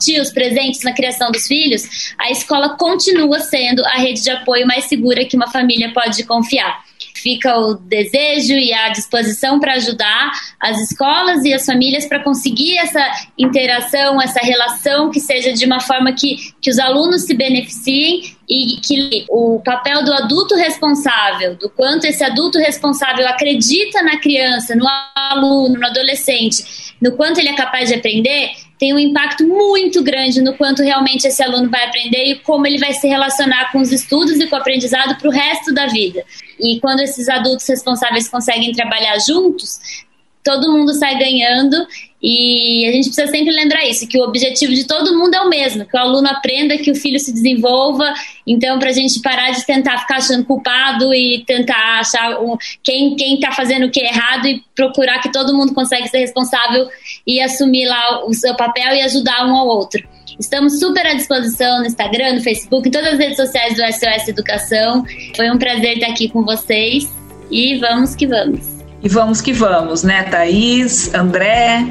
tios 0.00 0.30
presentes 0.30 0.82
na 0.82 0.92
criação 0.92 1.30
dos 1.30 1.46
filhos, 1.46 2.14
a 2.18 2.30
escola 2.30 2.76
continua 2.76 3.40
sendo 3.40 3.84
a 3.84 3.98
rede 3.98 4.22
de 4.22 4.30
apoio 4.30 4.66
mais 4.66 4.84
segura 4.84 5.24
que 5.24 5.36
uma 5.36 5.50
família 5.50 5.92
pode 5.92 6.24
confiar 6.24 6.87
fica 7.18 7.56
o 7.58 7.74
desejo 7.74 8.54
e 8.54 8.72
a 8.72 8.88
disposição 8.88 9.58
para 9.58 9.74
ajudar 9.74 10.32
as 10.60 10.80
escolas 10.80 11.44
e 11.44 11.52
as 11.52 11.64
famílias 11.64 12.06
para 12.06 12.22
conseguir 12.22 12.78
essa 12.78 13.04
interação, 13.36 14.20
essa 14.20 14.40
relação 14.40 15.10
que 15.10 15.20
seja 15.20 15.52
de 15.52 15.64
uma 15.64 15.80
forma 15.80 16.12
que, 16.12 16.36
que 16.60 16.70
os 16.70 16.78
alunos 16.78 17.22
se 17.22 17.34
beneficiem 17.34 18.36
e 18.48 18.80
que 18.80 19.26
o 19.28 19.60
papel 19.62 20.02
do 20.04 20.12
adulto 20.12 20.54
responsável, 20.54 21.54
do 21.56 21.68
quanto 21.68 22.06
esse 22.06 22.24
adulto 22.24 22.58
responsável 22.58 23.28
acredita 23.28 24.02
na 24.02 24.18
criança, 24.18 24.74
no 24.74 24.86
aluno, 25.14 25.78
no 25.78 25.86
adolescente, 25.86 26.94
no 27.00 27.12
quanto 27.12 27.38
ele 27.38 27.50
é 27.50 27.56
capaz 27.56 27.88
de 27.88 27.96
aprender, 27.96 28.50
tem 28.78 28.94
um 28.94 28.98
impacto 28.98 29.46
muito 29.46 30.02
grande 30.02 30.40
no 30.40 30.56
quanto 30.56 30.82
realmente 30.82 31.26
esse 31.26 31.42
aluno 31.42 31.68
vai 31.68 31.84
aprender 31.84 32.24
e 32.24 32.34
como 32.36 32.66
ele 32.66 32.78
vai 32.78 32.92
se 32.92 33.08
relacionar 33.08 33.72
com 33.72 33.80
os 33.80 33.92
estudos 33.92 34.38
e 34.40 34.46
com 34.46 34.56
o 34.56 34.58
aprendizado 34.58 35.18
para 35.18 35.28
o 35.28 35.32
resto 35.32 35.74
da 35.74 35.86
vida. 35.86 36.24
E 36.60 36.80
quando 36.80 37.00
esses 37.00 37.28
adultos 37.28 37.66
responsáveis 37.68 38.28
conseguem 38.28 38.72
trabalhar 38.72 39.18
juntos, 39.18 39.78
todo 40.42 40.72
mundo 40.72 40.94
sai 40.94 41.18
ganhando 41.18 41.76
e 42.20 42.86
a 42.88 42.92
gente 42.92 43.10
precisa 43.10 43.28
sempre 43.28 43.52
lembrar 43.52 43.86
isso, 43.86 44.08
que 44.08 44.18
o 44.18 44.24
objetivo 44.24 44.74
de 44.74 44.86
todo 44.86 45.16
mundo 45.16 45.34
é 45.34 45.40
o 45.40 45.48
mesmo, 45.48 45.84
que 45.84 45.96
o 45.96 46.00
aluno 46.00 46.26
aprenda, 46.26 46.78
que 46.78 46.90
o 46.90 46.94
filho 46.94 47.20
se 47.20 47.32
desenvolva. 47.32 48.12
Então, 48.46 48.78
para 48.78 48.88
a 48.88 48.92
gente 48.92 49.20
parar 49.20 49.50
de 49.52 49.64
tentar 49.64 49.98
ficar 49.98 50.16
achando 50.16 50.44
culpado 50.44 51.14
e 51.14 51.44
tentar 51.46 52.00
achar 52.00 52.40
um, 52.40 52.56
quem 52.82 53.14
quem 53.14 53.34
está 53.34 53.52
fazendo 53.52 53.86
o 53.86 53.90
que 53.90 54.00
é 54.00 54.08
errado 54.08 54.48
e 54.48 54.62
procurar 54.74 55.20
que 55.20 55.30
todo 55.30 55.54
mundo 55.54 55.74
consegue 55.74 56.08
ser 56.08 56.18
responsável 56.18 56.88
e 57.26 57.40
assumir 57.40 57.86
lá 57.86 58.24
o 58.24 58.34
seu 58.34 58.54
papel 58.56 58.94
e 58.94 59.02
ajudar 59.02 59.46
um 59.46 59.54
ao 59.54 59.68
outro. 59.68 60.02
Estamos 60.38 60.78
super 60.78 61.04
à 61.04 61.14
disposição 61.14 61.80
no 61.80 61.86
Instagram, 61.86 62.34
no 62.34 62.42
Facebook, 62.42 62.88
em 62.88 62.92
todas 62.92 63.14
as 63.14 63.18
redes 63.18 63.36
sociais 63.36 63.74
do 63.74 63.82
SOS 63.82 64.28
Educação. 64.28 65.04
Foi 65.34 65.50
um 65.50 65.58
prazer 65.58 65.94
estar 65.94 66.06
aqui 66.06 66.28
com 66.28 66.44
vocês 66.44 67.10
e 67.50 67.76
vamos 67.78 68.14
que 68.14 68.24
vamos. 68.24 68.60
E 69.02 69.08
vamos 69.08 69.40
que 69.40 69.52
vamos, 69.52 70.02
né, 70.02 70.24
Thaís, 70.24 71.12
André, 71.14 71.84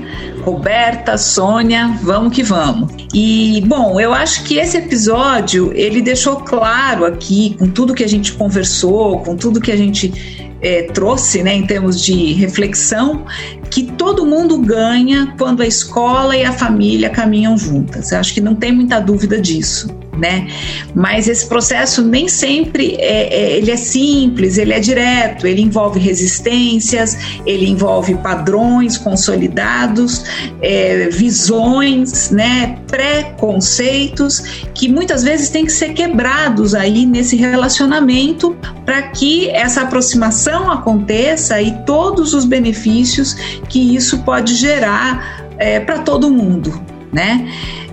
Roberta, 0.44 1.18
Sônia, 1.18 1.98
vamos 2.02 2.34
que 2.34 2.44
vamos. 2.44 2.92
E, 3.14 3.62
bom, 3.66 4.00
eu 4.00 4.14
acho 4.14 4.44
que 4.44 4.58
esse 4.58 4.78
episódio, 4.78 5.72
ele 5.74 6.02
deixou 6.02 6.38
claro 6.38 7.06
aqui, 7.06 7.56
com 7.58 7.68
tudo 7.68 7.94
que 7.94 8.04
a 8.04 8.10
gente 8.10 8.34
conversou, 8.34 9.20
com 9.20 9.38
tudo 9.38 9.62
que 9.62 9.72
a 9.72 9.78
gente 9.78 10.48
é, 10.62 10.84
trouxe, 10.84 11.44
né, 11.44 11.54
em 11.54 11.66
termos 11.66 12.04
de 12.04 12.34
reflexão, 12.34 13.26
que 13.70 13.84
todo 13.84 14.26
mundo 14.26 14.58
ganha 14.60 15.34
quando 15.38 15.62
a 15.62 15.68
escola 15.68 16.36
e 16.36 16.44
a 16.44 16.52
família 16.52 17.10
caminham 17.10 17.58
juntas. 17.58 18.12
Eu 18.12 18.20
acho 18.20 18.34
que 18.34 18.42
não 18.42 18.56
tem 18.56 18.72
muita 18.72 19.00
dúvida 19.00 19.40
disso 19.40 19.96
né? 20.18 20.48
Mas 20.94 21.28
esse 21.28 21.46
processo 21.46 22.02
nem 22.02 22.28
sempre 22.28 22.96
é, 22.96 23.34
é, 23.34 23.58
ele 23.58 23.72
é 23.72 23.78
simples, 23.78 24.58
ele 24.58 24.74
é 24.74 24.80
direto, 24.80 25.46
ele 25.46 25.62
envolve 25.62 26.00
resistências, 26.00 27.18
ele 27.46 27.68
envolve 27.70 28.16
padrões 28.16 28.98
consolidados, 28.98 30.24
é, 30.62 31.10
visões, 31.10 32.32
né? 32.32 32.78
Preconceitos 32.88 34.68
que 34.74 34.90
muitas 34.90 35.24
vezes 35.24 35.50
têm 35.50 35.66
que 35.66 35.72
ser 35.72 35.94
quebrados 35.94 36.74
aí 36.74 37.06
nesse 37.06 37.36
relacionamento 37.36 38.56
para 38.86 39.02
que 39.04 39.50
essa 39.50 39.82
aproximação 39.82 40.72
aconteça 40.72 41.62
e 41.62 41.72
todos 41.86 42.34
os 42.34 42.46
benefícios 42.46 43.36
que 43.70 43.96
isso 43.96 44.20
pode 44.20 44.56
gerar 44.56 45.48
é, 45.58 45.80
para 45.80 46.00
todo 46.00 46.30
mundo, 46.30 46.82
né? 47.12 47.48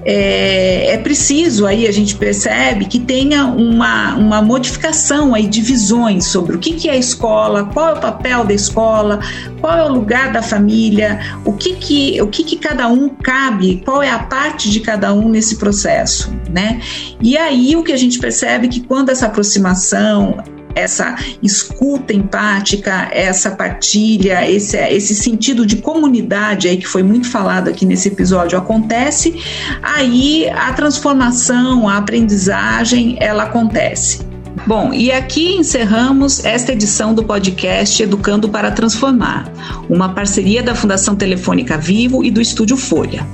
é, 0.05 0.93
é, 0.93 0.99
preciso 0.99 1.67
aí 1.67 1.87
a 1.87 1.93
gente 1.93 2.15
percebe 2.17 2.85
que 2.85 2.99
tenha 3.01 3.47
uma, 3.47 4.15
uma 4.15 4.43
modificação 4.43 5.35
aí 5.35 5.47
de 5.47 5.63
visões 5.63 6.27
sobre 6.27 6.57
o 6.57 6.59
que, 6.59 6.75
que 6.75 6.89
é 6.89 6.93
a 6.93 6.97
escola, 6.97 7.65
qual 7.73 7.89
é 7.89 7.93
o 7.95 8.01
papel 8.01 8.45
da 8.45 8.53
escola, 8.53 9.21
qual 9.61 9.79
é 9.79 9.83
o 9.85 9.93
lugar 9.93 10.31
da 10.31 10.43
família, 10.43 11.21
o 11.45 11.55
que 11.55 11.75
que, 11.75 12.21
o 12.21 12.29
que, 12.29 12.45
que 12.45 12.57
cada 12.57 12.87
um 12.87 13.09
cabe, 13.09 13.83
qual 13.85 14.03
é 14.03 14.11
a 14.11 14.19
parte 14.19 14.71
de 14.71 14.81
cada 14.81 15.15
um 15.15 15.29
nesse 15.29 15.57
processo, 15.57 16.31
né? 16.51 16.81
E 17.21 17.37
aí 17.39 17.75
o 17.75 17.83
que 17.83 17.93
a 17.93 17.97
gente 17.97 18.19
percebe 18.19 18.67
é 18.67 18.71
que 18.71 18.81
quando 18.81 19.09
essa 19.09 19.27
aproximação 19.27 20.37
essa 20.75 21.17
escuta 21.43 22.13
empática, 22.13 23.09
essa 23.13 23.51
partilha, 23.53 24.49
esse, 24.51 24.77
esse 24.77 25.15
sentido 25.15 25.65
de 25.67 25.77
comunidade 25.77 26.69
aí 26.69 26.77
que 26.77 26.87
foi 26.87 27.03
muito 27.03 27.31
falado 27.31 27.69
aqui 27.69 27.87
nesse 27.87 28.09
episódio 28.09 28.59
acontece, 28.59 29.41
aí 29.83 30.49
a 30.51 30.73
transformação, 30.73 31.89
a 31.89 31.99
aprendizagem, 31.99 33.17
ela 33.21 33.45
acontece. 33.45 34.34
Bom, 34.67 34.95
e 34.95 35.11
aqui 35.11 35.57
encerramos 35.57 36.43
esta 36.45 36.73
edição 36.73 37.13
do 37.13 37.25
podcast 37.25 38.03
Educando 38.03 38.49
para 38.49 38.71
Transformar, 38.71 39.53
uma 39.91 40.09
parceria 40.09 40.63
da 40.63 40.75
Fundação 40.75 41.15
Telefônica 41.15 41.77
Vivo 41.77 42.25
e 42.25 42.31
do 42.31 42.41
Estúdio 42.41 42.77
Folha. 42.77 43.27